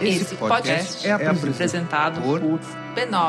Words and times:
Esse 0.00 0.36
podcast 0.36 1.08
é 1.08 1.12
apresentado 1.12 2.20
por 2.20 2.40
b9.com.br. 2.40 3.26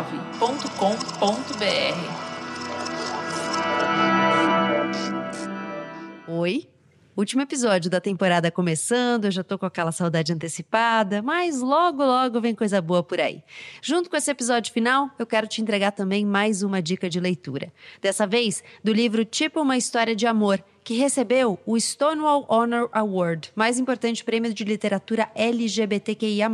Oi? 6.27 6.69
Último 7.17 7.41
episódio 7.41 7.89
da 7.89 7.99
temporada 7.99 8.51
começando, 8.51 9.25
eu 9.25 9.31
já 9.31 9.43
tô 9.43 9.57
com 9.57 9.65
aquela 9.65 9.91
saudade 9.91 10.31
antecipada, 10.31 11.19
mas 11.19 11.61
logo, 11.61 12.05
logo 12.05 12.39
vem 12.39 12.53
coisa 12.53 12.79
boa 12.79 13.01
por 13.01 13.19
aí. 13.19 13.41
Junto 13.81 14.07
com 14.07 14.15
esse 14.15 14.29
episódio 14.29 14.71
final, 14.71 15.09
eu 15.17 15.25
quero 15.25 15.47
te 15.47 15.59
entregar 15.59 15.93
também 15.93 16.23
mais 16.23 16.61
uma 16.61 16.79
dica 16.79 17.09
de 17.09 17.19
leitura. 17.19 17.73
Dessa 17.99 18.27
vez, 18.27 18.63
do 18.83 18.93
livro 18.93 19.25
Tipo 19.25 19.61
uma 19.61 19.75
História 19.75 20.15
de 20.15 20.27
Amor, 20.27 20.63
que 20.83 20.93
recebeu 20.93 21.59
o 21.65 21.75
Stonewall 21.77 22.45
Honor 22.47 22.87
Award, 22.93 23.51
mais 23.55 23.79
importante 23.79 24.23
prêmio 24.23 24.53
de 24.53 24.63
literatura 24.63 25.27
LGBTQIA+. 25.35 26.49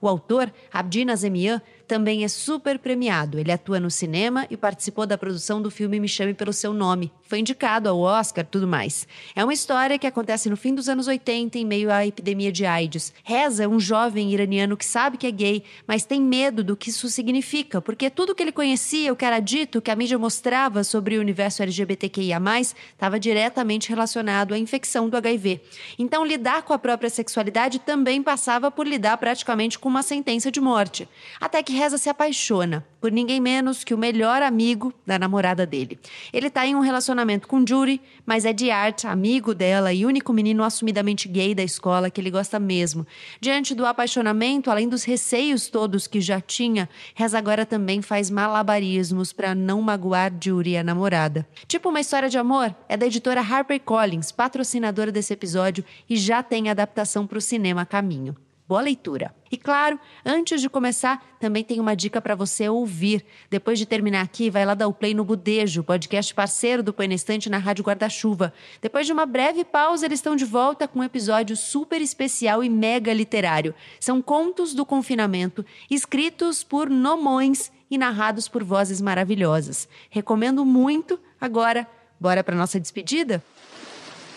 O 0.00 0.08
autor, 0.08 0.52
Abdi 0.72 1.04
Nazemian, 1.04 1.62
também 1.86 2.24
é 2.24 2.28
super 2.28 2.78
premiado. 2.78 3.38
Ele 3.38 3.52
atua 3.52 3.78
no 3.78 3.90
cinema 3.90 4.46
e 4.50 4.56
participou 4.56 5.06
da 5.06 5.16
produção 5.16 5.62
do 5.62 5.70
filme 5.70 6.00
Me 6.00 6.08
Chame 6.08 6.34
Pelo 6.34 6.52
Seu 6.52 6.74
Nome. 6.74 7.12
Foi 7.34 7.40
indicado 7.40 7.88
ao 7.88 7.98
Oscar 7.98 8.46
tudo 8.46 8.64
mais. 8.64 9.08
É 9.34 9.42
uma 9.42 9.52
história 9.52 9.98
que 9.98 10.06
acontece 10.06 10.48
no 10.48 10.56
fim 10.56 10.72
dos 10.72 10.88
anos 10.88 11.08
80, 11.08 11.58
em 11.58 11.64
meio 11.64 11.90
à 11.90 12.06
epidemia 12.06 12.52
de 12.52 12.64
AIDS. 12.64 13.12
Reza 13.24 13.64
é 13.64 13.66
um 13.66 13.80
jovem 13.80 14.32
iraniano 14.32 14.76
que 14.76 14.86
sabe 14.86 15.16
que 15.16 15.26
é 15.26 15.32
gay, 15.32 15.64
mas 15.84 16.04
tem 16.04 16.22
medo 16.22 16.62
do 16.62 16.76
que 16.76 16.90
isso 16.90 17.08
significa, 17.08 17.80
porque 17.80 18.08
tudo 18.08 18.36
que 18.36 18.40
ele 18.40 18.52
conhecia, 18.52 19.12
o 19.12 19.16
que 19.16 19.24
era 19.24 19.40
dito, 19.40 19.82
que 19.82 19.90
a 19.90 19.96
mídia 19.96 20.16
mostrava 20.16 20.84
sobre 20.84 21.18
o 21.18 21.20
universo 21.20 21.60
LGBTQIA, 21.60 22.40
estava 22.60 23.18
diretamente 23.18 23.88
relacionado 23.88 24.54
à 24.54 24.58
infecção 24.58 25.08
do 25.08 25.16
HIV. 25.16 25.60
Então, 25.98 26.24
lidar 26.24 26.62
com 26.62 26.72
a 26.72 26.78
própria 26.78 27.10
sexualidade 27.10 27.80
também 27.80 28.22
passava 28.22 28.70
por 28.70 28.86
lidar 28.86 29.16
praticamente 29.16 29.76
com 29.76 29.88
uma 29.88 30.04
sentença 30.04 30.52
de 30.52 30.60
morte. 30.60 31.08
Até 31.40 31.64
que 31.64 31.72
Reza 31.72 31.98
se 31.98 32.08
apaixona 32.08 32.86
por 33.00 33.10
ninguém 33.10 33.40
menos 33.40 33.82
que 33.82 33.92
o 33.92 33.98
melhor 33.98 34.40
amigo 34.40 34.94
da 35.04 35.18
namorada 35.18 35.66
dele. 35.66 35.98
Ele 36.32 36.46
está 36.46 36.64
em 36.64 36.74
um 36.74 36.80
relacionamento 36.80 37.23
com 37.48 37.64
Judy, 37.66 38.00
mas 38.26 38.44
é 38.44 38.52
de 38.52 38.70
arte, 38.70 39.06
amigo 39.06 39.54
dela 39.54 39.92
e 39.92 40.04
único 40.04 40.32
menino 40.32 40.62
assumidamente 40.62 41.28
gay 41.28 41.54
da 41.54 41.62
escola 41.62 42.10
que 42.10 42.20
ele 42.20 42.30
gosta 42.30 42.58
mesmo. 42.58 43.06
Diante 43.40 43.74
do 43.74 43.86
apaixonamento, 43.86 44.70
além 44.70 44.88
dos 44.88 45.04
receios 45.04 45.68
todos 45.68 46.06
que 46.06 46.20
já 46.20 46.40
tinha, 46.40 46.88
Reza 47.14 47.38
agora 47.38 47.64
também 47.64 48.02
faz 48.02 48.30
malabarismos 48.30 49.32
para 49.32 49.54
não 49.54 49.80
magoar 49.80 50.32
Judy, 50.40 50.76
a 50.76 50.84
namorada. 50.84 51.46
Tipo 51.66 51.88
uma 51.88 52.00
história 52.00 52.28
de 52.28 52.38
amor, 52.38 52.74
é 52.88 52.96
da 52.96 53.06
editora 53.06 53.40
HarperCollins, 53.40 54.30
patrocinadora 54.30 55.10
desse 55.10 55.32
episódio, 55.32 55.84
e 56.08 56.16
já 56.16 56.42
tem 56.42 56.68
adaptação 56.68 57.26
para 57.26 57.38
o 57.38 57.40
cinema 57.40 57.82
a 57.82 57.86
caminho. 57.86 58.36
Boa 58.66 58.80
leitura. 58.80 59.34
E 59.52 59.58
claro, 59.58 60.00
antes 60.24 60.58
de 60.58 60.70
começar, 60.70 61.22
também 61.38 61.62
tem 61.62 61.78
uma 61.78 61.94
dica 61.94 62.18
para 62.18 62.34
você 62.34 62.66
ouvir. 62.66 63.22
Depois 63.50 63.78
de 63.78 63.84
terminar 63.84 64.22
aqui, 64.22 64.48
vai 64.48 64.64
lá 64.64 64.72
dar 64.72 64.88
o 64.88 64.92
play 64.92 65.12
no 65.12 65.22
Budejo, 65.22 65.84
podcast 65.84 66.34
parceiro 66.34 66.82
do 66.82 66.90
Põe 66.90 67.12
Estante 67.12 67.50
na 67.50 67.58
Rádio 67.58 67.84
Guarda-Chuva. 67.84 68.54
Depois 68.80 69.06
de 69.06 69.12
uma 69.12 69.26
breve 69.26 69.66
pausa, 69.66 70.06
eles 70.06 70.18
estão 70.18 70.34
de 70.34 70.46
volta 70.46 70.88
com 70.88 71.00
um 71.00 71.04
episódio 71.04 71.54
super 71.58 72.00
especial 72.00 72.64
e 72.64 72.70
mega 72.70 73.12
literário. 73.12 73.74
São 74.00 74.22
contos 74.22 74.72
do 74.72 74.86
confinamento, 74.86 75.64
escritos 75.90 76.64
por 76.64 76.88
nomões 76.88 77.70
e 77.90 77.98
narrados 77.98 78.48
por 78.48 78.64
vozes 78.64 78.98
maravilhosas. 78.98 79.86
Recomendo 80.08 80.64
muito. 80.64 81.20
Agora, 81.38 81.86
bora 82.18 82.42
para 82.42 82.56
nossa 82.56 82.80
despedida? 82.80 83.44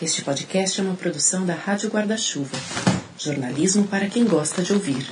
Este 0.02 0.22
podcast 0.22 0.80
é 0.80 0.84
uma 0.84 0.94
produção 0.94 1.46
da 1.46 1.54
Rádio 1.54 1.88
Guarda-Chuva. 1.88 2.97
Jornalismo 3.18 3.88
para 3.88 4.08
quem 4.08 4.24
gosta 4.24 4.62
de 4.62 4.72
ouvir. 4.72 5.04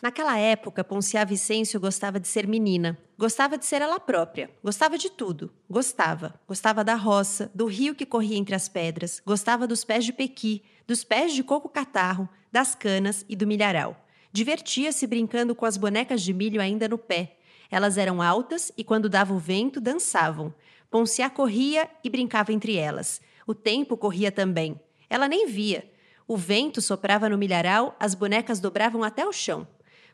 Naquela 0.00 0.38
época, 0.38 0.82
Poncia 0.82 1.22
Vicêncio 1.24 1.78
gostava 1.78 2.18
de 2.18 2.26
ser 2.26 2.46
menina, 2.46 2.96
gostava 3.18 3.58
de 3.58 3.66
ser 3.66 3.82
ela 3.82 4.00
própria, 4.00 4.50
gostava 4.62 4.96
de 4.96 5.10
tudo, 5.10 5.52
gostava. 5.68 6.40
Gostava 6.48 6.82
da 6.82 6.94
roça, 6.94 7.50
do 7.54 7.66
rio 7.66 7.94
que 7.94 8.06
corria 8.06 8.38
entre 8.38 8.54
as 8.54 8.68
pedras, 8.68 9.20
gostava 9.24 9.66
dos 9.66 9.84
pés 9.84 10.04
de 10.04 10.12
pequi, 10.12 10.62
dos 10.86 11.04
pés 11.04 11.34
de 11.34 11.42
coco-catarro, 11.42 12.26
das 12.50 12.74
canas 12.74 13.24
e 13.28 13.36
do 13.36 13.46
milharal. 13.46 14.02
Divertia-se 14.32 15.06
brincando 15.06 15.54
com 15.54 15.66
as 15.66 15.76
bonecas 15.76 16.22
de 16.22 16.32
milho 16.32 16.60
ainda 16.60 16.88
no 16.88 16.96
pé. 16.96 17.36
Elas 17.70 17.98
eram 17.98 18.22
altas 18.22 18.72
e, 18.78 18.84
quando 18.84 19.08
dava 19.08 19.34
o 19.34 19.38
vento, 19.38 19.80
dançavam. 19.80 20.54
Poncia 20.94 21.28
corria 21.28 21.90
e 22.04 22.08
brincava 22.08 22.52
entre 22.52 22.76
elas. 22.76 23.20
O 23.48 23.52
tempo 23.52 23.96
corria 23.96 24.30
também. 24.30 24.80
Ela 25.10 25.26
nem 25.26 25.44
via. 25.44 25.90
O 26.24 26.36
vento 26.36 26.80
soprava 26.80 27.28
no 27.28 27.36
milharal, 27.36 27.96
as 27.98 28.14
bonecas 28.14 28.60
dobravam 28.60 29.02
até 29.02 29.26
o 29.26 29.32
chão. 29.32 29.66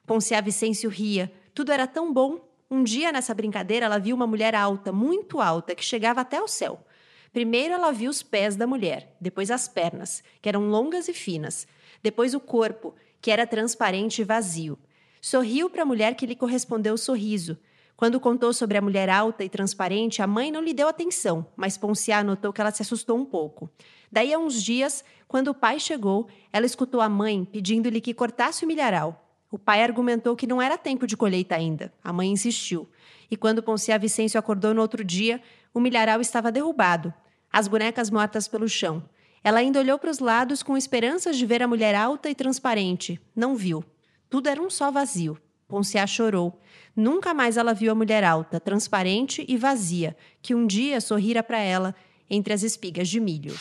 Poncia 0.06 0.40
Vicêncio 0.40 0.88
ria. 0.88 1.30
Tudo 1.52 1.70
era 1.70 1.86
tão 1.86 2.10
bom. 2.10 2.48
Um 2.70 2.82
dia, 2.82 3.12
nessa 3.12 3.34
brincadeira, 3.34 3.84
ela 3.84 3.98
viu 3.98 4.16
uma 4.16 4.26
mulher 4.26 4.54
alta, 4.54 4.90
muito 4.90 5.38
alta, 5.38 5.74
que 5.74 5.84
chegava 5.84 6.22
até 6.22 6.40
o 6.40 6.48
céu. 6.48 6.82
Primeiro 7.30 7.74
ela 7.74 7.92
viu 7.92 8.10
os 8.10 8.22
pés 8.22 8.56
da 8.56 8.66
mulher, 8.66 9.14
depois 9.20 9.50
as 9.50 9.68
pernas, 9.68 10.24
que 10.40 10.48
eram 10.48 10.70
longas 10.70 11.08
e 11.08 11.12
finas, 11.12 11.68
depois 12.02 12.32
o 12.32 12.40
corpo, 12.40 12.94
que 13.20 13.30
era 13.30 13.46
transparente 13.46 14.22
e 14.22 14.24
vazio. 14.24 14.78
Sorriu 15.20 15.68
para 15.68 15.82
a 15.82 15.84
mulher 15.84 16.14
que 16.14 16.24
lhe 16.24 16.34
correspondeu 16.34 16.94
o 16.94 16.98
sorriso. 16.98 17.58
Quando 18.00 18.18
contou 18.18 18.50
sobre 18.54 18.78
a 18.78 18.80
mulher 18.80 19.10
alta 19.10 19.44
e 19.44 19.48
transparente, 19.50 20.22
a 20.22 20.26
mãe 20.26 20.50
não 20.50 20.62
lhe 20.62 20.72
deu 20.72 20.88
atenção, 20.88 21.46
mas 21.54 21.76
Poncia 21.76 22.24
notou 22.24 22.50
que 22.50 22.58
ela 22.58 22.70
se 22.70 22.80
assustou 22.80 23.18
um 23.18 23.26
pouco. 23.26 23.68
Daí 24.10 24.32
a 24.32 24.38
uns 24.38 24.62
dias, 24.62 25.04
quando 25.28 25.48
o 25.48 25.54
pai 25.54 25.78
chegou, 25.78 26.26
ela 26.50 26.64
escutou 26.64 27.02
a 27.02 27.10
mãe 27.10 27.44
pedindo-lhe 27.44 28.00
que 28.00 28.14
cortasse 28.14 28.64
o 28.64 28.66
milharal. 28.66 29.30
O 29.50 29.58
pai 29.58 29.82
argumentou 29.82 30.34
que 30.34 30.46
não 30.46 30.62
era 30.62 30.78
tempo 30.78 31.06
de 31.06 31.14
colheita 31.14 31.56
ainda. 31.56 31.92
A 32.02 32.10
mãe 32.10 32.30
insistiu. 32.30 32.88
E 33.30 33.36
quando 33.36 33.62
Poncia 33.62 33.98
Vicêncio 33.98 34.40
acordou 34.40 34.72
no 34.72 34.80
outro 34.80 35.04
dia, 35.04 35.38
o 35.74 35.78
milharal 35.78 36.22
estava 36.22 36.50
derrubado, 36.50 37.12
as 37.52 37.68
bonecas 37.68 38.08
mortas 38.08 38.48
pelo 38.48 38.66
chão. 38.66 39.04
Ela 39.44 39.58
ainda 39.58 39.78
olhou 39.78 39.98
para 39.98 40.10
os 40.10 40.20
lados 40.20 40.62
com 40.62 40.74
esperanças 40.74 41.36
de 41.36 41.44
ver 41.44 41.62
a 41.62 41.68
mulher 41.68 41.94
alta 41.94 42.30
e 42.30 42.34
transparente. 42.34 43.20
Não 43.36 43.54
viu. 43.54 43.84
Tudo 44.30 44.48
era 44.48 44.62
um 44.62 44.70
só 44.70 44.90
vazio. 44.90 45.36
Poncia 45.70 46.04
chorou. 46.04 46.60
Nunca 46.96 47.32
mais 47.32 47.56
ela 47.56 47.72
viu 47.72 47.92
a 47.92 47.94
mulher 47.94 48.24
alta, 48.24 48.58
transparente 48.58 49.44
e 49.48 49.56
vazia, 49.56 50.16
que 50.42 50.52
um 50.52 50.66
dia 50.66 51.00
sorrira 51.00 51.44
para 51.44 51.60
ela 51.60 51.94
entre 52.28 52.52
as 52.52 52.64
espigas 52.64 53.08
de 53.08 53.20
milho. 53.20 53.54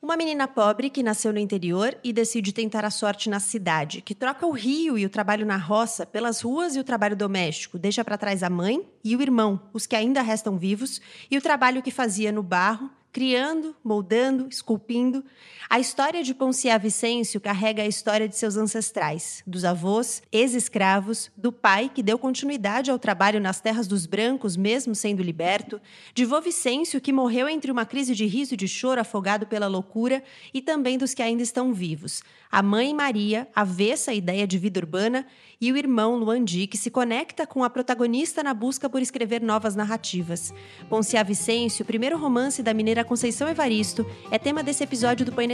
Uma 0.00 0.16
menina 0.16 0.48
pobre 0.48 0.88
que 0.88 1.02
nasceu 1.02 1.30
no 1.30 1.38
interior 1.38 1.94
e 2.02 2.14
decide 2.14 2.50
tentar 2.50 2.86
a 2.86 2.90
sorte 2.90 3.28
na 3.28 3.38
cidade, 3.38 4.00
que 4.00 4.14
troca 4.14 4.46
o 4.46 4.52
rio 4.52 4.96
e 4.96 5.04
o 5.04 5.10
trabalho 5.10 5.44
na 5.44 5.58
roça 5.58 6.06
pelas 6.06 6.40
ruas 6.40 6.74
e 6.74 6.80
o 6.80 6.84
trabalho 6.84 7.14
doméstico, 7.14 7.78
deixa 7.78 8.02
para 8.02 8.16
trás 8.16 8.42
a 8.42 8.48
mãe 8.48 8.88
e 9.04 9.14
o 9.14 9.20
irmão, 9.20 9.60
os 9.74 9.86
que 9.86 9.94
ainda 9.94 10.22
restam 10.22 10.56
vivos, 10.56 11.02
e 11.30 11.36
o 11.36 11.42
trabalho 11.42 11.82
que 11.82 11.90
fazia 11.90 12.32
no 12.32 12.42
barro, 12.42 12.90
criando, 13.12 13.74
moldando, 13.82 14.46
esculpindo. 14.48 15.24
A 15.68 15.78
história 15.78 16.22
de 16.22 16.34
Poncia 16.34 16.78
Vicêncio 16.78 17.40
carrega 17.40 17.82
a 17.82 17.86
história 17.86 18.28
de 18.28 18.36
seus 18.36 18.56
ancestrais, 18.56 19.42
dos 19.46 19.64
avós, 19.64 20.22
ex-escravos, 20.32 21.30
do 21.36 21.52
pai 21.52 21.90
que 21.92 22.02
deu 22.02 22.18
continuidade 22.18 22.90
ao 22.90 22.98
trabalho 22.98 23.40
nas 23.40 23.60
terras 23.60 23.86
dos 23.86 24.06
brancos, 24.06 24.56
mesmo 24.56 24.94
sendo 24.94 25.22
liberto, 25.22 25.80
de 26.14 26.24
vô 26.24 26.40
Vicêncio 26.40 27.00
que 27.00 27.12
morreu 27.12 27.48
entre 27.48 27.70
uma 27.70 27.86
crise 27.86 28.14
de 28.14 28.26
riso 28.26 28.54
e 28.54 28.56
de 28.56 28.68
choro 28.68 29.00
afogado 29.00 29.46
pela 29.46 29.66
loucura, 29.66 30.22
e 30.52 30.60
também 30.60 30.96
dos 30.96 31.14
que 31.14 31.22
ainda 31.22 31.42
estão 31.42 31.72
vivos. 31.72 32.22
A 32.50 32.62
mãe 32.62 32.92
Maria, 32.92 33.46
avessa 33.54 34.10
à 34.10 34.14
ideia 34.14 34.46
de 34.46 34.58
vida 34.58 34.80
urbana, 34.80 35.24
e 35.60 35.70
o 35.70 35.76
irmão 35.76 36.16
Luandi, 36.16 36.66
que 36.66 36.78
se 36.78 36.90
conecta 36.90 37.46
com 37.46 37.62
a 37.62 37.70
protagonista 37.70 38.42
na 38.42 38.54
busca 38.54 38.88
por 38.88 39.02
escrever 39.02 39.42
novas 39.42 39.76
narrativas. 39.76 40.54
Poncia 40.88 41.22
Vicêncio, 41.22 41.82
o 41.82 41.86
primeiro 41.86 42.16
romance 42.16 42.62
da 42.62 42.72
mineira 42.72 43.04
Conceição 43.04 43.48
Evaristo, 43.48 44.06
é 44.30 44.38
tema 44.38 44.62
desse 44.62 44.82
episódio 44.82 45.26
do 45.26 45.32
Põe 45.32 45.48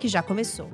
que 0.00 0.08
já 0.08 0.22
começou. 0.22 0.68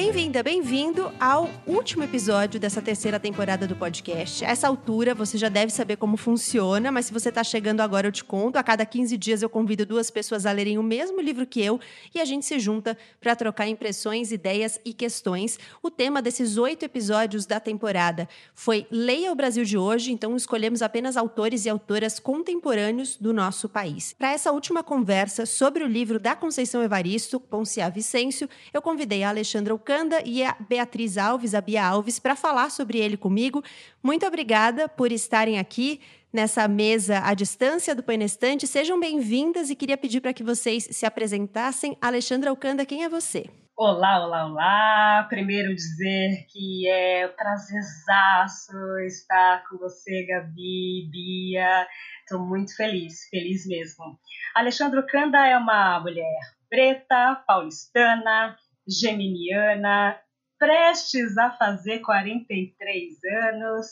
Bem-vinda, 0.00 0.44
bem-vindo 0.44 1.10
ao 1.18 1.50
último 1.66 2.04
episódio 2.04 2.60
dessa 2.60 2.80
terceira 2.80 3.18
temporada 3.18 3.66
do 3.66 3.74
podcast. 3.74 4.44
A 4.44 4.50
essa 4.50 4.68
altura, 4.68 5.12
você 5.12 5.36
já 5.36 5.48
deve 5.48 5.72
saber 5.72 5.96
como 5.96 6.16
funciona, 6.16 6.92
mas 6.92 7.06
se 7.06 7.12
você 7.12 7.30
está 7.30 7.42
chegando 7.42 7.80
agora, 7.80 8.06
eu 8.06 8.12
te 8.12 8.22
conto. 8.22 8.58
A 8.58 8.62
cada 8.62 8.86
15 8.86 9.18
dias 9.18 9.42
eu 9.42 9.50
convido 9.50 9.84
duas 9.84 10.08
pessoas 10.08 10.46
a 10.46 10.52
lerem 10.52 10.78
o 10.78 10.84
mesmo 10.84 11.20
livro 11.20 11.44
que 11.44 11.60
eu 11.60 11.80
e 12.14 12.20
a 12.20 12.24
gente 12.24 12.46
se 12.46 12.60
junta 12.60 12.96
para 13.20 13.34
trocar 13.34 13.66
impressões, 13.66 14.30
ideias 14.30 14.80
e 14.84 14.92
questões. 14.92 15.58
O 15.82 15.90
tema 15.90 16.22
desses 16.22 16.58
oito 16.58 16.84
episódios 16.84 17.44
da 17.44 17.58
temporada 17.58 18.28
foi 18.54 18.86
Leia 18.92 19.32
o 19.32 19.34
Brasil 19.34 19.64
de 19.64 19.76
hoje, 19.76 20.12
então 20.12 20.36
escolhemos 20.36 20.80
apenas 20.80 21.16
autores 21.16 21.66
e 21.66 21.68
autoras 21.68 22.20
contemporâneos 22.20 23.16
do 23.16 23.32
nosso 23.32 23.68
país. 23.68 24.14
Para 24.16 24.30
essa 24.30 24.52
última 24.52 24.84
conversa 24.84 25.44
sobre 25.44 25.82
o 25.82 25.88
livro 25.88 26.20
da 26.20 26.36
Conceição 26.36 26.84
Evaristo, 26.84 27.40
Ponciá 27.40 27.88
Vicêncio, 27.88 28.48
eu 28.72 28.80
convidei 28.80 29.24
a 29.24 29.30
Alexandra 29.30 29.74
Canda 29.88 30.20
e 30.22 30.44
a 30.44 30.54
Beatriz 30.68 31.16
Alves, 31.16 31.54
a 31.54 31.62
Bia 31.62 31.82
Alves, 31.82 32.18
para 32.18 32.36
falar 32.36 32.70
sobre 32.70 32.98
ele 32.98 33.16
comigo. 33.16 33.64
Muito 34.02 34.26
obrigada 34.26 34.86
por 34.86 35.10
estarem 35.10 35.58
aqui 35.58 36.02
nessa 36.30 36.68
mesa 36.68 37.20
à 37.20 37.32
distância 37.32 37.94
do 37.94 38.02
Painestante. 38.02 38.66
Sejam 38.66 39.00
bem-vindas 39.00 39.70
e 39.70 39.74
queria 39.74 39.96
pedir 39.96 40.20
para 40.20 40.34
que 40.34 40.44
vocês 40.44 40.86
se 40.90 41.06
apresentassem. 41.06 41.96
Alexandra 42.02 42.50
Alcanda, 42.50 42.84
quem 42.84 43.02
é 43.02 43.08
você? 43.08 43.46
Olá, 43.74 44.26
olá, 44.26 44.44
olá! 44.44 45.26
Primeiro 45.30 45.74
dizer 45.74 46.44
que 46.50 46.86
é 46.86 47.26
um 47.26 47.34
prazerzaço 47.34 48.76
estar 49.06 49.64
com 49.70 49.78
você, 49.78 50.26
Gabi, 50.26 51.08
Bia. 51.10 51.86
Estou 52.20 52.44
muito 52.44 52.76
feliz, 52.76 53.26
feliz 53.30 53.66
mesmo. 53.66 54.20
Alexandra 54.54 55.02
Canda 55.06 55.46
é 55.46 55.56
uma 55.56 55.98
mulher 56.00 56.40
preta, 56.68 57.42
paulistana, 57.46 58.54
geminiana, 58.88 60.18
prestes 60.58 61.36
a 61.36 61.50
fazer 61.50 62.00
43 62.00 63.14
anos, 63.44 63.86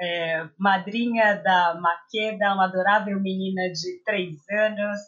é, 0.00 0.48
madrinha 0.58 1.36
da 1.36 1.78
Maqueda, 1.80 2.54
uma 2.54 2.64
adorável 2.64 3.20
menina 3.20 3.70
de 3.72 4.02
3 4.04 4.36
anos, 4.50 4.98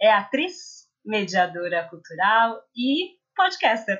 é 0.00 0.10
atriz, 0.12 0.86
mediadora 1.04 1.88
cultural 1.88 2.60
e 2.76 3.16
podcaster. 3.34 3.98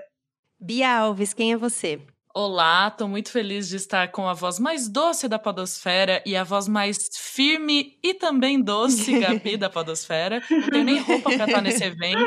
Bia 0.58 0.98
Alves, 0.98 1.34
quem 1.34 1.52
é 1.52 1.56
você? 1.56 2.00
Olá, 2.38 2.88
estou 2.88 3.08
muito 3.08 3.30
feliz 3.30 3.66
de 3.66 3.76
estar 3.76 4.12
com 4.12 4.28
a 4.28 4.34
voz 4.34 4.58
mais 4.58 4.90
doce 4.90 5.26
da 5.26 5.38
Podosfera 5.38 6.22
e 6.26 6.36
a 6.36 6.44
voz 6.44 6.68
mais 6.68 7.08
firme 7.16 7.98
e 8.02 8.12
também 8.12 8.60
doce, 8.62 9.18
Gabi, 9.18 9.56
da 9.56 9.70
Podosfera. 9.70 10.42
Não 10.50 10.68
tenho 10.68 10.84
nem 10.84 11.00
roupa 11.00 11.30
para 11.30 11.46
estar 11.46 11.62
nesse 11.62 11.82
evento. 11.82 12.20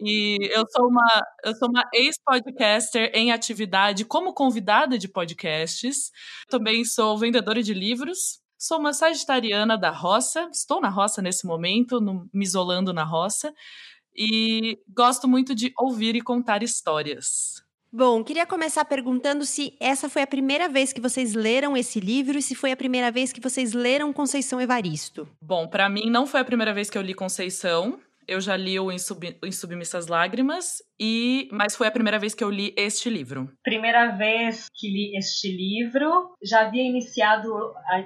E 0.00 0.38
eu 0.50 0.64
sou 0.74 0.88
uma, 0.88 1.22
eu 1.44 1.54
sou 1.56 1.68
uma 1.68 1.84
ex-podcaster 1.92 3.10
em 3.12 3.32
atividade 3.32 4.06
como 4.06 4.32
convidada 4.32 4.96
de 4.96 5.08
podcasts. 5.08 6.10
Também 6.48 6.82
sou 6.82 7.18
vendedora 7.18 7.62
de 7.62 7.74
livros. 7.74 8.40
Sou 8.58 8.78
uma 8.78 8.94
sagitariana 8.94 9.76
da 9.76 9.90
roça. 9.90 10.48
Estou 10.50 10.80
na 10.80 10.88
roça 10.88 11.20
nesse 11.20 11.46
momento, 11.46 12.00
no, 12.00 12.26
me 12.32 12.46
isolando 12.46 12.94
na 12.94 13.04
roça. 13.04 13.52
E 14.16 14.78
gosto 14.88 15.28
muito 15.28 15.54
de 15.54 15.70
ouvir 15.76 16.16
e 16.16 16.22
contar 16.22 16.62
histórias. 16.62 17.63
Bom, 17.96 18.24
queria 18.24 18.44
começar 18.44 18.84
perguntando 18.84 19.44
se 19.44 19.72
essa 19.78 20.08
foi 20.08 20.22
a 20.22 20.26
primeira 20.26 20.68
vez 20.68 20.92
que 20.92 21.00
vocês 21.00 21.32
leram 21.32 21.76
esse 21.76 22.00
livro 22.00 22.36
e 22.36 22.42
se 22.42 22.52
foi 22.52 22.72
a 22.72 22.76
primeira 22.76 23.08
vez 23.08 23.32
que 23.32 23.40
vocês 23.40 23.72
leram 23.72 24.12
Conceição 24.12 24.60
Evaristo. 24.60 25.28
Bom, 25.40 25.68
para 25.68 25.88
mim 25.88 26.10
não 26.10 26.26
foi 26.26 26.40
a 26.40 26.44
primeira 26.44 26.74
vez 26.74 26.90
que 26.90 26.98
eu 26.98 27.02
li 27.02 27.14
Conceição. 27.14 27.96
Eu 28.26 28.40
já 28.40 28.56
li 28.56 28.80
o 28.80 28.90
Em, 28.90 28.98
Sub, 28.98 29.38
em 29.44 29.52
Submissas 29.52 30.06
Lágrimas, 30.06 30.82
e 30.98 31.46
mas 31.52 31.76
foi 31.76 31.86
a 31.86 31.90
primeira 31.90 32.18
vez 32.18 32.34
que 32.34 32.42
eu 32.42 32.50
li 32.50 32.74
este 32.76 33.10
livro. 33.10 33.50
Primeira 33.62 34.16
vez 34.16 34.66
que 34.74 34.88
li 34.88 35.16
este 35.16 35.54
livro, 35.54 36.34
já 36.42 36.62
havia 36.62 36.82
iniciado, 36.82 37.52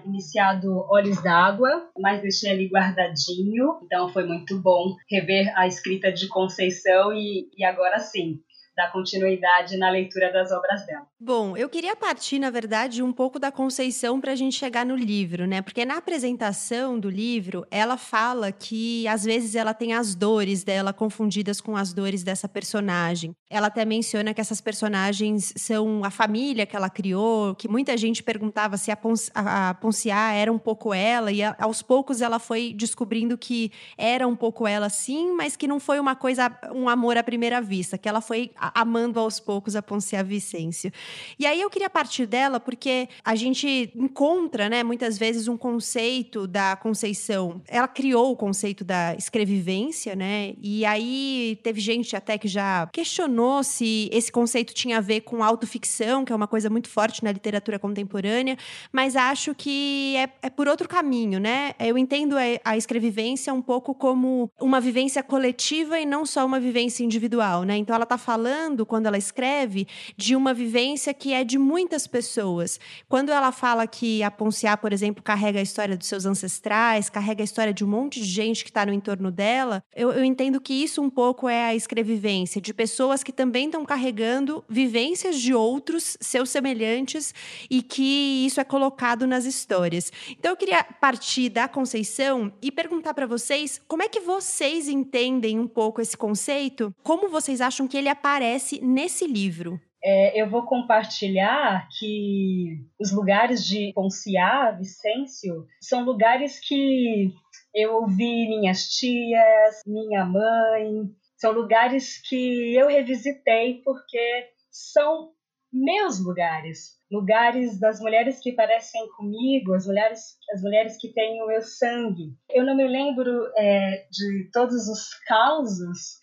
iniciado 0.04 0.84
Olhos 0.90 1.22
d'Água, 1.22 1.88
mas 1.98 2.20
deixei 2.20 2.50
ali 2.50 2.68
guardadinho, 2.68 3.78
então 3.84 4.08
foi 4.08 4.26
muito 4.26 4.60
bom 4.60 4.96
rever 5.08 5.52
a 5.56 5.68
escrita 5.68 6.10
de 6.12 6.26
Conceição 6.26 7.12
e, 7.12 7.48
e 7.56 7.64
agora 7.64 8.00
sim, 8.00 8.40
dar 8.78 8.92
continuidade 8.92 9.76
na 9.76 9.90
leitura 9.90 10.32
das 10.32 10.52
obras 10.52 10.86
dela. 10.86 11.04
Bom, 11.20 11.56
eu 11.56 11.68
queria 11.68 11.96
partir, 11.96 12.38
na 12.38 12.48
verdade, 12.48 13.02
um 13.02 13.12
pouco 13.12 13.40
da 13.40 13.50
Conceição 13.50 14.20
para 14.20 14.30
a 14.30 14.36
gente 14.36 14.56
chegar 14.56 14.86
no 14.86 14.94
livro, 14.94 15.48
né? 15.48 15.60
Porque 15.60 15.84
na 15.84 15.96
apresentação 15.96 16.96
do 16.96 17.10
livro, 17.10 17.66
ela 17.72 17.96
fala 17.96 18.52
que 18.52 19.08
às 19.08 19.24
vezes 19.24 19.56
ela 19.56 19.74
tem 19.74 19.94
as 19.94 20.14
dores 20.14 20.62
dela 20.62 20.92
confundidas 20.92 21.60
com 21.60 21.76
as 21.76 21.92
dores 21.92 22.22
dessa 22.22 22.48
personagem. 22.48 23.34
Ela 23.50 23.66
até 23.66 23.84
menciona 23.84 24.32
que 24.32 24.40
essas 24.40 24.60
personagens 24.60 25.52
são 25.56 26.04
a 26.04 26.10
família 26.10 26.64
que 26.64 26.76
ela 26.76 26.88
criou, 26.88 27.56
que 27.56 27.66
muita 27.66 27.96
gente 27.96 28.22
perguntava 28.22 28.76
se 28.76 28.92
a, 28.92 28.96
Pons 28.96 29.28
a 29.34 29.74
Ponciá 29.74 30.32
era 30.34 30.52
um 30.52 30.58
pouco 30.58 30.94
ela, 30.94 31.32
e 31.32 31.40
aos 31.42 31.82
poucos 31.82 32.20
ela 32.20 32.38
foi 32.38 32.72
descobrindo 32.72 33.36
que 33.36 33.72
era 33.96 34.28
um 34.28 34.36
pouco 34.36 34.68
ela 34.68 34.88
sim, 34.88 35.32
mas 35.32 35.56
que 35.56 35.66
não 35.66 35.80
foi 35.80 35.98
uma 35.98 36.14
coisa, 36.14 36.56
um 36.72 36.88
amor 36.88 37.16
à 37.16 37.24
primeira 37.24 37.60
vista, 37.60 37.98
que 37.98 38.08
ela 38.08 38.20
foi 38.20 38.52
amando 38.74 39.18
aos 39.18 39.40
poucos 39.40 39.76
a 39.76 39.82
Poncia 39.82 40.22
Vicêncio. 40.22 40.92
E 41.38 41.46
aí 41.46 41.60
eu 41.60 41.70
queria 41.70 41.90
partir 41.90 42.26
dela 42.26 42.60
porque 42.60 43.08
a 43.24 43.34
gente 43.34 43.90
encontra, 43.94 44.68
né, 44.68 44.82
muitas 44.82 45.18
vezes 45.18 45.48
um 45.48 45.56
conceito 45.56 46.46
da 46.46 46.76
Conceição. 46.76 47.60
Ela 47.66 47.88
criou 47.88 48.32
o 48.32 48.36
conceito 48.36 48.84
da 48.84 49.14
escrevivência, 49.14 50.14
né? 50.14 50.54
E 50.60 50.84
aí 50.84 51.58
teve 51.62 51.80
gente 51.80 52.14
até 52.16 52.38
que 52.38 52.48
já 52.48 52.86
questionou 52.92 53.62
se 53.62 54.08
esse 54.12 54.30
conceito 54.30 54.74
tinha 54.74 54.98
a 54.98 55.00
ver 55.00 55.20
com 55.22 55.42
autoficção, 55.42 56.24
que 56.24 56.32
é 56.32 56.36
uma 56.36 56.46
coisa 56.46 56.68
muito 56.70 56.88
forte 56.88 57.24
na 57.24 57.32
literatura 57.32 57.78
contemporânea, 57.78 58.56
mas 58.92 59.16
acho 59.16 59.54
que 59.54 60.14
é, 60.16 60.28
é 60.42 60.50
por 60.50 60.68
outro 60.68 60.88
caminho, 60.88 61.38
né? 61.38 61.72
Eu 61.78 61.96
entendo 61.96 62.36
a, 62.36 62.42
a 62.64 62.76
escrevivência 62.76 63.52
um 63.52 63.62
pouco 63.62 63.94
como 63.94 64.50
uma 64.60 64.80
vivência 64.80 65.22
coletiva 65.22 65.98
e 65.98 66.06
não 66.06 66.24
só 66.24 66.44
uma 66.44 66.60
vivência 66.60 67.04
individual, 67.04 67.62
né? 67.64 67.76
Então 67.76 67.94
ela 67.94 68.04
está 68.04 68.18
falando 68.18 68.57
falando, 68.58 68.84
quando 68.84 69.06
ela 69.06 69.16
escreve, 69.16 69.86
de 70.16 70.34
uma 70.34 70.52
vivência 70.52 71.14
que 71.14 71.32
é 71.32 71.44
de 71.44 71.58
muitas 71.58 72.06
pessoas. 72.06 72.80
Quando 73.08 73.30
ela 73.30 73.52
fala 73.52 73.86
que 73.86 74.22
a 74.22 74.30
Ponciá, 74.30 74.76
por 74.76 74.92
exemplo, 74.92 75.22
carrega 75.22 75.60
a 75.60 75.62
história 75.62 75.96
dos 75.96 76.08
seus 76.08 76.26
ancestrais, 76.26 77.08
carrega 77.08 77.42
a 77.42 77.44
história 77.44 77.72
de 77.72 77.84
um 77.84 77.88
monte 77.88 78.20
de 78.20 78.26
gente 78.26 78.64
que 78.64 78.70
está 78.70 78.84
no 78.84 78.92
entorno 78.92 79.30
dela, 79.30 79.82
eu, 79.94 80.10
eu 80.10 80.24
entendo 80.24 80.60
que 80.60 80.74
isso 80.74 81.00
um 81.00 81.08
pouco 81.08 81.48
é 81.48 81.66
a 81.66 81.74
escrevivência, 81.74 82.60
de 82.60 82.74
pessoas 82.74 83.22
que 83.22 83.32
também 83.32 83.66
estão 83.66 83.84
carregando 83.84 84.64
vivências 84.68 85.40
de 85.40 85.54
outros, 85.54 86.16
seus 86.20 86.50
semelhantes, 86.50 87.32
e 87.70 87.80
que 87.80 88.44
isso 88.44 88.60
é 88.60 88.64
colocado 88.64 89.26
nas 89.26 89.44
histórias. 89.44 90.12
Então 90.30 90.52
eu 90.52 90.56
queria 90.56 90.82
partir 90.82 91.48
da 91.48 91.68
Conceição 91.68 92.52
e 92.60 92.72
perguntar 92.72 93.14
para 93.14 93.26
vocês 93.26 93.80
como 93.86 94.02
é 94.02 94.08
que 94.08 94.20
vocês 94.20 94.88
entendem 94.88 95.58
um 95.58 95.68
pouco 95.68 96.00
esse 96.00 96.16
conceito, 96.16 96.92
como 97.02 97.28
vocês 97.28 97.60
acham 97.60 97.86
que 97.86 97.96
ele 97.96 98.08
aparece 98.08 98.47
aparece 98.48 98.80
nesse 98.80 99.26
livro? 99.26 99.78
É, 100.02 100.40
eu 100.40 100.48
vou 100.48 100.64
compartilhar 100.64 101.88
que 101.98 102.78
os 103.00 103.12
lugares 103.12 103.66
de 103.66 103.92
Ponciá, 103.92 104.70
Vicêncio, 104.70 105.66
são 105.80 106.04
lugares 106.04 106.60
que 106.60 107.32
eu 107.74 107.94
ouvi 107.94 108.48
minhas 108.48 108.88
tias, 108.88 109.82
minha 109.86 110.24
mãe, 110.24 111.10
são 111.36 111.52
lugares 111.52 112.22
que 112.28 112.74
eu 112.74 112.88
revisitei 112.88 113.82
porque 113.84 114.48
são 114.70 115.32
meus 115.70 116.24
lugares, 116.24 116.96
lugares 117.10 117.78
das 117.78 118.00
mulheres 118.00 118.40
que 118.40 118.52
parecem 118.52 119.06
comigo, 119.16 119.74
as 119.74 119.86
mulheres, 119.86 120.20
as 120.54 120.62
mulheres 120.62 120.96
que 120.98 121.12
têm 121.12 121.42
o 121.42 121.46
meu 121.46 121.60
sangue. 121.60 122.32
Eu 122.48 122.64
não 122.64 122.74
me 122.74 122.86
lembro 122.86 123.30
é, 123.56 124.06
de 124.10 124.48
todos 124.52 124.88
os 124.88 125.12
causos 125.26 126.18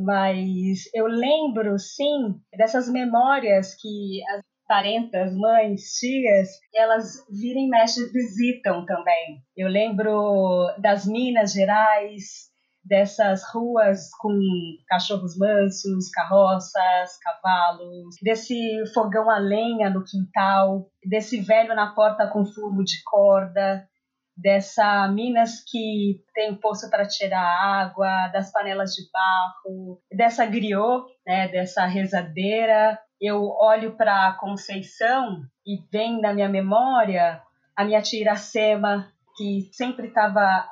mas 0.00 0.84
eu 0.94 1.06
lembro, 1.06 1.78
sim, 1.78 2.40
dessas 2.56 2.88
memórias 2.88 3.74
que 3.74 4.20
as 4.34 4.42
parentas, 4.66 5.34
mães, 5.36 5.82
tias, 5.98 6.48
elas 6.74 7.24
virem 7.28 7.68
mexe 7.68 8.10
visitam 8.10 8.86
também. 8.86 9.42
Eu 9.56 9.68
lembro 9.68 10.74
das 10.78 11.06
Minas 11.06 11.52
Gerais, 11.52 12.50
dessas 12.84 13.42
ruas 13.52 14.10
com 14.18 14.32
cachorros 14.88 15.36
mansos, 15.36 16.10
carroças, 16.10 17.16
cavalos, 17.22 18.16
desse 18.22 18.56
fogão 18.92 19.30
a 19.30 19.38
lenha 19.38 19.88
no 19.90 20.02
quintal, 20.04 20.88
desse 21.04 21.40
velho 21.40 21.74
na 21.74 21.94
porta 21.94 22.26
com 22.26 22.44
fumo 22.44 22.82
de 22.82 23.02
corda, 23.04 23.86
dessa 24.36 25.08
Minas 25.08 25.62
que 25.66 26.22
tem 26.34 26.54
poço 26.54 26.88
para 26.90 27.06
tirar 27.06 27.42
água, 27.42 28.28
das 28.28 28.50
panelas 28.50 28.92
de 28.92 29.02
barro, 29.12 30.00
dessa 30.10 30.46
griot, 30.46 31.04
né, 31.26 31.48
dessa 31.48 31.86
rezadeira. 31.86 32.98
Eu 33.20 33.42
olho 33.44 33.96
para 33.96 34.36
Conceição 34.40 35.42
e 35.66 35.78
vem 35.92 36.20
na 36.20 36.32
minha 36.32 36.48
memória 36.48 37.42
a 37.76 37.84
minha 37.84 38.02
tia 38.02 38.20
Iracema, 38.20 39.08
que 39.36 39.70
sempre 39.72 40.08
estava 40.08 40.68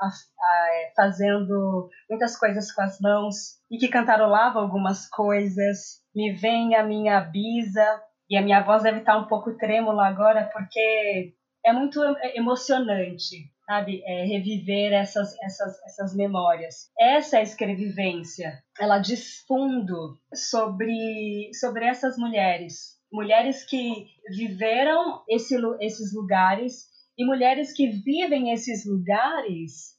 fazendo 0.95 1.89
muitas 2.09 2.37
coisas 2.37 2.71
com 2.73 2.83
as 2.83 3.01
mãos 3.01 3.59
e 3.71 3.79
que 3.79 3.89
cantarolava 3.89 4.61
algumas 4.61 5.09
coisas. 5.09 6.01
me 6.15 6.33
vem 6.33 6.75
a 6.75 6.83
minha 6.83 7.21
bisa, 7.21 8.03
e 8.31 8.37
a 8.37 8.43
minha 8.43 8.63
voz 8.63 8.85
deve 8.85 9.01
estar 9.01 9.19
um 9.19 9.27
pouco 9.27 9.57
trêmula 9.57 10.07
agora, 10.07 10.49
porque 10.53 11.35
é 11.65 11.73
muito 11.73 12.01
emocionante, 12.35 13.51
sabe? 13.67 14.03
É, 14.05 14.25
reviver 14.25 14.93
essas, 14.93 15.37
essas, 15.43 15.83
essas 15.85 16.17
memórias. 16.17 16.91
Essa 16.99 17.39
é 17.39 17.43
escrevivência. 17.43 18.63
Ela 18.79 18.99
diz 18.99 19.45
fundo 19.47 20.19
sobre, 20.35 21.51
sobre 21.55 21.87
essas 21.87 22.17
mulheres. 22.17 22.99
Mulheres 23.13 23.65
que 23.65 24.07
viveram 24.31 25.23
esse, 25.29 25.57
esses 25.81 26.15
lugares 26.15 26.89
e 27.19 27.25
mulheres 27.25 27.73
que 27.73 27.89
vivem 27.89 28.53
esses 28.53 28.87
lugares 28.87 29.99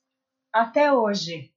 até 0.54 0.92
hoje. 0.92 1.52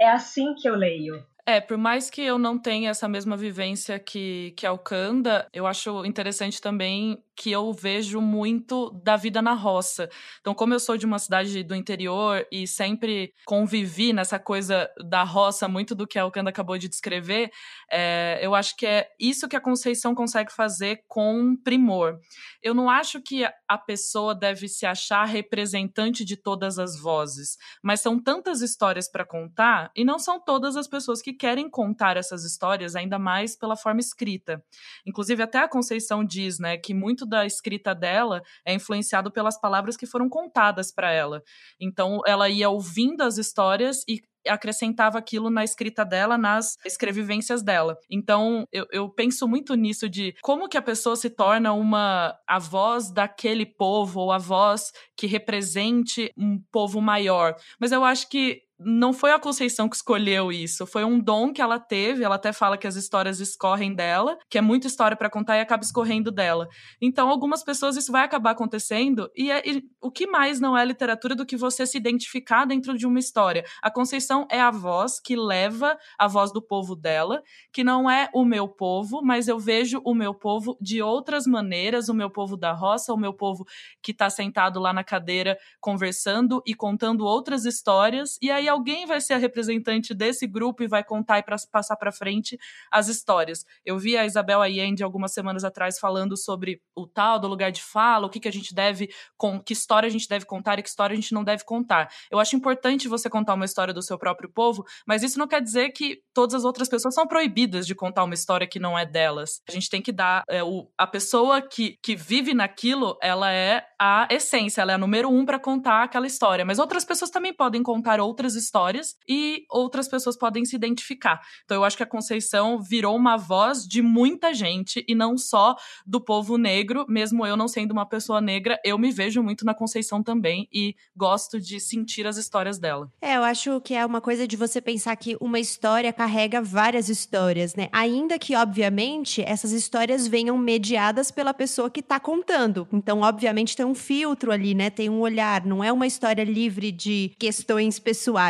É 0.00 0.08
assim 0.08 0.54
que 0.54 0.68
eu 0.68 0.74
leio. 0.74 1.24
É, 1.48 1.62
por 1.62 1.78
mais 1.78 2.10
que 2.10 2.20
eu 2.20 2.38
não 2.38 2.58
tenha 2.58 2.90
essa 2.90 3.08
mesma 3.08 3.34
vivência 3.34 3.98
que, 3.98 4.52
que 4.54 4.66
Alcanda, 4.66 5.48
eu 5.50 5.66
acho 5.66 6.04
interessante 6.04 6.60
também 6.60 7.18
que 7.38 7.52
eu 7.52 7.72
vejo 7.72 8.20
muito 8.20 8.90
da 9.04 9.16
vida 9.16 9.40
na 9.40 9.54
roça. 9.54 10.10
Então, 10.40 10.52
como 10.52 10.74
eu 10.74 10.80
sou 10.80 10.96
de 10.96 11.06
uma 11.06 11.20
cidade 11.20 11.62
do 11.62 11.72
interior 11.72 12.44
e 12.50 12.66
sempre 12.66 13.32
convivi 13.46 14.12
nessa 14.12 14.40
coisa 14.40 14.90
da 15.08 15.22
roça, 15.22 15.68
muito 15.68 15.94
do 15.94 16.04
que 16.04 16.18
a 16.18 16.24
Alcanda 16.24 16.50
acabou 16.50 16.76
de 16.76 16.88
descrever, 16.88 17.48
é, 17.92 18.40
eu 18.42 18.56
acho 18.56 18.76
que 18.76 18.84
é 18.84 19.06
isso 19.20 19.48
que 19.48 19.54
a 19.54 19.60
Conceição 19.60 20.16
consegue 20.16 20.52
fazer 20.52 21.04
com 21.06 21.56
primor. 21.62 22.18
Eu 22.60 22.74
não 22.74 22.90
acho 22.90 23.22
que 23.22 23.44
a 23.44 23.78
pessoa 23.78 24.34
deve 24.34 24.66
se 24.66 24.84
achar 24.84 25.24
representante 25.24 26.24
de 26.24 26.36
todas 26.36 26.76
as 26.76 27.00
vozes, 27.00 27.56
mas 27.80 28.00
são 28.00 28.20
tantas 28.20 28.62
histórias 28.62 29.08
para 29.08 29.24
contar 29.24 29.92
e 29.94 30.04
não 30.04 30.18
são 30.18 30.42
todas 30.42 30.76
as 30.76 30.88
pessoas 30.88 31.22
que 31.22 31.32
querem 31.32 31.70
contar 31.70 32.16
essas 32.16 32.44
histórias, 32.44 32.96
ainda 32.96 33.16
mais 33.16 33.56
pela 33.56 33.76
forma 33.76 34.00
escrita. 34.00 34.60
Inclusive, 35.06 35.40
até 35.40 35.58
a 35.58 35.68
Conceição 35.68 36.24
diz 36.24 36.58
né, 36.58 36.76
que 36.76 36.92
muito 36.92 37.27
da 37.28 37.46
escrita 37.46 37.94
dela 37.94 38.42
é 38.64 38.74
influenciado 38.74 39.30
pelas 39.30 39.60
palavras 39.60 39.96
que 39.96 40.06
foram 40.06 40.28
contadas 40.28 40.92
para 40.92 41.10
ela. 41.12 41.42
Então, 41.80 42.20
ela 42.26 42.48
ia 42.48 42.68
ouvindo 42.68 43.22
as 43.22 43.38
histórias 43.38 44.02
e 44.08 44.20
acrescentava 44.46 45.18
aquilo 45.18 45.50
na 45.50 45.64
escrita 45.64 46.04
dela, 46.04 46.38
nas 46.38 46.76
escrevivências 46.84 47.62
dela. 47.62 47.98
Então, 48.10 48.66
eu, 48.72 48.86
eu, 48.90 49.08
penso 49.08 49.46
muito 49.46 49.74
nisso 49.74 50.08
de 50.08 50.34
como 50.42 50.68
que 50.68 50.76
a 50.76 50.82
pessoa 50.82 51.16
se 51.16 51.30
torna 51.30 51.72
uma 51.72 52.36
a 52.46 52.58
voz 52.58 53.10
daquele 53.10 53.66
povo 53.66 54.20
ou 54.20 54.32
a 54.32 54.38
voz 54.38 54.92
que 55.16 55.26
represente 55.26 56.32
um 56.36 56.60
povo 56.70 57.00
maior. 57.00 57.54
Mas 57.78 57.92
eu 57.92 58.04
acho 58.04 58.28
que 58.28 58.62
não 58.78 59.12
foi 59.12 59.32
a 59.32 59.38
Conceição 59.38 59.88
que 59.88 59.96
escolheu 59.96 60.52
isso, 60.52 60.86
foi 60.86 61.04
um 61.04 61.18
dom 61.18 61.52
que 61.52 61.60
ela 61.60 61.80
teve. 61.80 62.22
Ela 62.22 62.36
até 62.36 62.52
fala 62.52 62.78
que 62.78 62.86
as 62.86 62.94
histórias 62.94 63.40
escorrem 63.40 63.92
dela, 63.92 64.38
que 64.48 64.56
é 64.56 64.60
muita 64.60 64.86
história 64.86 65.16
para 65.16 65.28
contar 65.28 65.56
e 65.56 65.60
acaba 65.60 65.82
escorrendo 65.82 66.30
dela. 66.30 66.68
Então, 67.00 67.28
algumas 67.28 67.64
pessoas 67.64 67.96
isso 67.96 68.12
vai 68.12 68.22
acabar 68.24 68.52
acontecendo 68.52 69.28
e, 69.34 69.50
é, 69.50 69.62
e, 69.68 69.82
o 70.00 70.10
que 70.10 70.26
mais 70.26 70.60
não 70.60 70.78
é 70.78 70.84
literatura 70.84 71.34
do 71.34 71.44
que 71.44 71.56
você 71.56 71.86
se 71.86 71.96
identificar 71.96 72.64
dentro 72.64 72.96
de 72.96 73.06
uma 73.06 73.18
história? 73.18 73.64
A 73.82 73.90
Conceição 73.90 74.46
é 74.50 74.60
a 74.60 74.70
voz 74.70 75.18
que 75.18 75.34
leva 75.34 75.98
a 76.16 76.28
voz 76.28 76.52
do 76.52 76.62
povo 76.62 76.94
dela, 76.94 77.42
que 77.72 77.82
não 77.82 78.08
é 78.08 78.30
o 78.32 78.44
meu 78.44 78.68
povo, 78.68 79.20
mas 79.22 79.48
eu 79.48 79.58
vejo 79.58 80.00
o 80.04 80.14
meu 80.14 80.34
povo 80.34 80.76
de 80.80 81.02
outras 81.02 81.46
maneiras, 81.46 82.08
o 82.08 82.14
meu 82.14 82.30
povo 82.30 82.56
da 82.56 82.72
roça, 82.72 83.12
o 83.12 83.16
meu 83.16 83.32
povo 83.32 83.66
que 84.00 84.12
está 84.12 84.30
sentado 84.30 84.78
lá 84.78 84.92
na 84.92 85.02
cadeira 85.02 85.58
conversando 85.80 86.62
e 86.64 86.74
contando 86.74 87.24
outras 87.24 87.64
histórias. 87.64 88.38
E 88.40 88.50
aí 88.50 88.67
alguém 88.68 89.06
vai 89.06 89.20
ser 89.20 89.34
a 89.34 89.38
representante 89.38 90.14
desse 90.14 90.46
grupo 90.46 90.82
e 90.82 90.88
vai 90.88 91.02
contar 91.02 91.38
e 91.38 91.42
pra, 91.42 91.56
passar 91.70 91.96
para 91.96 92.12
frente 92.12 92.58
as 92.90 93.08
histórias. 93.08 93.64
Eu 93.84 93.98
vi 93.98 94.16
a 94.16 94.24
Isabel 94.24 94.62
Allende 94.62 95.02
algumas 95.02 95.32
semanas 95.32 95.64
atrás 95.64 95.98
falando 95.98 96.36
sobre 96.36 96.80
o 96.94 97.06
tal 97.06 97.38
do 97.38 97.48
lugar 97.48 97.72
de 97.72 97.82
fala, 97.82 98.26
o 98.26 98.30
que, 98.30 98.40
que 98.40 98.48
a 98.48 98.52
gente 98.52 98.74
deve, 98.74 99.08
com, 99.36 99.60
que 99.60 99.72
história 99.72 100.06
a 100.06 100.10
gente 100.10 100.28
deve 100.28 100.44
contar 100.44 100.78
e 100.78 100.82
que 100.82 100.88
história 100.88 101.14
a 101.14 101.16
gente 101.16 101.32
não 101.32 101.44
deve 101.44 101.64
contar. 101.64 102.08
Eu 102.30 102.38
acho 102.38 102.56
importante 102.56 103.08
você 103.08 103.28
contar 103.28 103.54
uma 103.54 103.64
história 103.64 103.94
do 103.94 104.02
seu 104.02 104.18
próprio 104.18 104.50
povo, 104.50 104.84
mas 105.06 105.22
isso 105.22 105.38
não 105.38 105.48
quer 105.48 105.62
dizer 105.62 105.90
que 105.90 106.20
todas 106.34 106.54
as 106.54 106.64
outras 106.64 106.88
pessoas 106.88 107.14
são 107.14 107.26
proibidas 107.26 107.86
de 107.86 107.94
contar 107.94 108.24
uma 108.24 108.34
história 108.34 108.66
que 108.66 108.78
não 108.78 108.98
é 108.98 109.04
delas. 109.04 109.62
A 109.68 109.72
gente 109.72 109.88
tem 109.88 110.02
que 110.02 110.12
dar 110.12 110.42
é, 110.48 110.62
o, 110.62 110.90
a 110.96 111.06
pessoa 111.06 111.62
que, 111.62 111.98
que 112.02 112.14
vive 112.14 112.54
naquilo, 112.54 113.16
ela 113.22 113.50
é 113.52 113.84
a 114.00 114.28
essência, 114.30 114.82
ela 114.82 114.92
é 114.92 114.94
a 114.94 114.98
número 114.98 115.28
um 115.28 115.44
para 115.44 115.58
contar 115.58 116.04
aquela 116.04 116.26
história. 116.26 116.64
Mas 116.64 116.78
outras 116.78 117.04
pessoas 117.04 117.30
também 117.30 117.52
podem 117.52 117.82
contar 117.82 118.20
outras 118.20 118.54
histórias 118.58 119.16
e 119.26 119.64
outras 119.70 120.08
pessoas 120.08 120.36
podem 120.36 120.64
se 120.64 120.76
identificar. 120.76 121.40
Então 121.64 121.76
eu 121.76 121.84
acho 121.84 121.96
que 121.96 122.02
a 122.02 122.06
Conceição 122.06 122.82
virou 122.82 123.16
uma 123.16 123.36
voz 123.36 123.86
de 123.86 124.02
muita 124.02 124.52
gente 124.52 125.04
e 125.08 125.14
não 125.14 125.38
só 125.38 125.76
do 126.06 126.20
povo 126.20 126.58
negro, 126.58 127.06
mesmo 127.08 127.46
eu 127.46 127.56
não 127.56 127.68
sendo 127.68 127.92
uma 127.92 128.06
pessoa 128.06 128.40
negra, 128.40 128.78
eu 128.84 128.98
me 128.98 129.10
vejo 129.10 129.42
muito 129.42 129.64
na 129.64 129.74
Conceição 129.74 130.22
também 130.22 130.68
e 130.72 130.94
gosto 131.16 131.60
de 131.60 131.80
sentir 131.80 132.26
as 132.26 132.36
histórias 132.36 132.78
dela. 132.78 133.10
É, 133.20 133.36
eu 133.36 133.44
acho 133.44 133.80
que 133.80 133.94
é 133.94 134.04
uma 134.04 134.20
coisa 134.20 134.46
de 134.46 134.56
você 134.56 134.80
pensar 134.80 135.14
que 135.16 135.36
uma 135.40 135.60
história 135.60 136.12
carrega 136.12 136.60
várias 136.60 137.08
histórias, 137.08 137.74
né? 137.74 137.88
Ainda 137.92 138.38
que, 138.38 138.54
obviamente, 138.54 139.42
essas 139.42 139.72
histórias 139.72 140.26
venham 140.26 140.56
mediadas 140.58 141.30
pela 141.30 141.54
pessoa 141.54 141.90
que 141.90 142.00
está 142.00 142.18
contando. 142.18 142.86
Então, 142.92 143.20
obviamente, 143.20 143.76
tem 143.76 143.86
um 143.86 143.94
filtro 143.94 144.50
ali, 144.50 144.74
né? 144.74 144.90
Tem 144.90 145.08
um 145.08 145.20
olhar, 145.20 145.64
não 145.64 145.82
é 145.82 145.92
uma 145.92 146.06
história 146.06 146.44
livre 146.44 146.90
de 146.90 147.32
questões 147.38 147.98
pessoais 147.98 148.47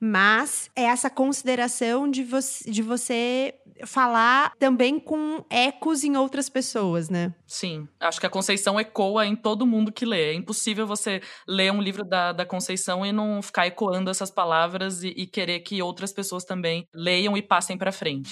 mas 0.00 0.70
é 0.74 0.84
essa 0.84 1.10
consideração 1.10 2.10
de 2.10 2.22
você, 2.22 2.70
de 2.70 2.82
você 2.82 3.54
falar 3.84 4.52
também 4.58 5.00
com 5.00 5.44
ecos 5.50 6.04
em 6.04 6.16
outras 6.16 6.48
pessoas, 6.48 7.08
né? 7.08 7.34
Sim, 7.46 7.88
acho 7.98 8.20
que 8.20 8.26
a 8.26 8.30
Conceição 8.30 8.78
ecoa 8.78 9.26
em 9.26 9.34
todo 9.34 9.66
mundo 9.66 9.92
que 9.92 10.04
lê. 10.04 10.30
É 10.30 10.34
impossível 10.34 10.86
você 10.86 11.20
ler 11.46 11.72
um 11.72 11.82
livro 11.82 12.04
da, 12.04 12.32
da 12.32 12.46
Conceição 12.46 13.04
e 13.04 13.12
não 13.12 13.42
ficar 13.42 13.66
ecoando 13.66 14.10
essas 14.10 14.30
palavras 14.30 15.02
e, 15.02 15.08
e 15.08 15.26
querer 15.26 15.60
que 15.60 15.82
outras 15.82 16.12
pessoas 16.12 16.44
também 16.44 16.86
leiam 16.94 17.36
e 17.36 17.42
passem 17.42 17.76
para 17.76 17.92
frente. 17.92 18.30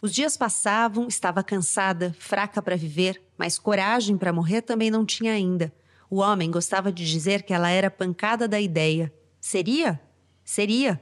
Os 0.00 0.12
dias 0.12 0.36
passavam, 0.36 1.08
estava 1.08 1.42
cansada, 1.42 2.14
fraca 2.18 2.62
para 2.62 2.76
viver, 2.76 3.22
mas 3.36 3.58
coragem 3.58 4.16
para 4.16 4.32
morrer 4.32 4.62
também 4.62 4.90
não 4.90 5.04
tinha 5.04 5.32
ainda. 5.32 5.72
O 6.10 6.18
homem 6.18 6.50
gostava 6.50 6.92
de 6.92 7.04
dizer 7.04 7.42
que 7.42 7.52
ela 7.52 7.70
era 7.70 7.90
pancada 7.90 8.46
da 8.46 8.60
ideia. 8.60 9.12
Seria? 9.40 10.00
Seria. 10.44 11.00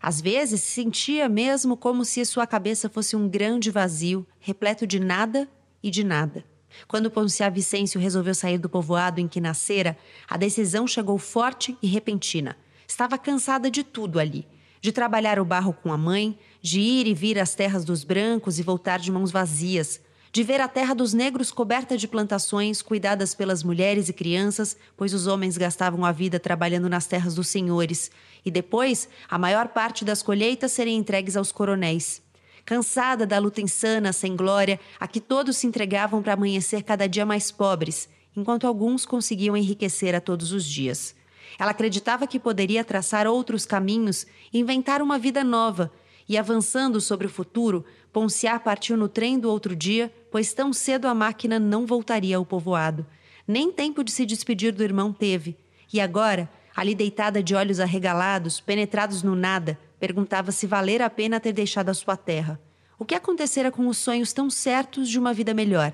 Às 0.00 0.20
vezes 0.20 0.60
sentia 0.62 1.28
mesmo 1.28 1.76
como 1.76 2.04
se 2.04 2.24
sua 2.24 2.46
cabeça 2.46 2.88
fosse 2.88 3.16
um 3.16 3.28
grande 3.28 3.70
vazio, 3.70 4.26
repleto 4.38 4.86
de 4.86 5.00
nada 5.00 5.48
e 5.82 5.90
de 5.90 6.04
nada. 6.04 6.44
Quando 6.86 7.10
Ponciá 7.10 7.48
Vicêncio 7.48 8.00
resolveu 8.00 8.34
sair 8.34 8.58
do 8.58 8.68
povoado 8.68 9.20
em 9.20 9.28
que 9.28 9.40
nascera, 9.40 9.96
a 10.28 10.36
decisão 10.36 10.86
chegou 10.86 11.18
forte 11.18 11.76
e 11.82 11.86
repentina. 11.86 12.56
Estava 12.86 13.16
cansada 13.16 13.70
de 13.70 13.82
tudo 13.82 14.18
ali: 14.18 14.46
de 14.80 14.92
trabalhar 14.92 15.38
o 15.38 15.44
barro 15.44 15.72
com 15.72 15.92
a 15.92 15.96
mãe, 15.96 16.38
de 16.60 16.80
ir 16.80 17.06
e 17.06 17.14
vir 17.14 17.38
às 17.38 17.54
terras 17.54 17.84
dos 17.84 18.04
brancos 18.04 18.58
e 18.58 18.62
voltar 18.62 18.98
de 18.98 19.10
mãos 19.10 19.30
vazias, 19.30 20.00
de 20.34 20.42
ver 20.42 20.60
a 20.60 20.66
terra 20.66 20.94
dos 20.96 21.14
negros 21.14 21.52
coberta 21.52 21.96
de 21.96 22.08
plantações 22.08 22.82
cuidadas 22.82 23.36
pelas 23.36 23.62
mulheres 23.62 24.08
e 24.08 24.12
crianças, 24.12 24.76
pois 24.96 25.14
os 25.14 25.28
homens 25.28 25.56
gastavam 25.56 26.04
a 26.04 26.10
vida 26.10 26.40
trabalhando 26.40 26.88
nas 26.88 27.06
terras 27.06 27.36
dos 27.36 27.46
senhores, 27.46 28.10
e 28.44 28.50
depois 28.50 29.08
a 29.30 29.38
maior 29.38 29.68
parte 29.68 30.04
das 30.04 30.24
colheitas 30.24 30.72
serem 30.72 30.96
entregues 30.96 31.36
aos 31.36 31.52
coronéis. 31.52 32.20
Cansada 32.64 33.24
da 33.24 33.38
luta 33.38 33.60
insana, 33.60 34.12
sem 34.12 34.34
glória, 34.34 34.80
a 34.98 35.06
que 35.06 35.20
todos 35.20 35.56
se 35.56 35.68
entregavam 35.68 36.20
para 36.20 36.32
amanhecer 36.32 36.82
cada 36.82 37.06
dia 37.06 37.24
mais 37.24 37.52
pobres, 37.52 38.08
enquanto 38.36 38.66
alguns 38.66 39.06
conseguiam 39.06 39.56
enriquecer 39.56 40.16
a 40.16 40.20
todos 40.20 40.50
os 40.50 40.64
dias. 40.64 41.14
Ela 41.60 41.70
acreditava 41.70 42.26
que 42.26 42.40
poderia 42.40 42.82
traçar 42.82 43.28
outros 43.28 43.64
caminhos, 43.64 44.26
inventar 44.52 45.00
uma 45.00 45.16
vida 45.16 45.44
nova, 45.44 45.92
e 46.28 46.38
avançando 46.38 47.00
sobre 47.00 47.26
o 47.26 47.30
futuro, 47.30 47.84
Ponciar 48.14 48.60
partiu 48.60 48.96
no 48.96 49.08
trem 49.08 49.40
do 49.40 49.50
outro 49.50 49.74
dia, 49.74 50.08
pois 50.30 50.54
tão 50.54 50.72
cedo 50.72 51.08
a 51.08 51.14
máquina 51.14 51.58
não 51.58 51.84
voltaria 51.84 52.36
ao 52.36 52.46
povoado. 52.46 53.04
Nem 53.44 53.72
tempo 53.72 54.04
de 54.04 54.12
se 54.12 54.24
despedir 54.24 54.72
do 54.72 54.84
irmão 54.84 55.12
teve. 55.12 55.56
E 55.92 56.00
agora, 56.00 56.48
ali 56.76 56.94
deitada 56.94 57.42
de 57.42 57.56
olhos 57.56 57.80
arregalados, 57.80 58.60
penetrados 58.60 59.24
no 59.24 59.34
nada, 59.34 59.76
perguntava 59.98 60.52
se 60.52 60.64
valera 60.64 61.06
a 61.06 61.10
pena 61.10 61.40
ter 61.40 61.52
deixado 61.52 61.88
a 61.88 61.94
sua 61.94 62.16
terra. 62.16 62.60
O 63.00 63.04
que 63.04 63.16
acontecera 63.16 63.72
com 63.72 63.88
os 63.88 63.98
sonhos 63.98 64.32
tão 64.32 64.48
certos 64.48 65.08
de 65.08 65.18
uma 65.18 65.34
vida 65.34 65.52
melhor? 65.52 65.92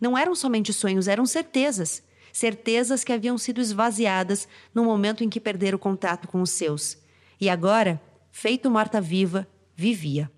Não 0.00 0.16
eram 0.16 0.34
somente 0.34 0.72
sonhos, 0.72 1.08
eram 1.08 1.26
certezas. 1.26 2.02
Certezas 2.32 3.04
que 3.04 3.12
haviam 3.12 3.36
sido 3.36 3.60
esvaziadas 3.60 4.48
no 4.74 4.82
momento 4.82 5.22
em 5.22 5.28
que 5.28 5.38
perderam 5.38 5.76
o 5.76 5.78
contato 5.78 6.26
com 6.26 6.40
os 6.40 6.52
seus. 6.52 6.96
E 7.38 7.50
agora, 7.50 8.00
feito 8.30 8.70
morta-viva, 8.70 9.46
vivia. 9.76 10.30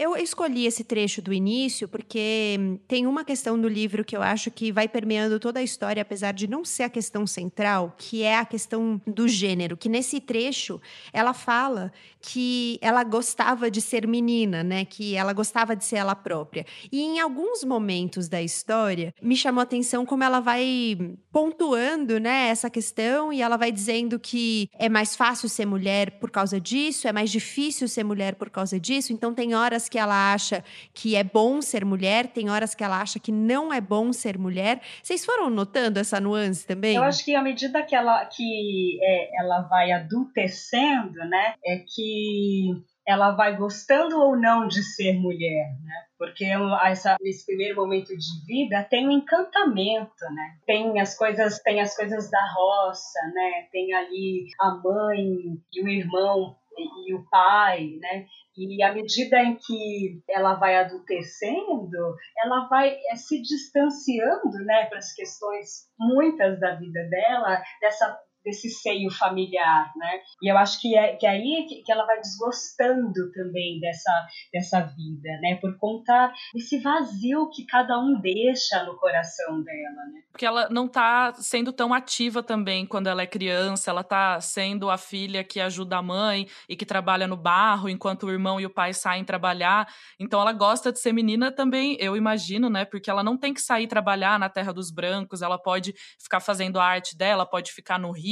Eu 0.00 0.16
escolhi 0.16 0.64
esse 0.64 0.82
trecho 0.82 1.20
do 1.20 1.30
início 1.30 1.86
porque 1.86 2.58
tem 2.88 3.06
uma 3.06 3.22
questão 3.22 3.54
no 3.54 3.68
livro 3.68 4.02
que 4.02 4.16
eu 4.16 4.22
acho 4.22 4.50
que 4.50 4.72
vai 4.72 4.88
permeando 4.88 5.38
toda 5.38 5.60
a 5.60 5.62
história, 5.62 6.00
apesar 6.00 6.32
de 6.32 6.48
não 6.48 6.64
ser 6.64 6.84
a 6.84 6.88
questão 6.88 7.26
central, 7.26 7.94
que 7.98 8.22
é 8.22 8.38
a 8.38 8.46
questão 8.46 8.98
do 9.06 9.28
gênero. 9.28 9.76
Que 9.76 9.90
nesse 9.90 10.18
trecho 10.18 10.80
ela 11.12 11.34
fala 11.34 11.92
que 12.18 12.78
ela 12.80 13.04
gostava 13.04 13.70
de 13.70 13.82
ser 13.82 14.06
menina, 14.06 14.64
né? 14.64 14.86
Que 14.86 15.16
ela 15.16 15.34
gostava 15.34 15.76
de 15.76 15.84
ser 15.84 15.96
ela 15.96 16.14
própria. 16.14 16.64
E 16.90 17.02
em 17.02 17.20
alguns 17.20 17.62
momentos 17.62 18.26
da 18.26 18.40
história 18.40 19.12
me 19.20 19.36
chamou 19.36 19.60
a 19.60 19.64
atenção 19.64 20.06
como 20.06 20.24
ela 20.24 20.40
vai 20.40 20.96
pontuando, 21.30 22.18
né, 22.18 22.48
essa 22.48 22.70
questão 22.70 23.32
e 23.32 23.42
ela 23.42 23.56
vai 23.56 23.70
dizendo 23.70 24.18
que 24.18 24.68
é 24.78 24.88
mais 24.88 25.14
fácil 25.14 25.48
ser 25.48 25.66
mulher 25.66 26.12
por 26.18 26.30
causa 26.30 26.58
disso, 26.58 27.06
é 27.06 27.12
mais 27.12 27.30
difícil 27.30 27.86
ser 27.86 28.02
mulher 28.02 28.34
por 28.34 28.48
causa 28.48 28.80
disso. 28.80 29.12
Então 29.12 29.34
tem 29.34 29.54
horas 29.54 29.89
que 29.90 29.98
ela 29.98 30.32
acha 30.32 30.64
que 30.94 31.16
é 31.16 31.24
bom 31.24 31.60
ser 31.60 31.84
mulher, 31.84 32.28
tem 32.28 32.48
horas 32.48 32.74
que 32.74 32.84
ela 32.84 33.00
acha 33.00 33.18
que 33.18 33.32
não 33.32 33.72
é 33.72 33.80
bom 33.80 34.12
ser 34.12 34.38
mulher. 34.38 34.80
Vocês 35.02 35.24
foram 35.24 35.50
notando 35.50 35.98
essa 35.98 36.20
nuance 36.20 36.66
também? 36.66 36.96
Eu 36.96 37.02
acho 37.02 37.24
que 37.24 37.34
à 37.34 37.42
medida 37.42 37.82
que 37.82 37.94
ela 37.94 38.24
que 38.24 38.98
é, 39.02 39.40
ela 39.40 39.62
vai 39.62 39.90
adultecendo, 39.92 41.18
né, 41.28 41.54
é 41.64 41.78
que 41.78 42.82
ela 43.06 43.32
vai 43.32 43.56
gostando 43.56 44.20
ou 44.20 44.36
não 44.36 44.68
de 44.68 44.82
ser 44.82 45.14
mulher, 45.14 45.66
né? 45.82 45.94
Porque 46.16 46.44
essa, 46.84 47.16
esse 47.22 47.44
primeiro 47.46 47.76
momento 47.76 48.16
de 48.16 48.46
vida 48.46 48.84
tem 48.84 49.08
um 49.08 49.10
encantamento, 49.10 50.24
né? 50.32 50.58
Tem 50.66 51.00
as 51.00 51.16
coisas, 51.16 51.58
tem 51.60 51.80
as 51.80 51.96
coisas 51.96 52.30
da 52.30 52.52
roça, 52.54 53.18
né? 53.34 53.68
Tem 53.72 53.92
ali 53.94 54.46
a 54.60 54.74
mãe 54.76 55.58
e 55.72 55.82
o 55.82 55.88
irmão 55.88 56.56
e, 56.82 57.14
o 57.14 57.24
pai, 57.30 57.98
né? 58.00 58.26
E 58.56 58.82
à 58.82 58.92
medida 58.92 59.40
em 59.40 59.56
que 59.56 60.22
ela 60.28 60.54
vai 60.54 60.76
adultecendo, 60.76 62.14
ela 62.36 62.68
vai 62.68 62.94
é, 63.10 63.16
se 63.16 63.40
distanciando, 63.40 64.58
né, 64.64 64.86
para 64.86 64.98
as 64.98 65.12
questões 65.14 65.88
muitas 65.98 66.60
da 66.60 66.74
vida 66.74 67.02
dela, 67.08 67.62
dessa 67.80 68.18
desse 68.44 68.70
seio 68.70 69.10
familiar, 69.10 69.92
né? 69.96 70.20
E 70.42 70.50
eu 70.50 70.56
acho 70.56 70.80
que 70.80 70.96
é 70.96 71.16
que 71.16 71.26
é 71.26 71.30
aí 71.30 71.66
que, 71.68 71.82
que 71.82 71.92
ela 71.92 72.06
vai 72.06 72.18
desgostando 72.20 73.30
também 73.32 73.78
dessa 73.80 74.26
dessa 74.52 74.80
vida, 74.80 75.28
né? 75.42 75.58
Por 75.60 75.76
conta 75.78 76.32
desse 76.54 76.78
vazio 76.78 77.50
que 77.50 77.66
cada 77.66 77.98
um 77.98 78.18
deixa 78.20 78.82
no 78.84 78.96
coração 78.96 79.62
dela, 79.62 80.06
né? 80.12 80.22
Porque 80.32 80.46
ela 80.46 80.68
não 80.70 80.88
tá 80.88 81.34
sendo 81.34 81.72
tão 81.72 81.92
ativa 81.92 82.42
também 82.42 82.86
quando 82.86 83.08
ela 83.08 83.22
é 83.22 83.26
criança, 83.26 83.90
ela 83.90 84.02
tá 84.02 84.40
sendo 84.40 84.88
a 84.88 84.96
filha 84.96 85.44
que 85.44 85.60
ajuda 85.60 85.98
a 85.98 86.02
mãe 86.02 86.46
e 86.68 86.76
que 86.76 86.86
trabalha 86.86 87.26
no 87.26 87.36
barro 87.36 87.88
enquanto 87.88 88.24
o 88.24 88.30
irmão 88.30 88.60
e 88.60 88.66
o 88.66 88.70
pai 88.70 88.94
saem 88.94 89.24
trabalhar. 89.24 89.86
Então 90.18 90.40
ela 90.40 90.52
gosta 90.52 90.90
de 90.90 90.98
ser 90.98 91.12
menina 91.12 91.52
também, 91.52 91.96
eu 92.00 92.16
imagino, 92.16 92.70
né? 92.70 92.84
Porque 92.84 93.10
ela 93.10 93.22
não 93.22 93.36
tem 93.36 93.52
que 93.52 93.60
sair 93.60 93.86
trabalhar 93.86 94.38
na 94.38 94.48
terra 94.48 94.72
dos 94.72 94.90
brancos, 94.90 95.42
ela 95.42 95.58
pode 95.58 95.92
ficar 96.18 96.40
fazendo 96.40 96.80
a 96.80 96.84
arte 96.84 97.16
dela, 97.16 97.44
pode 97.44 97.72
ficar 97.72 97.98
no 97.98 98.10
rio 98.12 98.29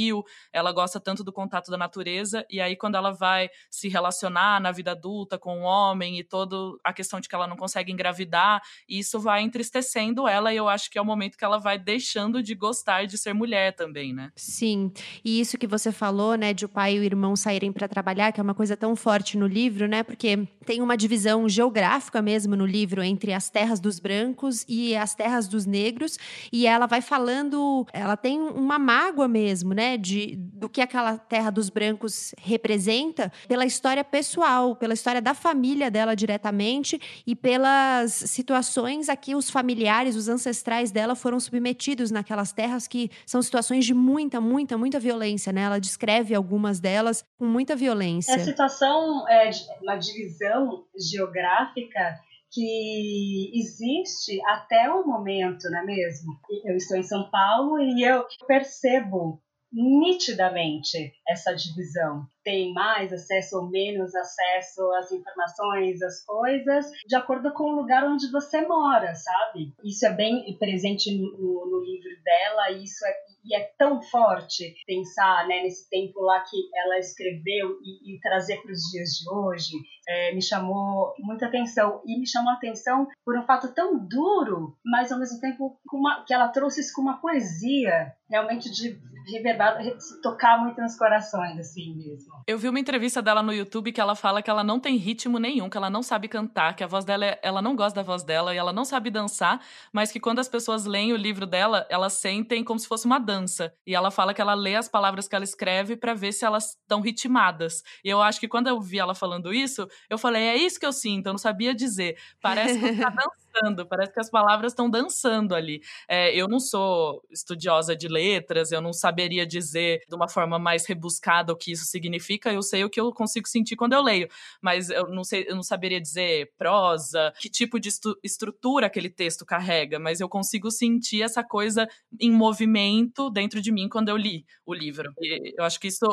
ela 0.53 0.71
gosta 0.71 0.99
tanto 0.99 1.23
do 1.23 1.31
contato 1.31 1.69
da 1.71 1.77
natureza, 1.77 2.45
e 2.49 2.61
aí 2.61 2.75
quando 2.75 2.95
ela 2.95 3.11
vai 3.11 3.49
se 3.69 3.87
relacionar 3.87 4.59
na 4.61 4.71
vida 4.71 4.91
adulta 4.91 5.37
com 5.37 5.59
um 5.59 5.63
homem 5.63 6.19
e 6.19 6.23
toda 6.23 6.55
a 6.83 6.93
questão 6.93 7.19
de 7.19 7.27
que 7.27 7.35
ela 7.35 7.47
não 7.47 7.57
consegue 7.57 7.91
engravidar, 7.91 8.61
isso 8.87 9.19
vai 9.19 9.41
entristecendo 9.41 10.27
ela, 10.27 10.53
e 10.53 10.57
eu 10.57 10.67
acho 10.67 10.89
que 10.89 10.97
é 10.97 11.01
o 11.01 11.05
momento 11.05 11.37
que 11.37 11.45
ela 11.45 11.57
vai 11.57 11.77
deixando 11.77 12.41
de 12.41 12.55
gostar 12.55 13.05
de 13.05 13.17
ser 13.17 13.33
mulher 13.33 13.75
também, 13.75 14.13
né? 14.13 14.31
Sim, 14.35 14.91
e 15.23 15.39
isso 15.39 15.57
que 15.57 15.67
você 15.67 15.91
falou, 15.91 16.35
né, 16.35 16.53
de 16.53 16.65
o 16.65 16.69
pai 16.69 16.95
e 16.95 16.99
o 16.99 17.03
irmão 17.03 17.35
saírem 17.35 17.71
para 17.71 17.87
trabalhar, 17.87 18.31
que 18.31 18.39
é 18.39 18.43
uma 18.43 18.53
coisa 18.53 18.75
tão 18.77 18.95
forte 18.95 19.37
no 19.37 19.47
livro, 19.47 19.87
né, 19.87 20.03
porque 20.03 20.47
tem 20.65 20.81
uma 20.81 20.95
divisão 20.95 21.47
geográfica 21.47 22.21
mesmo 22.21 22.55
no 22.55 22.65
livro 22.65 23.01
entre 23.01 23.33
as 23.33 23.49
terras 23.49 23.79
dos 23.79 23.99
brancos 23.99 24.65
e 24.67 24.95
as 24.95 25.15
terras 25.15 25.47
dos 25.47 25.65
negros, 25.65 26.17
e 26.51 26.67
ela 26.67 26.85
vai 26.85 27.01
falando, 27.01 27.85
ela 27.93 28.17
tem 28.17 28.39
uma 28.39 28.77
mágoa 28.77 29.27
mesmo, 29.27 29.73
né, 29.73 29.88
de, 29.97 30.35
do 30.35 30.69
que 30.69 30.81
aquela 30.81 31.17
terra 31.17 31.49
dos 31.49 31.69
brancos 31.69 32.33
representa 32.37 33.31
pela 33.47 33.65
história 33.65 34.03
pessoal, 34.03 34.75
pela 34.75 34.93
história 34.93 35.21
da 35.21 35.33
família 35.33 35.89
dela 35.89 36.15
diretamente 36.15 36.99
e 37.25 37.35
pelas 37.35 38.11
situações 38.13 39.09
a 39.09 39.15
que 39.15 39.35
os 39.35 39.49
familiares, 39.49 40.15
os 40.15 40.27
ancestrais 40.27 40.91
dela 40.91 41.15
foram 41.15 41.39
submetidos 41.39 42.11
naquelas 42.11 42.51
terras 42.51 42.87
que 42.87 43.09
são 43.25 43.41
situações 43.41 43.85
de 43.85 43.93
muita, 43.93 44.39
muita, 44.41 44.77
muita 44.77 44.99
violência, 44.99 45.51
né? 45.51 45.61
Ela 45.61 45.79
descreve 45.79 46.33
algumas 46.35 46.79
delas 46.79 47.23
com 47.37 47.45
muita 47.45 47.75
violência. 47.75 48.35
A 48.35 48.39
situação 48.39 49.27
é 49.29 49.49
uma 49.81 49.95
divisão 49.95 50.85
geográfica 51.11 52.19
que 52.51 53.51
existe 53.53 54.39
até 54.47 54.89
o 54.89 55.05
momento, 55.05 55.69
não 55.69 55.79
é 55.79 55.85
mesmo? 55.85 56.33
Eu 56.65 56.75
estou 56.75 56.97
em 56.97 57.03
São 57.03 57.29
Paulo 57.29 57.79
e 57.79 58.03
eu 58.03 58.25
percebo 58.47 59.41
nitidamente 59.71 61.13
essa 61.27 61.53
divisão. 61.53 62.25
Tem 62.43 62.73
mais 62.73 63.13
acesso 63.13 63.57
ou 63.57 63.69
menos 63.69 64.13
acesso 64.15 64.91
às 64.93 65.11
informações, 65.11 66.01
às 66.01 66.23
coisas, 66.25 66.85
de 67.07 67.15
acordo 67.15 67.53
com 67.53 67.63
o 67.65 67.75
lugar 67.75 68.03
onde 68.03 68.31
você 68.31 68.61
mora, 68.61 69.13
sabe? 69.15 69.73
Isso 69.83 70.05
é 70.05 70.13
bem 70.13 70.57
presente 70.57 71.15
no, 71.15 71.65
no 71.67 71.83
livro 71.83 72.09
dela, 72.23 72.71
e 72.71 72.83
isso 72.83 73.05
é, 73.05 73.13
e 73.43 73.55
é 73.55 73.71
tão 73.77 74.01
forte 74.01 74.75
pensar 74.85 75.47
né, 75.47 75.63
nesse 75.63 75.89
tempo 75.89 76.21
lá 76.21 76.39
que 76.41 76.57
ela 76.75 76.97
escreveu 76.97 77.77
e, 77.81 78.15
e 78.15 78.19
trazer 78.19 78.61
para 78.61 78.71
os 78.71 78.79
dias 78.91 79.09
de 79.09 79.29
hoje. 79.31 79.73
É, 80.07 80.33
me 80.33 80.41
chamou 80.41 81.13
muita 81.19 81.45
atenção. 81.45 82.01
E 82.05 82.19
me 82.19 82.27
chamou 82.27 82.51
a 82.51 82.55
atenção 82.55 83.07
por 83.23 83.37
um 83.37 83.45
fato 83.45 83.73
tão 83.73 83.97
duro, 84.07 84.77
mas 84.83 85.11
ao 85.11 85.19
mesmo 85.19 85.39
tempo 85.39 85.79
uma, 85.93 86.23
que 86.25 86.33
ela 86.33 86.47
trouxe 86.49 86.81
isso 86.81 86.93
com 86.95 87.01
uma 87.01 87.21
poesia 87.21 88.13
realmente 88.29 88.69
de 88.71 88.99
reverbar, 89.31 89.77
tocar 90.21 90.59
muito 90.59 90.81
nos 90.81 90.95
corações, 90.95 91.57
assim 91.59 91.95
mesmo. 91.95 92.33
Eu 92.47 92.57
vi 92.57 92.69
uma 92.69 92.79
entrevista 92.79 93.21
dela 93.21 93.41
no 93.41 93.53
YouTube 93.53 93.91
que 93.91 94.01
ela 94.01 94.15
fala 94.15 94.41
que 94.41 94.49
ela 94.49 94.63
não 94.63 94.79
tem 94.79 94.95
ritmo 94.97 95.39
nenhum, 95.39 95.69
que 95.69 95.77
ela 95.77 95.89
não 95.89 96.03
sabe 96.03 96.27
cantar, 96.27 96.75
que 96.75 96.83
a 96.83 96.87
voz 96.87 97.05
dela, 97.05 97.25
é, 97.25 97.39
ela 97.41 97.61
não 97.61 97.75
gosta 97.75 97.99
da 97.99 98.03
voz 98.03 98.23
dela 98.23 98.53
e 98.53 98.57
ela 98.57 98.73
não 98.73 98.85
sabe 98.85 99.09
dançar, 99.09 99.61
mas 99.91 100.11
que 100.11 100.19
quando 100.19 100.39
as 100.39 100.47
pessoas 100.47 100.85
leem 100.85 101.13
o 101.13 101.17
livro 101.17 101.45
dela, 101.45 101.85
elas 101.89 102.13
sentem 102.13 102.63
como 102.63 102.79
se 102.79 102.87
fosse 102.87 103.05
uma 103.05 103.19
dança. 103.29 103.71
E 103.85 103.93
ela 103.93 104.09
fala 104.09 104.33
que 104.33 104.41
ela 104.41 104.55
lê 104.55 104.75
as 104.75 104.89
palavras 104.89 105.27
que 105.27 105.35
ela 105.35 105.43
escreve 105.43 105.95
para 105.95 106.15
ver 106.15 106.31
se 106.31 106.43
elas 106.43 106.69
estão 106.69 106.99
ritmadas. 106.99 107.83
E 108.03 108.09
eu 108.09 108.19
acho 108.21 108.39
que 108.39 108.47
quando 108.47 108.67
eu 108.67 108.81
vi 108.81 108.97
ela 108.97 109.13
falando 109.13 109.53
isso, 109.53 109.87
eu 110.09 110.17
falei, 110.17 110.41
é 110.41 110.57
isso 110.57 110.79
que 110.79 110.85
eu 110.85 110.91
sinto, 110.91 111.27
eu 111.27 111.33
não 111.33 111.37
sabia 111.37 111.75
dizer. 111.75 112.17
Parece 112.41 112.79
que 112.79 112.97
tá 112.97 113.09
dançando 113.09 113.48
dançando, 113.59 113.87
parece 113.87 114.13
que 114.13 114.19
as 114.19 114.29
palavras 114.29 114.71
estão 114.71 114.89
dançando 114.89 115.55
ali. 115.55 115.81
É, 116.07 116.35
eu 116.35 116.47
não 116.47 116.59
sou 116.59 117.21
estudiosa 117.29 117.95
de 117.95 118.07
letras, 118.07 118.71
eu 118.71 118.81
não 118.81 118.93
saberia 118.93 119.45
dizer 119.45 120.01
de 120.07 120.15
uma 120.15 120.27
forma 120.27 120.57
mais 120.57 120.85
rebuscada 120.85 121.53
o 121.53 121.55
que 121.55 121.71
isso 121.71 121.85
significa, 121.85 122.51
eu 122.51 122.61
sei 122.61 122.83
o 122.83 122.89
que 122.89 122.99
eu 122.99 123.11
consigo 123.11 123.47
sentir 123.47 123.75
quando 123.75 123.93
eu 123.93 124.01
leio, 124.01 124.27
mas 124.61 124.89
eu 124.89 125.07
não 125.09 125.23
sei, 125.23 125.45
eu 125.47 125.55
não 125.55 125.63
saberia 125.63 126.01
dizer 126.01 126.51
prosa, 126.57 127.33
que 127.39 127.49
tipo 127.49 127.79
de 127.79 127.89
estrutura 128.23 128.87
aquele 128.87 129.09
texto 129.09 129.45
carrega, 129.45 129.99
mas 129.99 130.19
eu 130.19 130.29
consigo 130.29 130.71
sentir 130.71 131.21
essa 131.21 131.43
coisa 131.43 131.87
em 132.19 132.31
movimento 132.31 133.29
dentro 133.29 133.61
de 133.61 133.71
mim 133.71 133.89
quando 133.89 134.09
eu 134.09 134.17
li 134.17 134.45
o 134.65 134.73
livro. 134.73 135.11
E 135.19 135.53
eu 135.57 135.63
acho 135.63 135.79
que 135.79 135.87
isso 135.87 136.05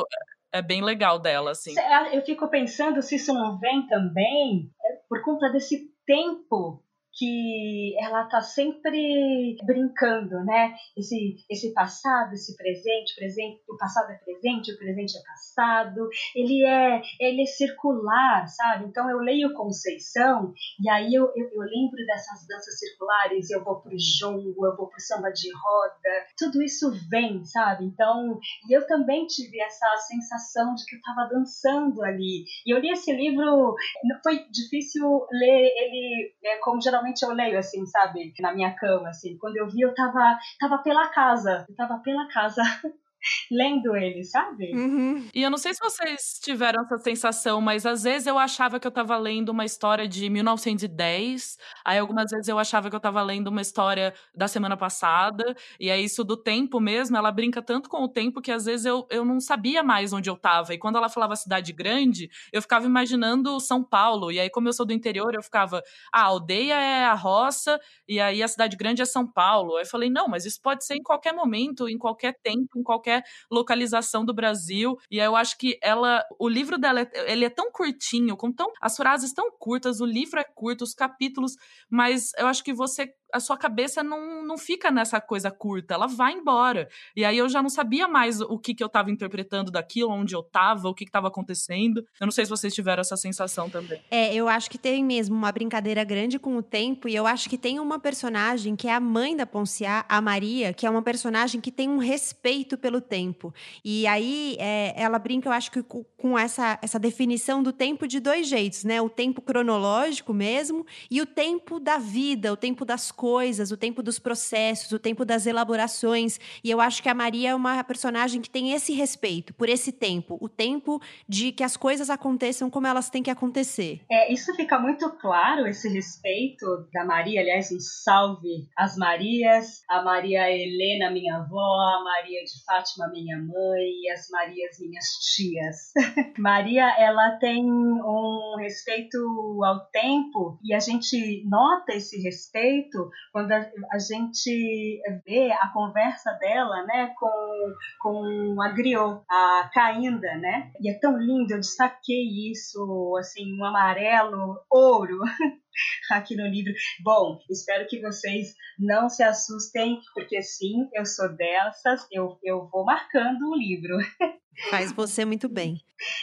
é 0.51 0.61
bem 0.61 0.83
legal 0.83 1.19
dela, 1.19 1.51
assim. 1.51 1.73
Eu 2.11 2.21
fico 2.23 2.47
pensando 2.49 3.01
se 3.01 3.15
isso 3.15 3.33
não 3.33 3.59
vem 3.59 3.85
também 3.87 4.71
é, 4.83 4.99
por 5.09 5.21
conta 5.23 5.49
desse 5.51 5.91
tempo 6.05 6.83
que 7.17 7.95
ela 7.99 8.23
está 8.23 8.41
sempre 8.41 9.57
brincando, 9.65 10.43
né? 10.45 10.75
Esse, 10.95 11.37
esse 11.49 11.73
passado, 11.73 12.33
esse 12.33 12.55
presente, 12.55 13.15
presente, 13.15 13.61
o 13.67 13.77
passado 13.77 14.11
é 14.11 14.15
presente, 14.15 14.71
o 14.71 14.77
presente 14.77 15.17
é 15.17 15.21
passado. 15.21 16.07
Ele 16.35 16.63
é, 16.63 17.01
ele 17.19 17.41
é 17.41 17.45
circular, 17.45 18.47
sabe? 18.47 18.85
Então 18.85 19.09
eu 19.09 19.17
leio 19.17 19.53
Conceição 19.53 20.53
e 20.79 20.89
aí 20.89 21.13
eu, 21.13 21.25
eu, 21.35 21.49
eu 21.51 21.61
lembro 21.61 22.05
dessas 22.05 22.45
danças 22.47 22.77
circulares. 22.77 23.49
Eu 23.49 23.63
vou 23.63 23.81
pro 23.81 23.97
jongo, 23.97 24.65
eu 24.65 24.75
vou 24.75 24.87
pro 24.87 25.01
samba 25.01 25.31
de 25.31 25.49
roda. 25.51 26.25
Tudo 26.37 26.61
isso 26.61 26.91
vem, 27.09 27.43
sabe? 27.45 27.85
Então 27.85 28.39
e 28.69 28.73
eu 28.73 28.85
também 28.85 29.25
tive 29.25 29.59
essa 29.61 29.87
sensação 30.07 30.75
de 30.75 30.85
que 30.85 30.95
eu 30.95 30.99
estava 30.99 31.29
dançando 31.29 32.03
ali. 32.03 32.45
E 32.65 32.73
eu 32.73 32.79
li 32.79 32.91
esse 32.91 33.11
livro, 33.11 33.75
foi 34.23 34.45
difícil 34.49 35.25
ler 35.31 35.71
ele, 35.75 36.33
é, 36.43 36.57
como 36.57 36.81
geralmente 36.81 37.06
geralmente 37.07 37.23
eu 37.23 37.31
leio 37.33 37.59
assim, 37.59 37.85
sabe? 37.85 38.33
Na 38.39 38.53
minha 38.53 38.73
cama, 38.75 39.09
assim. 39.09 39.37
Quando 39.37 39.57
eu 39.57 39.67
vi, 39.67 39.81
eu 39.81 39.93
tava, 39.93 40.37
tava 40.59 40.77
pela 40.79 41.07
casa. 41.09 41.65
Eu 41.69 41.75
tava 41.75 41.99
pela 41.99 42.27
casa 42.27 42.61
lendo 43.51 43.95
ele, 43.95 44.23
sabe? 44.23 44.71
Uhum. 44.73 45.27
E 45.33 45.41
eu 45.41 45.49
não 45.49 45.57
sei 45.57 45.73
se 45.73 45.79
vocês 45.79 46.39
tiveram 46.41 46.83
essa 46.83 46.97
sensação, 46.97 47.61
mas 47.61 47.85
às 47.85 48.03
vezes 48.03 48.27
eu 48.27 48.37
achava 48.37 48.79
que 48.79 48.87
eu 48.87 48.91
tava 48.91 49.17
lendo 49.17 49.49
uma 49.49 49.65
história 49.65 50.07
de 50.07 50.29
1910, 50.29 51.57
aí 51.85 51.99
algumas 51.99 52.29
vezes 52.31 52.47
eu 52.47 52.59
achava 52.59 52.89
que 52.89 52.95
eu 52.95 52.99
tava 52.99 53.21
lendo 53.21 53.47
uma 53.47 53.61
história 53.61 54.13
da 54.35 54.47
semana 54.47 54.77
passada, 54.77 55.55
e 55.79 55.89
é 55.89 55.99
isso 55.99 56.23
do 56.23 56.37
tempo 56.37 56.79
mesmo, 56.79 57.17
ela 57.17 57.31
brinca 57.31 57.61
tanto 57.61 57.89
com 57.89 58.03
o 58.03 58.07
tempo 58.07 58.41
que 58.41 58.51
às 58.51 58.65
vezes 58.65 58.85
eu, 58.85 59.07
eu 59.09 59.23
não 59.23 59.39
sabia 59.39 59.83
mais 59.83 60.13
onde 60.13 60.29
eu 60.29 60.35
tava. 60.35 60.73
E 60.73 60.77
quando 60.77 60.97
ela 60.97 61.09
falava 61.09 61.35
cidade 61.35 61.73
grande, 61.73 62.29
eu 62.51 62.61
ficava 62.61 62.85
imaginando 62.85 63.59
São 63.59 63.83
Paulo, 63.83 64.31
e 64.31 64.39
aí 64.39 64.49
como 64.49 64.67
eu 64.67 64.73
sou 64.73 64.85
do 64.85 64.93
interior, 64.93 65.33
eu 65.33 65.41
ficava, 65.41 65.83
ah, 66.13 66.21
a 66.21 66.23
aldeia 66.23 66.73
é 66.73 67.05
a 67.05 67.13
roça, 67.13 67.79
e 68.07 68.19
aí 68.19 68.43
a 68.43 68.47
cidade 68.47 68.75
grande 68.75 69.01
é 69.01 69.05
São 69.05 69.25
Paulo. 69.25 69.75
Aí 69.77 69.83
eu 69.83 69.87
falei, 69.87 70.09
não, 70.09 70.27
mas 70.27 70.45
isso 70.45 70.61
pode 70.61 70.85
ser 70.85 70.95
em 70.95 71.03
qualquer 71.03 71.33
momento, 71.33 71.87
em 71.87 71.97
qualquer 71.97 72.33
tempo, 72.41 72.77
em 72.77 72.83
qualquer 72.83 73.16
localização 73.51 74.25
do 74.25 74.33
Brasil. 74.33 74.97
E 75.09 75.17
eu 75.17 75.35
acho 75.35 75.57
que 75.57 75.77
ela, 75.81 76.23
o 76.39 76.47
livro 76.47 76.77
dela, 76.77 77.07
ele 77.27 77.45
é 77.45 77.49
tão 77.49 77.71
curtinho, 77.71 78.35
com 78.37 78.51
tão 78.51 78.71
as 78.81 78.95
frases 78.95 79.33
tão 79.33 79.51
curtas, 79.51 79.99
o 80.01 80.05
livro 80.05 80.39
é 80.39 80.43
curto, 80.43 80.83
os 80.83 80.93
capítulos, 80.93 81.53
mas 81.89 82.31
eu 82.37 82.47
acho 82.47 82.63
que 82.63 82.73
você 82.73 83.11
a 83.33 83.39
sua 83.39 83.57
cabeça 83.57 84.03
não, 84.03 84.43
não 84.45 84.57
fica 84.57 84.89
nessa 84.91 85.19
coisa 85.19 85.51
curta, 85.51 85.93
ela 85.93 86.07
vai 86.07 86.33
embora. 86.33 86.87
E 87.15 87.25
aí 87.25 87.37
eu 87.37 87.49
já 87.49 87.61
não 87.61 87.69
sabia 87.69 88.07
mais 88.07 88.41
o 88.41 88.57
que, 88.57 88.73
que 88.73 88.83
eu 88.83 88.87
estava 88.87 89.11
interpretando 89.11 89.71
daquilo, 89.71 90.11
onde 90.11 90.35
eu 90.35 90.41
estava, 90.41 90.87
o 90.87 90.93
que 90.93 91.03
estava 91.03 91.27
acontecendo. 91.27 92.05
Eu 92.19 92.25
não 92.25 92.31
sei 92.31 92.45
se 92.45 92.49
vocês 92.49 92.73
tiveram 92.73 93.01
essa 93.01 93.17
sensação 93.17 93.69
também. 93.69 94.01
É, 94.09 94.33
eu 94.33 94.47
acho 94.47 94.69
que 94.69 94.77
tem 94.77 95.03
mesmo 95.03 95.35
uma 95.35 95.51
brincadeira 95.51 96.03
grande 96.03 96.39
com 96.39 96.55
o 96.57 96.63
tempo, 96.63 97.07
e 97.07 97.15
eu 97.15 97.27
acho 97.27 97.49
que 97.49 97.57
tem 97.57 97.79
uma 97.79 97.99
personagem 97.99 98.75
que 98.75 98.87
é 98.87 98.93
a 98.93 98.99
mãe 98.99 99.35
da 99.35 99.45
Ponciá, 99.45 100.05
a 100.07 100.21
Maria, 100.21 100.73
que 100.73 100.85
é 100.85 100.89
uma 100.89 101.01
personagem 101.01 101.59
que 101.59 101.71
tem 101.71 101.89
um 101.89 101.97
respeito 101.97 102.77
pelo 102.77 103.01
tempo. 103.01 103.53
E 103.83 104.07
aí 104.07 104.55
é, 104.59 104.93
ela 104.95 105.19
brinca, 105.19 105.49
eu 105.49 105.53
acho 105.53 105.71
que 105.71 105.83
com 105.83 106.37
essa, 106.37 106.79
essa 106.81 106.99
definição 106.99 107.61
do 107.61 107.71
tempo 107.71 108.07
de 108.07 108.19
dois 108.19 108.47
jeitos, 108.47 108.83
né? 108.83 109.01
O 109.01 109.09
tempo 109.09 109.41
cronológico 109.41 110.33
mesmo 110.33 110.85
e 111.09 111.21
o 111.21 111.25
tempo 111.25 111.79
da 111.79 111.97
vida, 111.97 112.51
o 112.51 112.57
tempo 112.57 112.85
das 112.85 113.11
coisas, 113.17 113.71
o 113.71 113.75
tempo 113.75 114.03
dos 114.03 114.19
processos, 114.19 114.91
o 114.91 114.99
tempo 114.99 115.25
das 115.25 115.47
elaborações. 115.47 116.39
E 116.63 116.69
eu 116.69 116.79
acho 116.79 117.01
que 117.01 117.09
a 117.09 117.15
Maria 117.15 117.49
é 117.49 117.55
uma 117.55 117.83
personagem 117.83 118.39
que 118.39 118.49
tem 118.49 118.73
esse 118.73 118.93
respeito 118.93 119.55
por 119.55 119.67
esse 119.67 119.91
tempo, 119.91 120.37
o 120.39 120.47
tempo 120.47 121.01
de 121.27 121.51
que 121.51 121.63
as 121.63 121.75
coisas 121.75 122.11
aconteçam 122.11 122.69
como 122.69 122.85
elas 122.85 123.09
têm 123.09 123.23
que 123.23 123.31
acontecer. 123.31 124.01
É, 124.09 124.31
isso 124.31 124.53
fica 124.55 124.77
muito 124.77 125.09
claro, 125.17 125.65
esse 125.67 125.89
respeito 125.89 126.87
da 126.93 127.03
Maria. 127.03 127.41
Aliás, 127.41 127.71
um 127.71 127.79
salve 127.79 128.69
às 128.77 128.95
Marias, 128.95 129.81
a 129.89 130.03
Maria 130.03 130.51
Helena, 130.51 131.09
minha 131.09 131.37
avó, 131.37 131.57
a 131.57 132.03
Maria 132.03 132.43
de 132.43 132.63
Fátima, 132.63 133.09
minha 133.11 133.37
mãe, 133.37 133.89
e 134.03 134.11
as 134.11 134.29
Marias, 134.29 134.77
minhas 134.79 135.05
tias. 135.33 135.77
Maria, 136.37 136.87
ela 136.99 137.37
tem 137.39 137.65
um 137.65 138.55
respeito 138.59 139.17
ao 139.63 139.89
tempo 139.89 140.59
e 140.63 140.73
a 140.73 140.79
gente 140.79 141.43
nota 141.49 141.93
esse 141.93 142.21
respeito 142.21 143.06
quando 143.31 143.51
a, 143.51 143.69
a, 143.91 143.99
gente 143.99 145.01
vê 145.25 145.51
a 145.51 145.69
conversa 145.69 146.31
dela, 146.33 146.83
né, 146.85 147.13
com, 147.19 147.73
com 148.01 148.61
a 148.61 148.69
griot, 148.69 149.21
a 149.29 149.69
Cainda, 149.73 150.35
né, 150.37 150.71
e 150.81 150.89
é 150.89 150.99
tão 150.99 151.17
lindo, 151.17 151.53
eu 151.53 151.59
destaquei 151.59 152.51
isso, 152.51 153.15
assim, 153.19 153.57
um 153.57 153.65
amarelo, 153.65 154.59
ouro, 154.69 155.19
aqui 156.11 156.35
no 156.35 156.47
livro. 156.47 156.73
Bom, 157.03 157.39
espero 157.49 157.87
que 157.87 158.01
vocês 158.01 158.53
não 158.79 159.09
se 159.09 159.23
assustem, 159.23 159.99
porque 160.13 160.41
sim, 160.41 160.89
eu 160.93 161.05
sou 161.05 161.29
dessas, 161.35 162.07
eu, 162.11 162.37
eu 162.43 162.67
vou 162.71 162.85
marcando 162.85 163.49
o 163.49 163.55
livro. 163.55 163.97
Faz 164.69 164.91
você 164.91 165.23
muito 165.23 165.47
bem. 165.47 165.81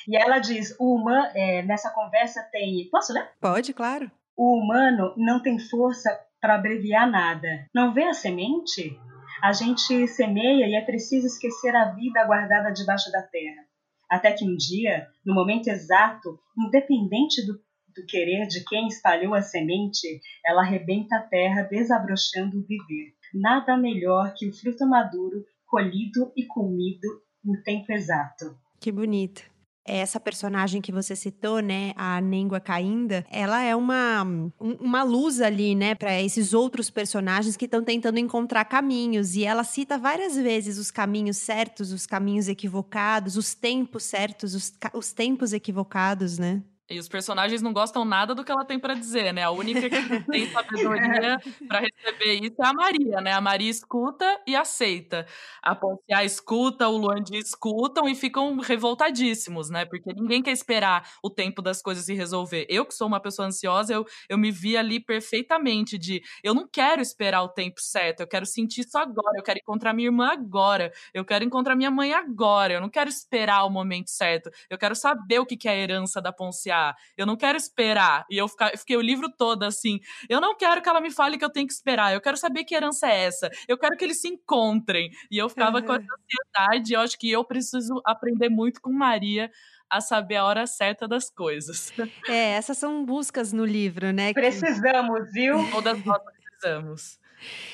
E 0.08 0.16
ela 0.16 0.38
diz: 0.38 0.74
humano, 0.78 1.30
é, 1.34 1.62
nessa 1.62 1.90
conversa 1.90 2.42
tem. 2.50 2.88
Posso 2.90 3.12
ler? 3.12 3.30
Pode, 3.40 3.72
claro. 3.72 4.10
O 4.36 4.58
humano 4.58 5.14
não 5.16 5.40
tem 5.40 5.58
força 5.58 6.10
para 6.44 6.56
abreviar 6.56 7.10
nada. 7.10 7.48
Não 7.74 7.94
vê 7.94 8.02
a 8.02 8.12
semente? 8.12 9.00
A 9.42 9.54
gente 9.54 10.06
semeia 10.06 10.66
e 10.68 10.74
é 10.74 10.82
preciso 10.82 11.26
esquecer 11.26 11.74
a 11.74 11.92
vida 11.92 12.22
guardada 12.26 12.70
debaixo 12.70 13.10
da 13.10 13.22
terra. 13.22 13.64
Até 14.10 14.30
que 14.30 14.44
um 14.44 14.54
dia, 14.54 15.06
no 15.24 15.34
momento 15.34 15.68
exato, 15.68 16.38
independente 16.58 17.46
do, 17.46 17.54
do 17.54 18.06
querer 18.06 18.46
de 18.46 18.62
quem 18.62 18.88
espalhou 18.88 19.32
a 19.32 19.40
semente, 19.40 20.20
ela 20.44 20.60
arrebenta 20.60 21.16
a 21.16 21.22
terra, 21.22 21.62
desabrochando 21.62 22.58
o 22.58 22.66
viver. 22.66 23.14
Nada 23.32 23.74
melhor 23.78 24.34
que 24.36 24.46
o 24.46 24.52
fruto 24.52 24.86
maduro, 24.86 25.46
colhido 25.66 26.30
e 26.36 26.44
comido 26.44 27.08
no 27.42 27.62
tempo 27.62 27.90
exato. 27.90 28.54
Que 28.78 28.92
bonito 28.92 29.53
essa 29.84 30.18
personagem 30.18 30.80
que 30.80 30.90
você 30.90 31.14
citou, 31.14 31.60
né, 31.60 31.92
a 31.96 32.20
Nengua 32.20 32.60
Cainda, 32.60 33.24
ela 33.30 33.62
é 33.62 33.76
uma, 33.76 34.26
uma 34.58 35.02
luz 35.02 35.40
ali, 35.40 35.74
né, 35.74 35.94
para 35.94 36.20
esses 36.20 36.54
outros 36.54 36.90
personagens 36.90 37.56
que 37.56 37.66
estão 37.66 37.82
tentando 37.82 38.18
encontrar 38.18 38.64
caminhos. 38.64 39.36
E 39.36 39.44
ela 39.44 39.64
cita 39.64 39.98
várias 39.98 40.36
vezes 40.36 40.78
os 40.78 40.90
caminhos 40.90 41.36
certos, 41.36 41.92
os 41.92 42.06
caminhos 42.06 42.48
equivocados, 42.48 43.36
os 43.36 43.54
tempos 43.54 44.04
certos, 44.04 44.54
os, 44.54 44.72
os 44.94 45.12
tempos 45.12 45.52
equivocados, 45.52 46.38
né? 46.38 46.62
E 46.90 46.98
os 46.98 47.08
personagens 47.08 47.62
não 47.62 47.72
gostam 47.72 48.04
nada 48.04 48.34
do 48.34 48.44
que 48.44 48.52
ela 48.52 48.64
tem 48.64 48.78
para 48.78 48.92
dizer, 48.92 49.32
né? 49.32 49.42
A 49.42 49.50
única 49.50 49.88
que 49.88 49.88
tem 50.30 50.50
sabedoria 50.50 51.38
para 51.66 51.80
receber 51.80 52.34
isso 52.44 52.62
é 52.62 52.66
a 52.66 52.74
Maria, 52.74 53.20
né? 53.22 53.32
A 53.32 53.40
Maria 53.40 53.70
escuta 53.70 54.26
e 54.46 54.54
aceita. 54.54 55.26
A 55.62 55.74
Ponciá 55.74 56.22
escuta, 56.24 56.86
o 56.86 56.98
Luandi 56.98 57.38
escutam 57.38 58.06
e 58.06 58.14
ficam 58.14 58.58
revoltadíssimos, 58.58 59.70
né? 59.70 59.86
Porque 59.86 60.12
ninguém 60.12 60.42
quer 60.42 60.50
esperar 60.50 61.08
o 61.22 61.30
tempo 61.30 61.62
das 61.62 61.80
coisas 61.80 62.04
se 62.04 62.12
resolver. 62.12 62.66
Eu, 62.68 62.84
que 62.84 62.92
sou 62.92 63.06
uma 63.06 63.20
pessoa 63.20 63.48
ansiosa, 63.48 63.94
eu, 63.94 64.04
eu 64.28 64.36
me 64.36 64.50
vi 64.50 64.76
ali 64.76 65.00
perfeitamente 65.00 65.96
de 65.96 66.22
eu 66.42 66.52
não 66.52 66.68
quero 66.70 67.00
esperar 67.00 67.42
o 67.42 67.48
tempo 67.48 67.80
certo, 67.80 68.20
eu 68.20 68.26
quero 68.26 68.44
sentir 68.44 68.82
isso 68.82 68.98
agora, 68.98 69.38
eu 69.38 69.42
quero 69.42 69.58
encontrar 69.58 69.94
minha 69.94 70.08
irmã 70.08 70.30
agora, 70.30 70.92
eu 71.14 71.24
quero 71.24 71.44
encontrar 71.44 71.74
minha 71.74 71.90
mãe 71.90 72.12
agora, 72.12 72.74
eu 72.74 72.80
não 72.82 72.90
quero 72.90 73.08
esperar 73.08 73.64
o 73.64 73.70
momento 73.70 74.10
certo, 74.10 74.50
eu 74.68 74.76
quero 74.76 74.94
saber 74.94 75.38
o 75.38 75.46
que 75.46 75.66
é 75.66 75.70
a 75.70 75.76
herança 75.76 76.20
da 76.20 76.30
Ponciá 76.30 76.73
eu 77.16 77.26
não 77.26 77.36
quero 77.36 77.56
esperar. 77.56 78.24
E 78.30 78.36
eu 78.36 78.46
fiquei 78.76 78.96
o 78.96 79.00
livro 79.00 79.30
todo 79.36 79.62
assim. 79.64 80.00
Eu 80.28 80.40
não 80.40 80.56
quero 80.56 80.82
que 80.82 80.88
ela 80.88 81.00
me 81.00 81.10
fale 81.10 81.38
que 81.38 81.44
eu 81.44 81.50
tenho 81.50 81.66
que 81.66 81.72
esperar. 81.72 82.12
Eu 82.12 82.20
quero 82.20 82.36
saber 82.36 82.64
que 82.64 82.74
herança 82.74 83.08
é 83.08 83.24
essa. 83.24 83.50
Eu 83.68 83.78
quero 83.78 83.96
que 83.96 84.04
eles 84.04 84.20
se 84.20 84.28
encontrem. 84.28 85.10
E 85.30 85.38
eu 85.38 85.48
ficava 85.48 85.78
uhum. 85.78 85.84
com 85.84 85.92
essa 85.94 86.06
ansiedade. 86.06 86.92
Eu 86.94 87.00
acho 87.00 87.18
que 87.18 87.30
eu 87.30 87.44
preciso 87.44 88.00
aprender 88.04 88.48
muito 88.48 88.80
com 88.80 88.92
Maria 88.92 89.50
a 89.90 90.00
saber 90.00 90.36
a 90.36 90.44
hora 90.44 90.66
certa 90.66 91.06
das 91.06 91.30
coisas. 91.30 91.92
É, 92.28 92.52
essas 92.52 92.78
são 92.78 93.04
buscas 93.04 93.52
no 93.52 93.64
livro, 93.64 94.12
né? 94.12 94.32
Precisamos, 94.32 95.30
viu? 95.32 95.56
Todas 95.70 96.04
nós 96.04 96.20
precisamos. 96.22 97.18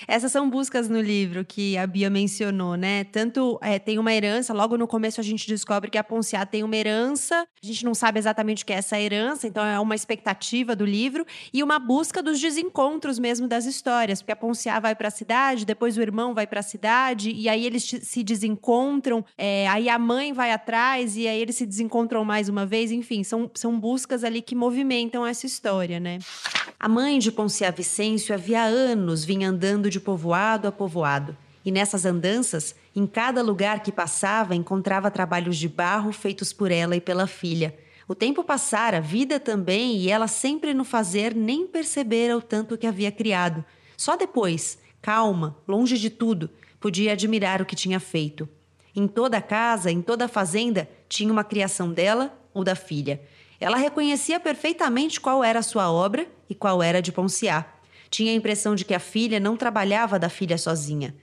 Essas 0.07 0.33
são 0.33 0.49
buscas 0.51 0.89
no 0.89 1.01
livro 1.01 1.45
que 1.45 1.77
a 1.77 1.87
Bia 1.87 2.11
mencionou, 2.11 2.75
né? 2.75 3.05
Tanto 3.05 3.59
é, 3.63 3.79
tem 3.79 3.99
uma 3.99 4.13
herança, 4.13 4.53
logo 4.53 4.77
no 4.77 4.87
começo 4.87 5.21
a 5.21 5.25
gente 5.25 5.47
descobre 5.47 5.91
que 5.91 5.99
a 5.99 6.05
Ponciá 6.05 6.45
tem 6.45 6.63
uma 6.63 6.77
herança, 6.77 7.47
a 7.63 7.67
gente 7.67 7.85
não 7.85 7.95
sabe 7.95 8.19
exatamente 8.19 8.63
o 8.63 8.67
que 8.67 8.73
é 8.73 8.77
essa 8.77 8.99
herança, 8.99 9.47
então 9.47 9.65
é 9.65 9.79
uma 9.79 9.95
expectativa 9.95 10.75
do 10.75 10.85
livro, 10.85 11.25
e 11.53 11.63
uma 11.63 11.79
busca 11.79 12.23
dos 12.23 12.41
desencontros 12.41 13.19
mesmo 13.19 13.47
das 13.47 13.67
histórias, 13.67 14.21
porque 14.21 14.33
a 14.33 14.37
Ponciá 14.37 14.81
vai 14.81 14.95
para 14.95 15.09
a 15.09 15.11
cidade, 15.11 15.65
depois 15.65 15.97
o 15.97 16.03
irmão 16.03 16.35
vai 16.35 16.47
para 16.47 16.61
a 16.61 16.63
cidade, 16.63 17.31
e 17.31 17.49
aí 17.49 17.65
eles 17.65 17.85
se 17.85 18.23
desencontram, 18.23 19.25
é, 19.39 19.69
aí 19.69 19.89
a 19.89 19.99
mãe 19.99 20.33
vai 20.33 20.53
atrás, 20.53 21.17
e 21.17 21.29
aí 21.29 21.41
eles 21.41 21.57
se 21.57 21.67
desencontram 21.67 22.25
mais 22.25 22.49
uma 22.49 22.67
vez, 22.67 22.91
enfim, 22.91 23.23
são, 23.23 23.51
são 23.55 23.79
buscas 23.79 24.25
ali 24.25 24.43
que 24.43 24.55
movimentam 24.55 25.27
essa 25.27 25.47
história, 25.47 26.01
né? 26.01 26.19
A 26.79 26.89
mãe 26.89 27.19
de 27.19 27.31
Ponciá 27.31 27.71
Vicêncio 27.71 28.35
havia 28.35 28.63
anos 28.63 29.25
vinha 29.25 29.50
andando 29.51 29.91
de 29.91 30.01
povoado 30.01 30.67
a 30.67 30.73
povoado. 30.73 31.37
E 31.65 31.71
nessas 31.71 32.07
andanças, 32.07 32.75
em 32.97 33.07
cada 33.07 33.43
lugar 33.43 33.83
que 33.83 33.93
passava, 33.93 34.55
encontrava 34.55 35.11
trabalhos 35.11 35.59
de 35.59 35.69
barro 35.69 36.13
feitos 36.13 36.53
por 36.53 36.71
ela 36.71 36.97
e 36.97 37.01
pela 37.01 37.27
filha. 37.27 37.77
O 38.09 38.15
tempo 38.15 38.43
passara, 38.43 38.97
a 38.97 39.01
vida 39.01 39.39
também, 39.39 39.97
e 39.99 40.11
ela 40.11 40.27
sempre 40.27 40.73
no 40.73 40.85
fazer 40.85 41.35
nem 41.35 41.67
percebera 41.67 42.37
o 42.37 42.43
tanto 42.43 42.79
que 42.79 42.87
havia 42.87 43.13
criado. 43.13 43.65
Só 43.97 44.17
depois, 44.17 44.79
calma, 45.03 45.57
longe 45.69 45.99
de 45.99 46.11
tudo, 46.11 46.51
podia 46.81 47.13
admirar 47.13 47.61
o 47.61 47.67
que 47.67 47.77
tinha 47.77 48.01
feito. 48.01 48.49
Em 48.97 49.07
toda 49.07 49.37
a 49.37 49.43
casa, 49.43 49.91
em 49.91 50.03
toda 50.03 50.25
a 50.25 50.29
fazenda, 50.29 50.89
tinha 51.09 51.33
uma 51.33 51.45
criação 51.45 51.93
dela 51.93 52.37
ou 52.53 52.65
da 52.65 52.75
filha. 52.75 53.21
Ela 53.61 53.77
reconhecia 53.77 54.41
perfeitamente 54.41 55.21
qual 55.21 55.45
era 55.45 55.59
a 55.59 55.63
sua 55.63 55.93
obra 55.93 56.27
e 56.49 56.55
qual 56.55 56.83
era 56.83 57.03
de 57.03 57.13
Ponciá. 57.13 57.67
Tinha 58.11 58.33
a 58.33 58.35
impressão 58.35 58.75
de 58.75 58.85
que 58.85 58.93
a 58.93 58.99
filha 58.99 59.39
não 59.39 59.57
trabalhava 59.57 60.19
da 60.19 60.29
filha 60.29 60.59
sozinha. 60.59 61.15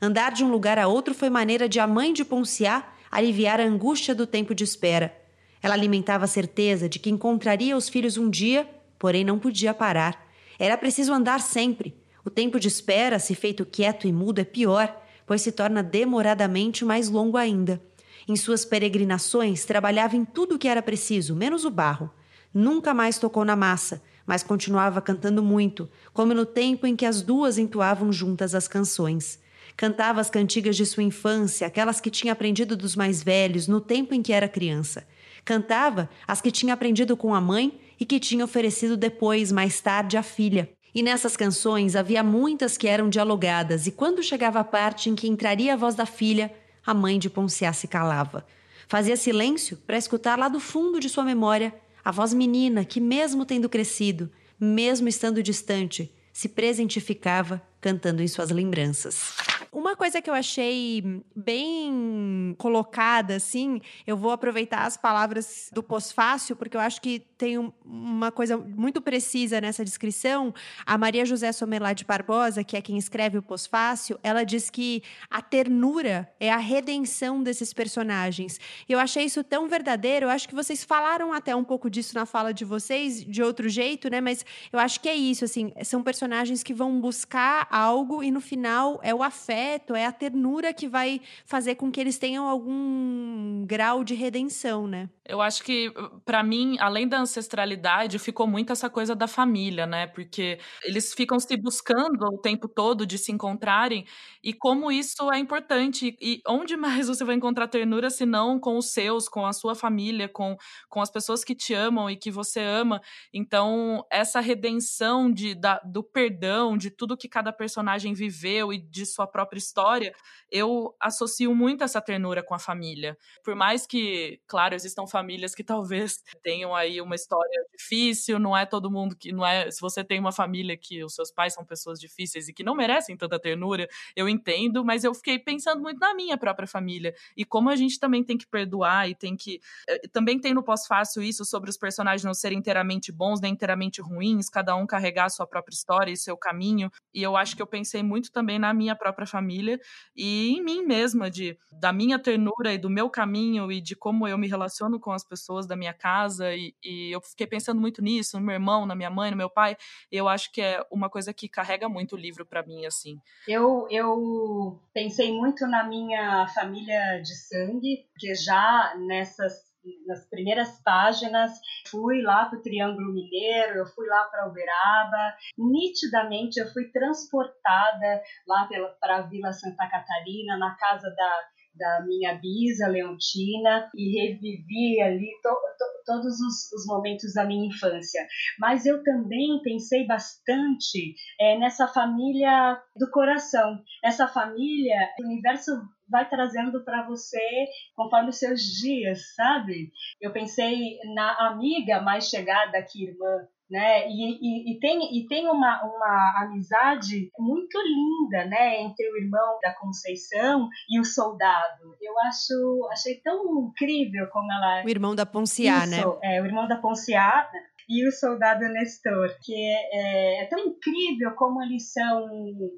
Andar 0.00 0.32
de 0.32 0.44
um 0.44 0.50
lugar 0.50 0.78
a 0.78 0.86
outro 0.86 1.12
foi 1.12 1.28
maneira 1.28 1.68
de 1.68 1.80
a 1.80 1.86
mãe 1.86 2.12
de 2.12 2.24
Ponciá 2.24 2.92
aliviar 3.10 3.60
a 3.60 3.64
angústia 3.64 4.14
do 4.14 4.26
tempo 4.26 4.54
de 4.54 4.62
espera. 4.62 5.16
Ela 5.62 5.74
alimentava 5.74 6.24
a 6.24 6.28
certeza 6.28 6.88
de 6.88 6.98
que 6.98 7.10
encontraria 7.10 7.76
os 7.76 7.88
filhos 7.88 8.16
um 8.16 8.30
dia, 8.30 8.68
porém 8.98 9.24
não 9.24 9.38
podia 9.38 9.74
parar. 9.74 10.26
Era 10.58 10.76
preciso 10.76 11.12
andar 11.12 11.40
sempre. 11.40 11.96
O 12.24 12.30
tempo 12.30 12.60
de 12.60 12.68
espera, 12.68 13.18
se 13.18 13.34
feito 13.34 13.64
quieto 13.64 14.06
e 14.06 14.12
mudo, 14.12 14.40
é 14.40 14.44
pior, 14.44 14.94
pois 15.26 15.42
se 15.42 15.50
torna 15.50 15.82
demoradamente 15.82 16.84
mais 16.84 17.08
longo 17.08 17.36
ainda. 17.36 17.82
Em 18.28 18.36
suas 18.36 18.64
peregrinações, 18.64 19.64
trabalhava 19.64 20.16
em 20.16 20.24
tudo 20.24 20.54
o 20.54 20.58
que 20.58 20.68
era 20.68 20.82
preciso, 20.82 21.34
menos 21.34 21.64
o 21.64 21.70
barro. 21.70 22.10
Nunca 22.52 22.92
mais 22.94 23.18
tocou 23.18 23.44
na 23.44 23.54
massa, 23.54 24.02
mas 24.26 24.42
continuava 24.42 25.00
cantando 25.00 25.42
muito, 25.42 25.88
como 26.12 26.34
no 26.34 26.44
tempo 26.44 26.86
em 26.86 26.96
que 26.96 27.06
as 27.06 27.22
duas 27.22 27.56
entoavam 27.56 28.12
juntas 28.12 28.54
as 28.54 28.66
canções. 28.66 29.38
Cantava 29.76 30.20
as 30.20 30.30
cantigas 30.30 30.76
de 30.76 30.84
sua 30.84 31.02
infância, 31.02 31.66
aquelas 31.66 32.00
que 32.00 32.10
tinha 32.10 32.32
aprendido 32.32 32.76
dos 32.76 32.96
mais 32.96 33.22
velhos 33.22 33.68
no 33.68 33.80
tempo 33.80 34.14
em 34.14 34.22
que 34.22 34.32
era 34.32 34.48
criança. 34.48 35.06
Cantava 35.44 36.10
as 36.26 36.40
que 36.40 36.50
tinha 36.50 36.74
aprendido 36.74 37.16
com 37.16 37.34
a 37.34 37.40
mãe 37.40 37.78
e 38.00 38.04
que 38.04 38.18
tinha 38.18 38.44
oferecido 38.44 38.96
depois, 38.96 39.52
mais 39.52 39.80
tarde, 39.80 40.16
à 40.16 40.22
filha. 40.22 40.68
E 40.94 41.02
nessas 41.02 41.36
canções 41.36 41.94
havia 41.94 42.22
muitas 42.22 42.76
que 42.76 42.88
eram 42.88 43.08
dialogadas, 43.08 43.86
e 43.86 43.92
quando 43.92 44.22
chegava 44.22 44.60
a 44.60 44.64
parte 44.64 45.10
em 45.10 45.14
que 45.14 45.28
entraria 45.28 45.74
a 45.74 45.76
voz 45.76 45.94
da 45.94 46.06
filha, 46.06 46.52
a 46.84 46.94
mãe 46.94 47.18
de 47.18 47.28
Ponciá 47.28 47.72
se 47.72 47.86
calava. 47.86 48.46
Fazia 48.88 49.16
silêncio 49.16 49.76
para 49.86 49.98
escutar 49.98 50.38
lá 50.38 50.48
do 50.48 50.58
fundo 50.58 50.98
de 50.98 51.08
sua 51.08 51.24
memória 51.24 51.74
a 52.06 52.12
voz 52.12 52.32
menina 52.32 52.84
que, 52.84 53.00
mesmo 53.00 53.44
tendo 53.44 53.68
crescido, 53.68 54.30
mesmo 54.60 55.08
estando 55.08 55.42
distante, 55.42 56.14
se 56.32 56.48
presentificava 56.48 57.60
cantando 57.80 58.22
em 58.22 58.28
suas 58.28 58.50
lembranças. 58.50 59.36
Uma 59.72 59.94
coisa 59.94 60.22
que 60.22 60.30
eu 60.30 60.32
achei 60.32 61.22
bem 61.34 62.54
colocada, 62.56 63.36
assim, 63.36 63.80
eu 64.06 64.16
vou 64.16 64.30
aproveitar 64.30 64.86
as 64.86 64.96
palavras 64.96 65.68
do 65.70 65.82
pós-fácil, 65.82 66.56
porque 66.56 66.76
eu 66.76 66.80
acho 66.80 67.00
que 67.00 67.18
tem 67.36 67.58
uma 67.84 68.32
coisa 68.32 68.56
muito 68.56 69.02
precisa 69.02 69.60
nessa 69.60 69.84
descrição. 69.84 70.54
A 70.86 70.96
Maria 70.96 71.26
José 71.26 71.52
Somelá 71.52 71.92
de 71.92 72.06
Barbosa, 72.06 72.64
que 72.64 72.74
é 72.74 72.80
quem 72.80 72.96
escreve 72.96 73.36
o 73.36 73.42
pós-fácil, 73.42 74.18
ela 74.22 74.44
diz 74.44 74.70
que 74.70 75.02
a 75.30 75.42
ternura 75.42 76.32
é 76.40 76.50
a 76.50 76.56
redenção 76.56 77.42
desses 77.42 77.74
personagens. 77.74 78.58
Eu 78.88 78.98
achei 78.98 79.24
isso 79.24 79.44
tão 79.44 79.68
verdadeiro. 79.68 80.24
Eu 80.24 80.30
acho 80.30 80.48
que 80.48 80.54
vocês 80.54 80.84
falaram 80.84 81.34
até 81.34 81.54
um 81.54 81.64
pouco 81.64 81.90
disso 81.90 82.14
na 82.14 82.24
fala 82.24 82.54
de 82.54 82.64
vocês, 82.64 83.22
de 83.22 83.42
outro 83.42 83.68
jeito, 83.68 84.08
né? 84.08 84.22
Mas 84.22 84.42
eu 84.72 84.78
acho 84.78 85.00
que 85.00 85.08
é 85.08 85.14
isso, 85.14 85.44
assim, 85.44 85.70
são 85.84 86.02
personagens 86.02 86.62
que 86.62 86.72
vão 86.72 86.98
buscar 86.98 87.65
algo 87.70 88.22
e 88.22 88.30
no 88.30 88.40
final 88.40 89.00
é 89.02 89.14
o 89.14 89.22
afeto, 89.22 89.94
é 89.94 90.06
a 90.06 90.12
ternura 90.12 90.72
que 90.72 90.88
vai 90.88 91.20
fazer 91.44 91.74
com 91.76 91.90
que 91.90 92.00
eles 92.00 92.18
tenham 92.18 92.46
algum 92.46 93.64
grau 93.66 94.04
de 94.04 94.14
redenção, 94.14 94.86
né? 94.86 95.08
Eu 95.28 95.40
acho 95.40 95.64
que, 95.64 95.92
para 96.24 96.42
mim, 96.42 96.76
além 96.78 97.08
da 97.08 97.18
ancestralidade, 97.18 98.18
ficou 98.18 98.46
muito 98.46 98.72
essa 98.72 98.88
coisa 98.88 99.14
da 99.14 99.26
família, 99.26 99.84
né? 99.84 100.06
Porque 100.06 100.58
eles 100.84 101.12
ficam 101.12 101.40
se 101.40 101.56
buscando 101.56 102.26
o 102.26 102.38
tempo 102.38 102.68
todo 102.68 103.04
de 103.04 103.18
se 103.18 103.32
encontrarem 103.32 104.06
e 104.42 104.52
como 104.52 104.90
isso 104.92 105.30
é 105.32 105.38
importante. 105.38 106.16
E 106.20 106.40
onde 106.46 106.76
mais 106.78 107.08
você 107.08 107.24
vai 107.24 107.34
encontrar 107.34 107.66
ternura 107.66 108.08
se 108.08 108.24
não 108.24 108.60
com 108.60 108.76
os 108.76 108.90
seus, 108.92 109.28
com 109.28 109.44
a 109.44 109.52
sua 109.52 109.74
família, 109.74 110.28
com, 110.28 110.56
com 110.88 111.00
as 111.00 111.10
pessoas 111.10 111.42
que 111.42 111.56
te 111.56 111.74
amam 111.74 112.08
e 112.08 112.16
que 112.16 112.30
você 112.30 112.60
ama? 112.60 113.00
Então, 113.34 114.06
essa 114.10 114.40
redenção 114.40 115.30
de, 115.30 115.54
da, 115.56 115.80
do 115.80 116.04
perdão, 116.04 116.76
de 116.76 116.90
tudo 116.90 117.16
que 117.16 117.28
cada 117.28 117.52
personagem 117.56 118.12
viveu 118.14 118.72
e 118.72 118.78
de 118.78 119.06
sua 119.06 119.26
própria 119.26 119.58
história, 119.58 120.14
eu 120.50 120.94
associo 121.00 121.54
muito 121.54 121.82
essa 121.82 122.00
ternura 122.00 122.42
com 122.42 122.54
a 122.54 122.58
família. 122.58 123.16
Por 123.42 123.54
mais 123.54 123.86
que, 123.86 124.40
claro, 124.46 124.74
existam 124.74 125.06
famílias 125.06 125.54
que 125.54 125.64
talvez 125.64 126.22
tenham 126.42 126.74
aí 126.74 127.00
uma 127.00 127.14
história 127.14 127.64
difícil, 127.76 128.38
não 128.38 128.56
é 128.56 128.66
todo 128.66 128.90
mundo 128.90 129.16
que 129.16 129.32
não 129.32 129.44
é, 129.44 129.70
se 129.70 129.80
você 129.80 130.04
tem 130.04 130.20
uma 130.20 130.32
família 130.32 130.76
que 130.76 131.04
os 131.04 131.14
seus 131.14 131.30
pais 131.30 131.54
são 131.54 131.64
pessoas 131.64 131.98
difíceis 131.98 132.48
e 132.48 132.52
que 132.52 132.62
não 132.62 132.74
merecem 132.74 133.16
tanta 133.16 133.38
ternura, 133.38 133.88
eu 134.14 134.28
entendo, 134.28 134.84
mas 134.84 135.04
eu 135.04 135.14
fiquei 135.14 135.38
pensando 135.38 135.80
muito 135.80 135.98
na 135.98 136.14
minha 136.14 136.36
própria 136.36 136.66
família 136.66 137.14
e 137.36 137.44
como 137.44 137.70
a 137.70 137.76
gente 137.76 137.98
também 137.98 138.22
tem 138.24 138.36
que 138.36 138.46
perdoar 138.46 139.08
e 139.08 139.14
tem 139.14 139.36
que 139.36 139.60
eh, 139.88 140.08
também 140.12 140.40
tem 140.40 140.54
no 140.54 140.62
pós-fácil 140.62 141.22
isso 141.22 141.44
sobre 141.44 141.70
os 141.70 141.76
personagens 141.76 142.24
não 142.24 142.34
serem 142.34 142.58
inteiramente 142.58 143.12
bons 143.12 143.40
nem 143.40 143.52
inteiramente 143.52 144.00
ruins, 144.00 144.48
cada 144.48 144.74
um 144.76 144.86
carregar 144.86 145.26
a 145.26 145.30
sua 145.30 145.46
própria 145.46 145.74
história 145.74 146.12
e 146.12 146.16
seu 146.16 146.36
caminho, 146.36 146.90
e 147.14 147.22
eu 147.22 147.36
acho 147.36 147.45
que 147.54 147.62
eu 147.62 147.66
pensei 147.66 148.02
muito 148.02 148.32
também 148.32 148.58
na 148.58 148.72
minha 148.72 148.96
própria 148.96 149.26
família 149.26 149.78
e 150.16 150.56
em 150.56 150.64
mim 150.64 150.82
mesma 150.82 151.30
de 151.30 151.58
da 151.70 151.92
minha 151.92 152.18
ternura 152.18 152.72
e 152.72 152.78
do 152.78 152.88
meu 152.88 153.10
caminho 153.10 153.70
e 153.70 153.80
de 153.80 153.94
como 153.94 154.26
eu 154.26 154.38
me 154.38 154.48
relaciono 154.48 154.98
com 154.98 155.12
as 155.12 155.22
pessoas 155.22 155.66
da 155.66 155.76
minha 155.76 155.92
casa 155.92 156.54
e, 156.54 156.74
e, 156.82 157.14
eu 157.14 157.20
fiquei 157.20 157.46
pensando 157.46 157.80
muito 157.80 158.02
nisso, 158.02 158.38
no 158.38 158.46
meu 158.46 158.54
irmão, 158.54 158.86
na 158.86 158.94
minha 158.94 159.10
mãe, 159.10 159.30
no 159.30 159.36
meu 159.36 159.50
pai. 159.50 159.76
Eu 160.10 160.28
acho 160.28 160.50
que 160.52 160.60
é 160.60 160.84
uma 160.90 161.10
coisa 161.10 161.32
que 161.32 161.48
carrega 161.48 161.88
muito 161.88 162.14
o 162.14 162.18
livro 162.18 162.46
para 162.46 162.62
mim, 162.62 162.86
assim. 162.86 163.20
Eu, 163.46 163.86
eu 163.90 164.80
pensei 164.92 165.32
muito 165.32 165.66
na 165.66 165.84
minha 165.84 166.46
família 166.48 167.20
de 167.20 167.34
sangue, 167.34 168.06
porque 168.12 168.34
já 168.34 168.94
nessas 168.98 169.65
nas 170.06 170.28
primeiras 170.28 170.80
páginas, 170.82 171.52
fui 171.88 172.22
lá 172.22 172.46
para 172.46 172.58
o 172.58 172.62
Triângulo 172.62 173.12
Mineiro, 173.12 173.78
eu 173.78 173.86
fui 173.86 174.06
lá 174.06 174.24
para 174.24 174.48
Uberaba, 174.48 175.34
nitidamente 175.56 176.60
eu 176.60 176.66
fui 176.72 176.90
transportada 176.90 178.22
lá 178.46 178.68
para 179.00 179.16
a 179.16 179.22
Vila 179.22 179.52
Santa 179.52 179.88
Catarina, 179.88 180.56
na 180.58 180.74
casa 180.76 181.08
da 181.14 181.56
da 181.76 182.04
minha 182.06 182.34
bisa 182.34 182.88
Leontina 182.88 183.90
e 183.94 184.20
revivi 184.20 185.00
ali 185.00 185.30
to, 185.42 185.48
to, 185.50 185.84
todos 186.04 186.40
os, 186.40 186.72
os, 186.72 186.86
momentos 186.86 187.34
da 187.34 187.44
minha 187.44 187.68
infância. 187.68 188.26
Mas 188.58 188.86
eu 188.86 189.02
também 189.02 189.60
pensei 189.62 190.06
bastante 190.06 191.14
é, 191.40 191.58
nessa 191.58 191.86
família 191.86 192.80
do 192.96 193.10
coração, 193.10 193.82
essa 194.02 194.26
família, 194.26 194.96
o 195.20 195.24
universo 195.24 195.72
vai 196.08 196.28
trazendo 196.28 196.84
para 196.84 197.06
você 197.06 197.66
conforme 197.94 198.30
os 198.30 198.38
seus 198.38 198.60
dias, 198.60 199.34
sabe? 199.34 199.90
Eu 200.20 200.32
pensei 200.32 200.98
na 201.14 201.48
amiga 201.48 202.00
mais 202.00 202.28
chegada 202.28 202.82
que 202.82 203.04
irmã 203.04 203.46
né? 203.70 204.08
E, 204.08 204.38
e, 204.40 204.72
e, 204.72 204.78
tem, 204.78 205.18
e 205.18 205.26
tem 205.26 205.48
uma, 205.48 205.82
uma 205.84 206.44
amizade 206.44 207.30
muito 207.38 207.76
linda, 207.80 208.46
né, 208.46 208.80
entre 208.80 209.08
o 209.10 209.16
irmão 209.16 209.58
da 209.60 209.74
Conceição 209.74 210.68
e 210.88 211.00
o 211.00 211.04
soldado. 211.04 211.96
Eu 212.00 212.18
acho, 212.20 212.88
achei 212.92 213.20
tão 213.20 213.68
incrível 213.68 214.28
como 214.30 214.50
ela. 214.52 214.84
O 214.84 214.88
irmão 214.88 215.14
da 215.14 215.26
Ponciá, 215.26 215.86
né? 215.86 215.98
É, 216.22 216.40
o 216.40 216.46
irmão 216.46 216.68
da 216.68 216.76
Ponciá 216.76 217.48
e 217.88 218.06
o 218.06 218.10
soldado 218.10 218.68
Nestor, 218.68 219.36
que 219.42 219.54
é, 219.54 220.42
é, 220.42 220.46
tão 220.46 220.58
incrível 220.58 221.32
como 221.36 221.62
eles 221.62 221.92
são, 221.92 222.28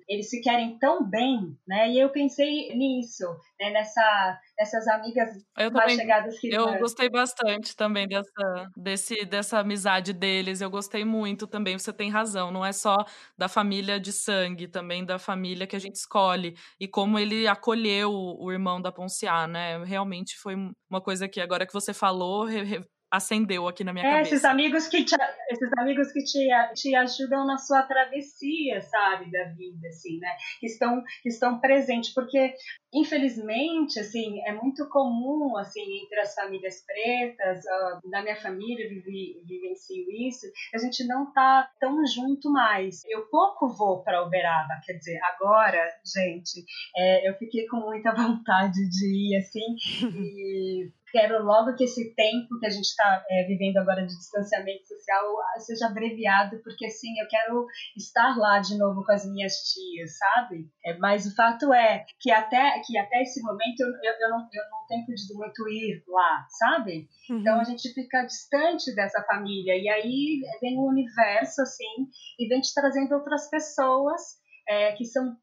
eles 0.07 0.29
se 0.29 0.41
querem 0.43 0.79
tão 0.79 1.09
bem, 1.09 1.57
né? 1.67 1.91
E 1.91 1.99
eu 1.99 2.11
pensei 2.11 2.75
nisso, 2.77 3.25
né? 3.59 3.71
Nessa, 3.71 4.39
nessas 4.59 4.87
amigas 4.89 5.31
eu 5.57 5.71
mais 5.71 5.85
também, 5.85 5.97
chegadas 5.97 6.39
que 6.39 6.55
eu 6.55 6.79
gostei 6.79 7.09
bastante 7.09 7.75
também 7.75 8.07
dessa, 8.07 8.71
desse, 8.77 9.25
dessa 9.25 9.59
amizade 9.61 10.13
deles. 10.13 10.61
Eu 10.61 10.71
gostei 10.71 11.05
muito 11.05 11.47
também. 11.47 11.79
Você 11.79 11.93
tem 11.93 12.11
razão. 12.11 12.51
Não 12.51 12.65
é 12.65 12.73
só 12.73 12.97
da 13.37 13.49
família 13.49 13.99
de 13.99 14.13
sangue, 14.13 14.69
também 14.69 15.05
da 15.05 15.19
família 15.19 15.67
que 15.67 15.77
a 15.77 15.81
gente 15.81 15.97
escolhe 15.97 16.55
e 16.79 16.87
como 16.87 17.19
ele 17.19 17.49
acolheu 17.49 18.11
o 18.13 18.53
irmão 18.53 18.81
da 18.81 18.93
Ponciá, 18.93 19.47
né? 19.47 19.83
Realmente 19.85 20.37
foi 20.37 20.55
uma 20.91 21.01
coisa 21.01 21.27
que 21.27 21.41
agora 21.41 21.67
que 21.67 21.73
você 21.73 21.95
falou 21.95 22.47
acendeu 23.11 23.67
aqui 23.67 23.83
na 23.85 23.93
minha 23.93 24.05
é, 24.05 24.11
cabeça. 24.11 24.35
Esses 24.35 24.45
amigos 24.45 24.89
que 24.89 25.05
te, 25.05 25.17
esses 25.51 25.71
amigos 25.79 26.13
que 26.13 26.23
te, 26.23 26.49
te 26.75 26.95
ajudam 26.95 27.47
na 27.47 27.59
sua 27.59 27.83
travessia, 27.83 28.81
sabe, 28.83 29.31
da 29.31 29.45
vida, 29.45 29.89
assim, 29.89 30.19
né? 30.19 30.31
Que 30.61 30.67
estão, 30.67 31.03
que 31.23 31.29
estão 31.29 31.59
presentes, 31.61 32.13
porque 32.13 32.55
infelizmente, 32.93 34.01
assim, 34.01 34.41
é 34.47 34.53
muito 34.53 34.89
comum, 34.89 35.57
assim, 35.57 35.81
entre 36.03 36.21
as 36.21 36.35
famílias 36.35 36.83
pretas, 36.87 37.59
uh, 37.65 38.11
da 38.11 38.23
minha 38.23 38.37
família, 38.37 38.89
vivi, 38.89 39.43
vivencio 39.47 40.05
isso, 40.27 40.47
a 40.75 40.79
gente 40.79 41.07
não 41.07 41.33
tá 41.33 41.71
tão 41.79 42.05
junto 42.07 42.51
mais. 42.51 43.03
Eu 43.07 43.27
pouco 43.27 43.69
vou 43.69 44.03
para 44.03 44.25
Uberaba, 44.25 44.81
quer 44.85 44.95
dizer, 44.95 45.19
agora, 45.23 45.87
gente, 46.05 46.65
é, 46.97 47.29
eu 47.29 47.35
fiquei 47.35 47.67
com 47.67 47.77
muita 47.79 48.13
vontade 48.17 48.89
de 48.89 49.07
ir, 49.07 49.37
assim, 49.37 49.77
e 50.15 50.91
quero 51.13 51.43
logo 51.45 51.75
que 51.75 51.85
esse 51.85 52.15
tempo 52.15 52.59
que 52.59 52.67
a 52.67 52.71
gente 52.71 52.85
está 52.85 53.25
é, 53.31 53.45
vivendo 53.45 53.79
agora 53.79 54.03
de 54.03 54.17
distanciamento 54.17 54.87
social 54.87 55.37
seja 55.59 55.87
abreviado, 55.87 56.61
porque 56.63 56.87
assim, 56.87 57.19
eu 57.19 57.29
quero 57.29 57.67
estar 57.97 58.37
lá 58.37 58.59
de 58.59 58.77
novo 58.77 59.05
com 59.05 59.13
as 59.13 59.25
minhas 59.31 59.55
tias, 59.73 60.17
sabe? 60.17 60.67
É, 60.85 60.97
mas 60.99 61.27
o 61.27 61.35
fato 61.35 61.73
é 61.73 62.05
que 62.21 62.31
até, 62.31 62.81
que 62.87 62.97
até 62.97 63.23
esse 63.23 63.43
momento 63.43 63.81
eu, 63.81 63.89
eu, 63.89 64.21
eu, 64.21 64.31
não, 64.31 64.39
eu 64.39 64.71
não 64.71 64.87
tenho 64.89 65.07
podido 65.07 65.35
muito 65.35 65.69
ir 65.69 66.03
lá, 66.09 66.47
sabe? 66.59 67.09
Uhum. 67.31 67.39
Então 67.39 67.61
a 67.61 67.65
gente 67.65 67.93
fica 67.93 68.25
distante 68.25 68.95
dessa 68.95 69.23
família, 69.25 69.77
e 69.77 69.89
aí 69.89 70.41
vem 70.61 70.79
o 70.79 70.89
universo, 70.89 71.63
assim, 71.63 72.09
e 72.39 72.49
vem 72.49 72.61
te 72.61 72.73
trazendo 72.75 73.15
outras 73.15 73.49
pessoas 73.51 74.39
é, 74.69 74.93
que 74.93 75.05
são 75.05 75.35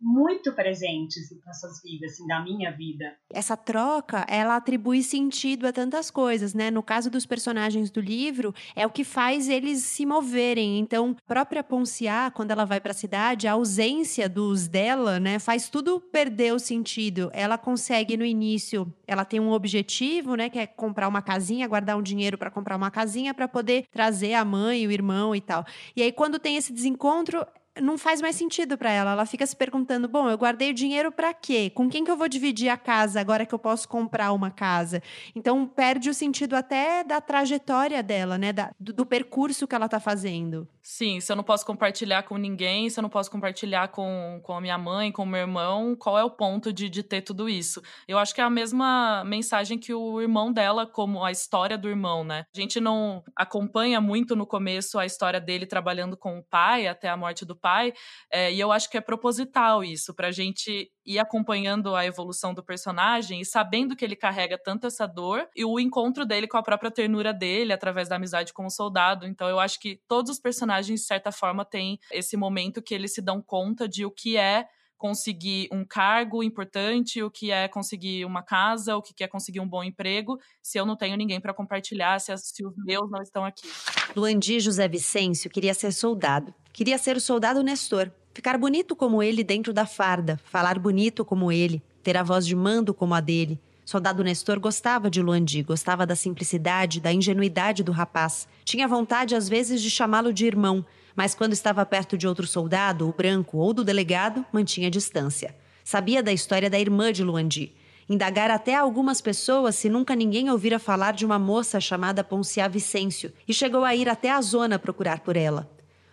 muito 0.00 0.52
presentes 0.52 1.28
nessas 1.44 1.82
vidas, 1.82 2.12
assim, 2.12 2.26
da 2.26 2.42
minha 2.42 2.70
vida. 2.70 3.14
Essa 3.32 3.56
troca, 3.56 4.24
ela 4.28 4.56
atribui 4.56 5.02
sentido 5.02 5.66
a 5.66 5.72
tantas 5.72 6.10
coisas, 6.10 6.54
né? 6.54 6.70
No 6.70 6.82
caso 6.82 7.10
dos 7.10 7.26
personagens 7.26 7.90
do 7.90 8.00
livro, 8.00 8.54
é 8.74 8.86
o 8.86 8.90
que 8.90 9.04
faz 9.04 9.48
eles 9.48 9.82
se 9.84 10.06
moverem. 10.06 10.78
Então, 10.78 11.16
a 11.18 11.26
própria 11.26 11.62
Ponciá, 11.62 12.30
quando 12.30 12.50
ela 12.50 12.64
vai 12.64 12.80
para 12.80 12.92
a 12.92 12.94
cidade, 12.94 13.46
a 13.46 13.52
ausência 13.52 14.28
dos 14.28 14.66
dela, 14.66 15.20
né, 15.20 15.38
faz 15.38 15.68
tudo 15.68 16.00
perder 16.00 16.54
o 16.54 16.58
sentido. 16.58 17.30
Ela 17.32 17.58
consegue 17.58 18.16
no 18.16 18.24
início, 18.24 18.92
ela 19.06 19.24
tem 19.24 19.40
um 19.40 19.50
objetivo, 19.50 20.34
né, 20.34 20.48
que 20.48 20.58
é 20.58 20.66
comprar 20.66 21.08
uma 21.08 21.20
casinha, 21.20 21.68
guardar 21.68 21.96
um 21.96 22.02
dinheiro 22.02 22.38
para 22.38 22.50
comprar 22.50 22.76
uma 22.76 22.90
casinha 22.90 23.34
para 23.34 23.48
poder 23.48 23.84
trazer 23.90 24.34
a 24.34 24.44
mãe, 24.44 24.86
o 24.86 24.92
irmão 24.92 25.34
e 25.34 25.40
tal. 25.40 25.64
E 25.94 26.02
aí 26.02 26.12
quando 26.12 26.38
tem 26.38 26.56
esse 26.56 26.72
desencontro, 26.72 27.46
não 27.80 27.98
faz 27.98 28.20
mais 28.20 28.36
sentido 28.36 28.76
para 28.76 28.90
ela. 28.90 29.12
Ela 29.12 29.26
fica 29.26 29.46
se 29.46 29.56
perguntando: 29.56 30.08
bom, 30.08 30.28
eu 30.28 30.36
guardei 30.36 30.70
o 30.70 30.74
dinheiro 30.74 31.10
para 31.10 31.32
quê? 31.32 31.70
Com 31.70 31.88
quem 31.88 32.04
que 32.04 32.10
eu 32.10 32.16
vou 32.16 32.28
dividir 32.28 32.68
a 32.68 32.76
casa 32.76 33.20
agora 33.20 33.46
que 33.46 33.54
eu 33.54 33.58
posso 33.58 33.88
comprar 33.88 34.32
uma 34.32 34.50
casa? 34.50 35.02
Então 35.34 35.66
perde 35.66 36.10
o 36.10 36.14
sentido 36.14 36.54
até 36.54 37.02
da 37.04 37.20
trajetória 37.20 38.02
dela, 38.02 38.38
né? 38.38 38.52
Da, 38.52 38.70
do, 38.78 38.92
do, 38.92 39.06
percurso 39.06 39.66
que 39.66 39.74
ela 39.74 39.86
está 39.86 39.98
fazendo. 39.98 40.68
Sim, 40.82 41.20
se 41.20 41.30
eu 41.30 41.36
não 41.36 41.44
posso 41.44 41.66
compartilhar 41.66 42.22
com 42.22 42.38
ninguém, 42.38 42.88
se 42.88 42.98
eu 42.98 43.02
não 43.02 43.10
posso 43.10 43.30
compartilhar 43.30 43.88
com, 43.88 44.40
com 44.42 44.54
a 44.54 44.60
minha 44.62 44.78
mãe, 44.78 45.12
com 45.12 45.24
o 45.24 45.26
meu 45.26 45.40
irmão, 45.40 45.94
qual 45.94 46.18
é 46.18 46.24
o 46.24 46.30
ponto 46.30 46.72
de, 46.72 46.88
de 46.88 47.02
ter 47.02 47.20
tudo 47.20 47.50
isso? 47.50 47.82
Eu 48.08 48.16
acho 48.16 48.34
que 48.34 48.40
é 48.40 48.44
a 48.44 48.48
mesma 48.48 49.22
mensagem 49.24 49.78
que 49.78 49.92
o 49.92 50.22
irmão 50.22 50.50
dela, 50.50 50.86
como 50.86 51.22
a 51.22 51.30
história 51.30 51.76
do 51.76 51.88
irmão, 51.88 52.24
né? 52.24 52.46
A 52.54 52.58
gente 52.58 52.80
não 52.80 53.22
acompanha 53.36 54.00
muito 54.00 54.34
no 54.34 54.46
começo 54.46 54.98
a 54.98 55.04
história 55.04 55.38
dele 55.38 55.66
trabalhando 55.66 56.16
com 56.16 56.38
o 56.38 56.44
pai 56.44 56.86
até 56.86 57.10
a 57.10 57.16
morte 57.16 57.44
do 57.44 57.54
pai, 57.54 57.92
é, 58.32 58.50
e 58.50 58.58
eu 58.58 58.72
acho 58.72 58.88
que 58.90 58.96
é 58.96 59.02
proposital 59.02 59.84
isso, 59.84 60.14
pra 60.14 60.30
gente 60.30 60.90
ir 61.04 61.18
acompanhando 61.18 61.94
a 61.94 62.06
evolução 62.06 62.54
do 62.54 62.62
personagem 62.62 63.40
e 63.40 63.44
sabendo 63.44 63.96
que 63.96 64.04
ele 64.04 64.14
carrega 64.14 64.56
tanto 64.56 64.86
essa 64.86 65.06
dor 65.06 65.48
e 65.56 65.64
o 65.64 65.80
encontro 65.80 66.24
dele 66.24 66.46
com 66.46 66.56
a 66.56 66.62
própria 66.62 66.90
ternura 66.90 67.32
dele 67.32 67.72
através 67.72 68.08
da 68.08 68.16
amizade 68.16 68.52
com 68.52 68.66
o 68.66 68.70
soldado. 68.70 69.26
Então 69.26 69.48
eu 69.48 69.58
acho 69.58 69.80
que 69.80 70.00
todos 70.06 70.30
os 70.30 70.38
personagens, 70.38 70.69
de 70.78 70.96
certa 70.98 71.32
forma, 71.32 71.64
têm 71.64 71.98
esse 72.10 72.36
momento 72.36 72.82
que 72.82 72.94
eles 72.94 73.12
se 73.12 73.20
dão 73.20 73.42
conta 73.42 73.88
de 73.88 74.04
o 74.04 74.10
que 74.10 74.36
é 74.36 74.66
conseguir 75.00 75.66
um 75.72 75.82
cargo 75.82 76.42
importante, 76.42 77.22
o 77.22 77.30
que 77.30 77.50
é 77.50 77.66
conseguir 77.66 78.26
uma 78.26 78.42
casa, 78.42 78.98
o 78.98 79.02
que 79.02 79.24
é 79.24 79.26
conseguir 79.26 79.58
um 79.58 79.66
bom 79.66 79.82
emprego, 79.82 80.38
se 80.62 80.78
eu 80.78 80.84
não 80.84 80.94
tenho 80.94 81.16
ninguém 81.16 81.40
para 81.40 81.54
compartilhar, 81.54 82.20
se, 82.20 82.36
se, 82.36 82.66
os 82.66 82.76
meus 82.84 83.10
não 83.10 83.22
estão 83.22 83.42
aqui. 83.42 83.66
Luandi 84.14 84.60
José 84.60 84.86
Vicêncio 84.86 85.48
queria 85.48 85.72
ser 85.72 85.90
soldado. 85.92 86.54
Queria 86.70 86.98
ser 86.98 87.16
o 87.16 87.20
soldado 87.20 87.62
Nestor. 87.62 88.10
Ficar 88.34 88.58
bonito 88.58 88.94
como 88.94 89.22
ele 89.22 89.42
dentro 89.42 89.72
da 89.72 89.86
farda, 89.86 90.38
falar 90.44 90.78
bonito 90.78 91.24
como 91.24 91.50
ele, 91.50 91.82
ter 92.02 92.16
a 92.18 92.22
voz 92.22 92.46
de 92.46 92.54
mando 92.54 92.92
como 92.92 93.14
a 93.14 93.20
dele. 93.20 93.58
Soldado 93.90 94.22
Nestor 94.22 94.60
gostava 94.60 95.10
de 95.10 95.20
Luandi, 95.20 95.64
gostava 95.64 96.06
da 96.06 96.14
simplicidade, 96.14 97.00
da 97.00 97.12
ingenuidade 97.12 97.82
do 97.82 97.90
rapaz. 97.90 98.46
Tinha 98.64 98.86
vontade, 98.86 99.34
às 99.34 99.48
vezes, 99.48 99.82
de 99.82 99.90
chamá-lo 99.90 100.32
de 100.32 100.46
irmão, 100.46 100.86
mas 101.16 101.34
quando 101.34 101.54
estava 101.54 101.84
perto 101.84 102.16
de 102.16 102.24
outro 102.24 102.46
soldado, 102.46 103.08
o 103.08 103.12
branco 103.12 103.58
ou 103.58 103.74
do 103.74 103.82
delegado, 103.82 104.46
mantinha 104.52 104.88
distância. 104.88 105.56
Sabia 105.82 106.22
da 106.22 106.32
história 106.32 106.70
da 106.70 106.78
irmã 106.78 107.12
de 107.12 107.24
Luandi. 107.24 107.74
Indagara 108.08 108.54
até 108.54 108.76
algumas 108.76 109.20
pessoas 109.20 109.74
se 109.74 109.88
nunca 109.88 110.14
ninguém 110.14 110.48
ouvira 110.50 110.78
falar 110.78 111.12
de 111.12 111.26
uma 111.26 111.36
moça 111.36 111.80
chamada 111.80 112.22
Ponciá 112.22 112.68
Vicêncio 112.68 113.32
e 113.48 113.52
chegou 113.52 113.84
a 113.84 113.92
ir 113.92 114.08
até 114.08 114.30
a 114.30 114.40
zona 114.40 114.78
procurar 114.78 115.18
por 115.18 115.36
ela. 115.36 115.68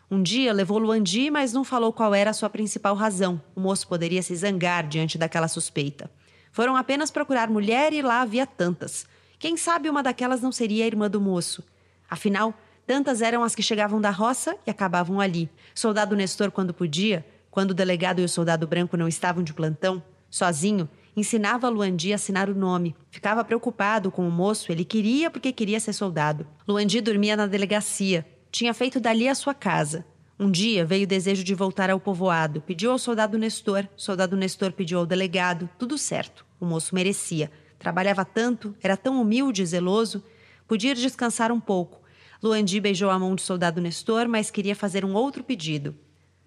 Um 0.09 0.23
dia 0.23 0.51
levou 0.51 0.79
Luandi, 0.79 1.29
mas 1.29 1.53
não 1.53 1.63
falou 1.63 1.93
qual 1.93 2.15
era 2.15 2.31
a 2.31 2.33
sua 2.33 2.49
principal 2.49 2.95
razão. 2.95 3.39
O 3.55 3.59
moço 3.59 3.87
poderia 3.87 4.23
se 4.23 4.35
zangar 4.35 4.87
diante 4.87 5.15
daquela 5.15 5.47
suspeita. 5.47 6.09
Foram 6.57 6.75
apenas 6.75 7.11
procurar 7.11 7.51
mulher 7.51 7.93
e 7.93 8.01
lá 8.01 8.21
havia 8.21 8.47
tantas. 8.47 9.05
Quem 9.37 9.55
sabe 9.55 9.91
uma 9.91 10.01
daquelas 10.01 10.41
não 10.41 10.51
seria 10.51 10.85
a 10.85 10.87
irmã 10.87 11.07
do 11.07 11.21
moço? 11.21 11.63
Afinal, 12.09 12.51
Tantas 12.83 13.21
eram 13.21 13.43
as 13.43 13.53
que 13.53 13.61
chegavam 13.61 14.01
da 14.01 14.09
roça 14.09 14.57
e 14.65 14.71
acabavam 14.71 15.21
ali. 15.21 15.51
Soldado 15.75 16.15
Nestor, 16.15 16.49
quando 16.49 16.73
podia, 16.73 17.23
quando 17.51 17.69
o 17.69 17.73
delegado 17.75 18.21
e 18.21 18.23
o 18.23 18.29
soldado 18.29 18.65
branco 18.65 18.97
não 18.97 19.07
estavam 19.07 19.43
de 19.43 19.53
plantão, 19.53 20.01
sozinho, 20.31 20.89
ensinava 21.15 21.69
Luandi 21.69 22.11
a 22.11 22.15
assinar 22.15 22.49
o 22.49 22.55
nome. 22.55 22.95
Ficava 23.11 23.43
preocupado 23.43 24.09
com 24.09 24.27
o 24.27 24.31
moço, 24.31 24.71
ele 24.71 24.83
queria 24.83 25.29
porque 25.29 25.51
queria 25.51 25.79
ser 25.79 25.93
soldado. 25.93 26.47
Luandi 26.67 27.01
dormia 27.01 27.37
na 27.37 27.45
delegacia. 27.45 28.25
Tinha 28.49 28.73
feito 28.73 28.99
dali 28.99 29.29
a 29.29 29.35
sua 29.35 29.53
casa. 29.53 30.03
Um 30.39 30.51
dia 30.51 30.85
veio 30.85 31.05
o 31.05 31.07
desejo 31.07 31.43
de 31.43 31.55
voltar 31.55 31.89
ao 31.89 31.99
povoado. 31.99 32.61
Pediu 32.61 32.91
ao 32.91 32.99
soldado 32.99 33.39
Nestor. 33.39 33.87
Soldado 33.95 34.37
Nestor 34.37 34.71
pediu 34.71 34.99
ao 34.99 35.05
delegado. 35.05 35.67
Tudo 35.79 35.97
certo. 35.97 36.45
O 36.59 36.65
moço 36.65 36.93
merecia. 36.93 37.51
Trabalhava 37.79 38.23
tanto, 38.23 38.75
era 38.81 38.95
tão 38.95 39.19
humilde 39.19 39.63
e 39.63 39.65
zeloso. 39.65 40.23
Podia 40.67 40.93
descansar 40.93 41.51
um 41.51 41.59
pouco. 41.59 42.01
Luandi 42.41 42.79
beijou 42.79 43.09
a 43.09 43.17
mão 43.17 43.33
do 43.33 43.41
soldado 43.41 43.81
Nestor, 43.81 44.27
mas 44.27 44.51
queria 44.51 44.75
fazer 44.75 45.03
um 45.03 45.15
outro 45.15 45.43
pedido. 45.43 45.95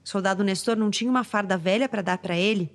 Soldado 0.05 0.45
Nestor 0.45 0.77
não 0.77 0.89
tinha 0.89 1.11
uma 1.11 1.25
farda 1.25 1.57
velha 1.57 1.89
para 1.89 2.03
dar 2.03 2.19
para 2.19 2.37
ele? 2.37 2.71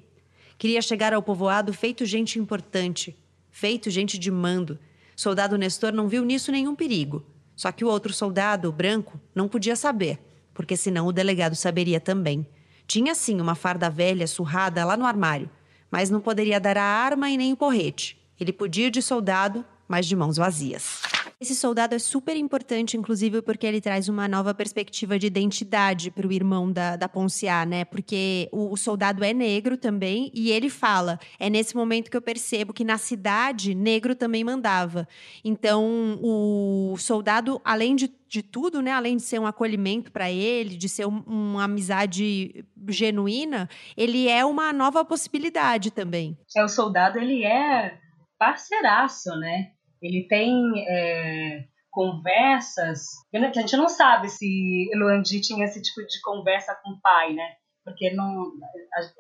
Queria 0.58 0.82
chegar 0.82 1.14
ao 1.14 1.24
povoado 1.24 1.72
feito 1.72 2.06
gente 2.06 2.40
importante, 2.40 3.18
feito 3.50 3.90
gente 3.90 4.18
de 4.18 4.30
mando. 4.30 4.78
Soldado 5.16 5.58
Nestor 5.58 5.94
não 5.94 6.10
viu 6.10 6.26
nisso 6.26 6.52
nenhum 6.52 6.76
perigo. 6.76 7.26
Só 7.56 7.72
que 7.72 7.86
o 7.86 7.88
outro 7.88 8.14
soldado, 8.14 8.68
o 8.68 8.72
branco, 8.72 9.20
não 9.34 9.48
podia 9.48 9.78
saber, 9.78 10.20
porque 10.56 10.76
senão 10.76 11.06
o 11.06 11.12
delegado 11.12 11.56
saberia 11.56 12.00
também. 12.00 12.48
Tinha 12.88 13.14
sim 13.14 13.40
uma 13.40 13.54
farda 13.54 13.90
velha 13.90 14.26
surrada 14.26 14.84
lá 14.84 14.98
no 14.98 15.06
armário, 15.06 15.50
mas 15.92 16.10
não 16.10 16.22
poderia 16.22 16.60
dar 16.60 16.78
a 16.78 16.84
arma 16.84 17.30
e 17.30 17.38
nem 17.38 17.54
o 17.54 17.58
porrete. 17.58 18.18
Ele 18.40 18.52
podia 18.52 18.88
ir 18.88 18.92
de 18.92 19.02
soldado, 19.02 19.64
mas 19.88 20.06
de 20.06 20.16
mãos 20.16 20.38
vazias. 20.38 21.02
Esse 21.40 21.54
soldado 21.54 21.94
é 21.94 22.00
super 22.00 22.38
importante, 22.38 22.96
inclusive, 22.96 23.42
porque 23.42 23.68
ele 23.68 23.82
traz 23.82 24.08
uma 24.08 24.26
nova 24.26 24.54
perspectiva 24.54 25.20
de 25.20 25.28
identidade 25.28 26.10
para 26.10 26.26
o 26.26 26.32
irmão 26.32 26.72
da, 26.72 26.96
da 26.96 27.10
Ponciá, 27.10 27.66
né? 27.66 27.84
Porque 27.84 28.48
o, 28.54 28.72
o, 28.72 28.78
soldado 28.78 29.22
é 29.24 29.34
negro 29.34 29.78
também, 29.78 30.32
e 30.34 30.50
ele 30.50 30.70
fala: 30.70 31.20
é 31.38 31.50
nesse 31.50 31.76
momento 31.76 32.10
que 32.10 32.16
eu 32.16 32.22
percebo 32.22 32.74
que 32.74 32.86
na 32.86 32.98
cidade, 32.98 33.76
negro 33.76 34.16
também 34.16 34.46
mandava. 34.46 35.06
Então, 35.44 36.18
o 36.22 36.96
soldado, 36.98 37.62
além 37.66 37.96
de 37.96 38.14
de 38.28 38.42
tudo, 38.42 38.82
né? 38.82 38.92
Além 38.92 39.16
de 39.16 39.22
ser 39.22 39.40
um 39.40 39.48
acolhimento 39.48 40.12
para 40.12 40.30
ele, 40.30 40.76
de 40.76 40.90
ser 40.90 41.06
um, 41.06 41.20
uma 41.26 41.64
amizade 41.64 42.66
genuína, 42.90 43.70
ele 43.96 44.28
é 44.28 44.44
uma 44.44 44.74
nova 44.74 45.06
possibilidade 45.06 45.90
também. 45.92 46.38
É 46.58 46.64
o 46.64 46.68
soldado, 46.68 47.18
ele 47.18 47.46
é 47.46 47.98
parceiraço, 48.38 49.30
né? 49.38 49.72
Ele 50.06 50.28
tem 50.28 50.54
é, 50.88 51.66
conversas. 51.90 53.08
A 53.34 53.52
gente 53.54 53.78
não 53.78 53.90
sabe 53.90 54.30
se 54.30 54.90
Luandi 54.96 55.42
tinha 55.42 55.66
esse 55.66 55.82
tipo 55.82 56.02
de 56.06 56.22
conversa 56.22 56.78
com 56.84 56.92
o 56.92 57.02
pai, 57.02 57.34
né? 57.34 57.56
Porque 57.84 58.12
não 58.12 58.52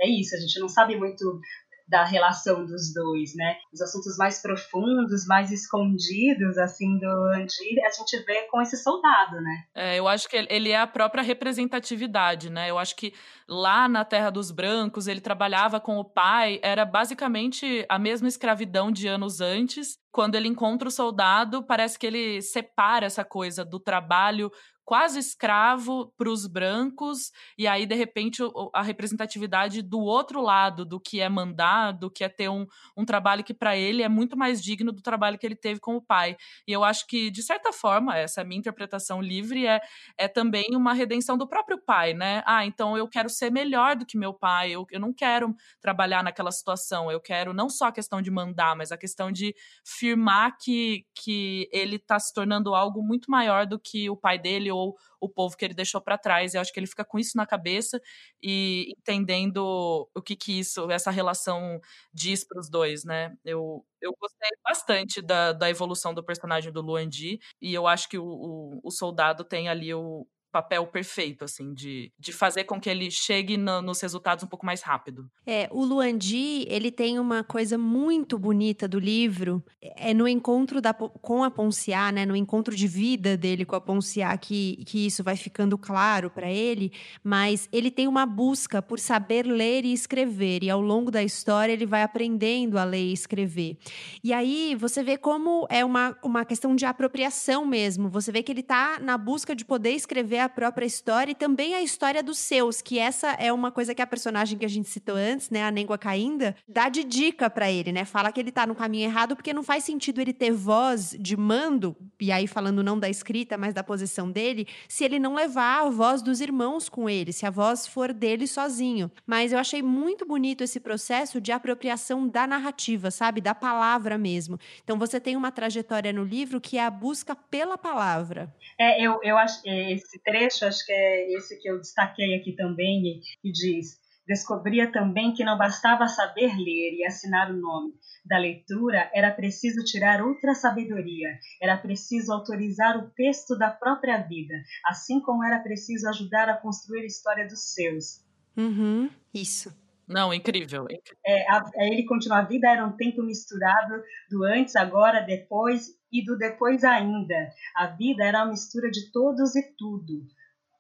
é 0.02 0.10
isso, 0.10 0.36
a 0.36 0.40
gente 0.40 0.60
não 0.60 0.68
sabe 0.68 0.98
muito 0.98 1.40
da 1.88 2.04
relação 2.04 2.66
dos 2.66 2.94
dois, 2.94 3.36
né? 3.36 3.58
Os 3.72 3.82
assuntos 3.82 4.18
mais 4.18 4.42
profundos, 4.42 5.26
mais 5.28 5.52
escondidos, 5.52 6.58
assim, 6.58 6.98
do 6.98 7.08
Andir, 7.34 7.80
a 7.86 7.92
gente 7.92 8.18
vê 8.26 8.48
com 8.50 8.62
esse 8.62 8.78
soldado, 8.78 9.40
né? 9.42 9.64
É, 9.76 10.00
eu 10.00 10.08
acho 10.08 10.28
que 10.28 10.36
ele 10.50 10.72
é 10.72 10.80
a 10.80 10.88
própria 10.88 11.22
representatividade, 11.22 12.50
né? 12.50 12.70
Eu 12.70 12.80
acho 12.80 12.96
que 12.96 13.14
lá 13.48 13.88
na 13.88 14.04
Terra 14.04 14.30
dos 14.30 14.52
Brancos, 14.52 15.08
ele 15.08 15.22
trabalhava 15.22 15.80
com 15.80 15.98
o 15.98 16.06
pai, 16.06 16.60
era 16.64 16.86
basicamente 16.86 17.86
a 17.88 18.00
mesma 18.00 18.28
escravidão 18.28 18.92
de 18.92 19.08
anos 19.08 19.40
antes. 19.40 19.98
Quando 20.12 20.36
ele 20.36 20.48
encontra 20.48 20.88
o 20.88 20.92
soldado, 20.92 21.62
parece 21.62 22.00
que 22.00 22.08
ele 22.08 22.42
separa 22.42 23.06
essa 23.06 23.24
coisa 23.24 23.66
do 23.66 23.80
trabalho 23.80 24.50
quase 24.86 25.20
escravo 25.20 26.14
para 26.16 26.30
os 26.30 26.46
brancos, 26.48 27.32
e 27.58 27.68
aí, 27.68 27.86
de 27.86 27.96
repente, 27.96 28.44
a 28.74 28.82
representatividade 28.84 29.82
do 29.82 30.00
outro 30.00 30.42
lado, 30.42 30.86
do 30.86 31.00
que 31.00 31.20
é 31.20 31.28
mandar, 31.28 31.92
do 31.92 32.10
que 32.10 32.24
é 32.24 32.30
ter 32.30 32.50
um, 32.50 32.68
um 32.96 33.04
trabalho 33.04 33.44
que 33.44 33.54
para 33.54 33.76
ele 33.76 34.04
é 34.04 34.10
muito 34.10 34.38
mais 34.38 34.64
digno 34.64 34.92
do 34.92 35.02
trabalho 35.02 35.38
que 35.38 35.46
ele 35.46 35.56
teve 35.56 35.80
com 35.80 35.96
o 35.96 36.02
pai. 36.02 36.38
E 36.68 36.72
eu 36.72 36.84
acho 36.84 37.08
que, 37.08 37.32
de 37.32 37.42
certa 37.42 37.74
forma, 37.74 38.16
essa 38.18 38.44
minha 38.44 38.60
interpretação 38.60 39.22
livre 39.22 39.66
é, 39.66 39.82
é 40.18 40.28
também 40.28 40.68
uma 40.74 40.94
redenção 40.94 41.38
do 41.38 41.48
próprio 41.48 41.80
pai, 41.82 42.14
né? 42.14 42.44
Ah, 42.46 42.66
então 42.66 42.98
eu 42.98 43.08
quero 43.08 43.30
ser 43.30 43.52
melhor 43.52 43.96
do 43.96 44.06
que 44.06 44.18
meu 44.18 44.34
pai, 44.34 44.72
eu, 44.72 44.86
eu 44.92 45.00
não 45.00 45.14
quero 45.14 45.56
trabalhar 45.82 46.24
naquela 46.24 46.52
situação, 46.52 47.12
eu 47.12 47.20
quero 47.20 47.54
não 47.54 47.70
só 47.70 47.88
a 47.88 47.92
questão 47.92 48.22
de 48.22 48.30
mandar, 48.30 48.76
mas 48.76 48.92
a 48.92 48.98
questão 48.98 49.32
de 49.32 49.56
firmar 49.84 50.56
que, 50.60 51.06
que 51.16 51.68
ele 51.72 51.96
está 51.96 52.20
se 52.20 52.34
tornando 52.34 52.76
algo 52.76 53.02
muito 53.02 53.32
maior 53.32 53.66
do 53.66 53.80
que 53.80 54.10
o 54.10 54.16
pai 54.18 54.38
dele 54.38 54.72
ou 54.76 54.98
o 55.20 55.30
povo 55.30 55.56
que 55.58 55.66
ele 55.66 55.74
deixou 55.74 56.02
para 56.02 56.18
trás. 56.18 56.54
Eu 56.54 56.62
acho 56.62 56.74
que 56.74 56.80
ele 56.80 56.88
fica 56.88 57.06
com 57.06 57.18
isso 57.20 57.38
na 57.38 57.46
cabeça 57.46 58.02
e 58.42 58.94
entendendo 58.98 60.10
o 60.14 60.22
que 60.22 60.36
que 60.36 60.60
isso, 60.60 60.90
essa 60.92 61.12
relação 61.12 61.80
diz 62.14 62.44
para 62.44 62.60
os 62.60 62.70
dois, 62.70 63.04
né? 63.04 63.36
Eu, 63.44 63.86
eu 64.02 64.16
gostei 64.20 64.50
bastante 64.64 65.22
da, 65.22 65.54
da 65.54 65.70
evolução 65.70 66.14
do 66.14 66.24
personagem 66.24 66.72
do 66.72 66.82
Luan 66.82 67.08
Di 67.08 67.40
e 67.62 67.74
eu 67.74 67.88
acho 67.88 68.10
que 68.10 68.18
o, 68.18 68.26
o, 68.26 68.80
o 68.84 68.92
soldado 68.92 69.44
tem 69.44 69.70
ali 69.70 69.94
o, 69.94 70.28
papel 70.56 70.88
perfeito, 70.88 71.44
assim, 71.44 71.74
de, 71.74 72.14
de 72.18 72.32
fazer 72.32 72.64
com 72.64 72.80
que 72.80 72.90
ele 72.90 73.12
chegue 73.12 73.58
no, 73.58 73.82
nos 73.82 74.00
resultados 74.00 74.42
um 74.42 74.48
pouco 74.48 74.66
mais 74.66 74.82
rápido. 74.82 75.30
É, 75.46 75.68
o 75.70 75.84
Luandi, 75.84 76.66
ele 76.70 76.90
tem 76.92 77.20
uma 77.20 77.44
coisa 77.44 77.78
muito 77.78 78.40
bonita 78.40 78.88
do 78.88 78.98
livro, 78.98 79.62
é 79.82 80.14
no 80.14 80.26
encontro 80.26 80.80
da, 80.80 80.94
com 80.94 81.44
a 81.44 81.52
Ponciá, 81.52 82.10
né, 82.10 82.26
no 82.26 82.38
encontro 82.38 82.74
de 82.74 82.88
vida 82.88 83.36
dele 83.36 83.66
com 83.66 83.76
a 83.76 83.82
Ponciá, 83.82 84.38
que, 84.38 84.82
que 84.86 85.06
isso 85.06 85.26
vai 85.26 85.36
ficando 85.36 85.78
claro 85.78 86.30
para 86.30 86.50
ele, 86.50 86.90
mas 87.22 87.68
ele 87.70 87.92
tem 87.92 88.08
uma 88.08 88.26
busca 88.26 88.82
por 88.82 88.98
saber 88.98 89.46
ler 89.46 89.84
e 89.84 89.92
escrever, 89.92 90.64
e 90.64 90.70
ao 90.70 90.80
longo 90.80 91.12
da 91.12 91.22
história 91.22 91.74
ele 91.74 91.86
vai 91.86 92.02
aprendendo 92.02 92.78
a 92.78 92.86
ler 92.86 93.10
e 93.10 93.12
escrever. 93.12 93.78
E 94.24 94.32
aí 94.32 94.74
você 94.80 95.04
vê 95.04 95.18
como 95.18 95.68
é 95.70 95.84
uma, 95.84 96.18
uma 96.24 96.46
questão 96.46 96.74
de 96.78 96.86
apropriação 96.86 97.66
mesmo, 97.66 98.08
você 98.08 98.32
vê 98.32 98.42
que 98.42 98.54
ele 98.54 98.62
está 98.62 99.02
na 99.02 99.18
busca 99.18 99.54
de 99.54 99.66
poder 99.66 99.92
escrever 99.92 100.45
a 100.46 100.50
própria 100.50 100.86
história 100.86 101.32
e 101.32 101.36
também 101.36 101.76
a 101.76 101.82
história 101.82 102.24
dos 102.24 102.38
seus, 102.38 102.82
que 102.82 102.98
essa 102.98 103.32
é 103.34 103.52
uma 103.52 103.72
coisa 103.72 103.94
que 103.94 104.02
a 104.02 104.08
personagem 104.08 104.58
que 104.58 104.66
a 104.66 104.70
gente 104.70 104.90
citou 104.90 105.16
antes, 105.16 105.50
né, 105.50 105.64
a 105.64 105.72
Nengua 105.72 105.98
Cainda, 105.98 106.56
dá 106.68 106.88
de 106.88 107.04
dica 107.04 107.50
para 107.50 107.70
ele, 107.72 107.92
né? 107.92 108.06
Fala 108.06 108.32
que 108.32 108.40
ele 108.40 108.52
tá 108.52 108.66
no 108.66 108.76
caminho 108.76 109.06
errado 109.06 109.36
porque 109.36 109.54
não 109.54 109.64
faz 109.64 109.84
sentido 109.84 110.22
ele 110.22 110.34
ter 110.34 110.52
voz 110.52 111.16
de 111.20 111.36
mando, 111.36 111.96
e 112.20 112.32
aí 112.32 112.48
falando 112.48 112.84
não 112.84 112.98
da 112.98 113.10
escrita, 113.10 113.58
mas 113.58 113.74
da 113.74 113.84
posição 113.84 114.32
dele, 114.32 114.68
se 114.88 115.04
ele 115.04 115.20
não 115.20 115.36
levar 115.36 115.86
a 115.86 115.90
voz 115.90 116.22
dos 116.22 116.40
irmãos 116.40 116.88
com 116.88 117.10
ele, 117.10 117.34
se 117.34 117.46
a 117.46 117.50
voz 117.50 117.88
for 117.88 118.14
dele 118.14 118.48
sozinho. 118.48 119.12
Mas 119.26 119.52
eu 119.52 119.60
achei 119.60 119.82
muito 119.82 120.26
bonito 120.26 120.64
esse 120.64 120.80
processo 120.80 121.42
de 121.42 121.52
apropriação 121.52 122.28
da 122.28 122.48
narrativa, 122.48 123.12
sabe? 123.12 123.42
Da 123.42 123.56
palavra 123.56 124.18
mesmo. 124.18 124.60
Então 124.84 124.98
você 124.98 125.20
tem 125.20 125.36
uma 125.36 125.52
trajetória 125.52 126.14
no 126.14 126.24
livro 126.24 126.62
que 126.62 126.78
é 126.78 126.86
a 126.86 126.90
busca 126.90 127.36
pela 127.36 127.78
palavra. 127.78 128.54
É, 128.80 129.02
eu, 129.02 129.20
eu 129.24 129.38
acho 129.38 129.62
é, 129.66 129.94
esse 129.94 130.20
trecho, 130.36 130.66
acho 130.66 130.86
que 130.86 130.92
é 130.92 131.34
esse 131.34 131.58
que 131.62 131.70
eu 131.70 131.80
destaquei 131.80 132.36
aqui 132.36 132.54
também, 132.54 133.22
e 133.44 133.52
diz: 133.52 133.98
Descobria 134.28 134.92
também 134.92 135.34
que 135.34 135.46
não 135.46 135.58
bastava 135.58 136.08
saber 136.08 136.56
ler 136.58 136.96
e 136.98 137.06
assinar 137.06 137.52
o 137.52 137.58
nome. 137.58 137.94
Da 138.26 138.38
leitura 138.38 139.10
era 139.14 139.32
preciso 139.32 139.84
tirar 139.84 140.22
outra 140.22 140.56
sabedoria, 140.56 141.30
era 141.62 141.78
preciso 141.78 142.34
autorizar 142.34 142.98
o 142.98 143.10
texto 143.12 143.56
da 143.56 143.70
própria 143.70 144.18
vida, 144.18 144.56
assim 144.86 145.22
como 145.22 145.44
era 145.44 145.60
preciso 145.60 146.10
ajudar 146.10 146.50
a 146.50 146.58
construir 146.58 147.02
a 147.02 147.06
história 147.06 147.48
dos 147.48 147.74
seus. 147.74 148.26
Uhum, 148.58 149.10
isso. 149.34 149.72
Não, 150.08 150.34
incrível. 150.34 150.86
É, 151.26 151.52
a, 151.52 151.64
ele 151.78 152.06
continua: 152.06 152.40
a 152.40 152.46
vida 152.46 152.70
era 152.70 152.86
um 152.86 152.96
tempo 152.96 153.24
misturado 153.24 154.02
do 154.30 154.44
antes, 154.44 154.76
agora, 154.76 155.22
depois 155.22 155.88
e 156.12 156.24
do 156.24 156.38
depois 156.38 156.84
ainda. 156.84 157.36
A 157.76 157.88
vida 157.88 158.24
era 158.24 158.44
uma 158.44 158.52
mistura 158.52 158.90
de 158.90 159.12
todos 159.12 159.56
e 159.56 159.76
tudo 159.76 160.26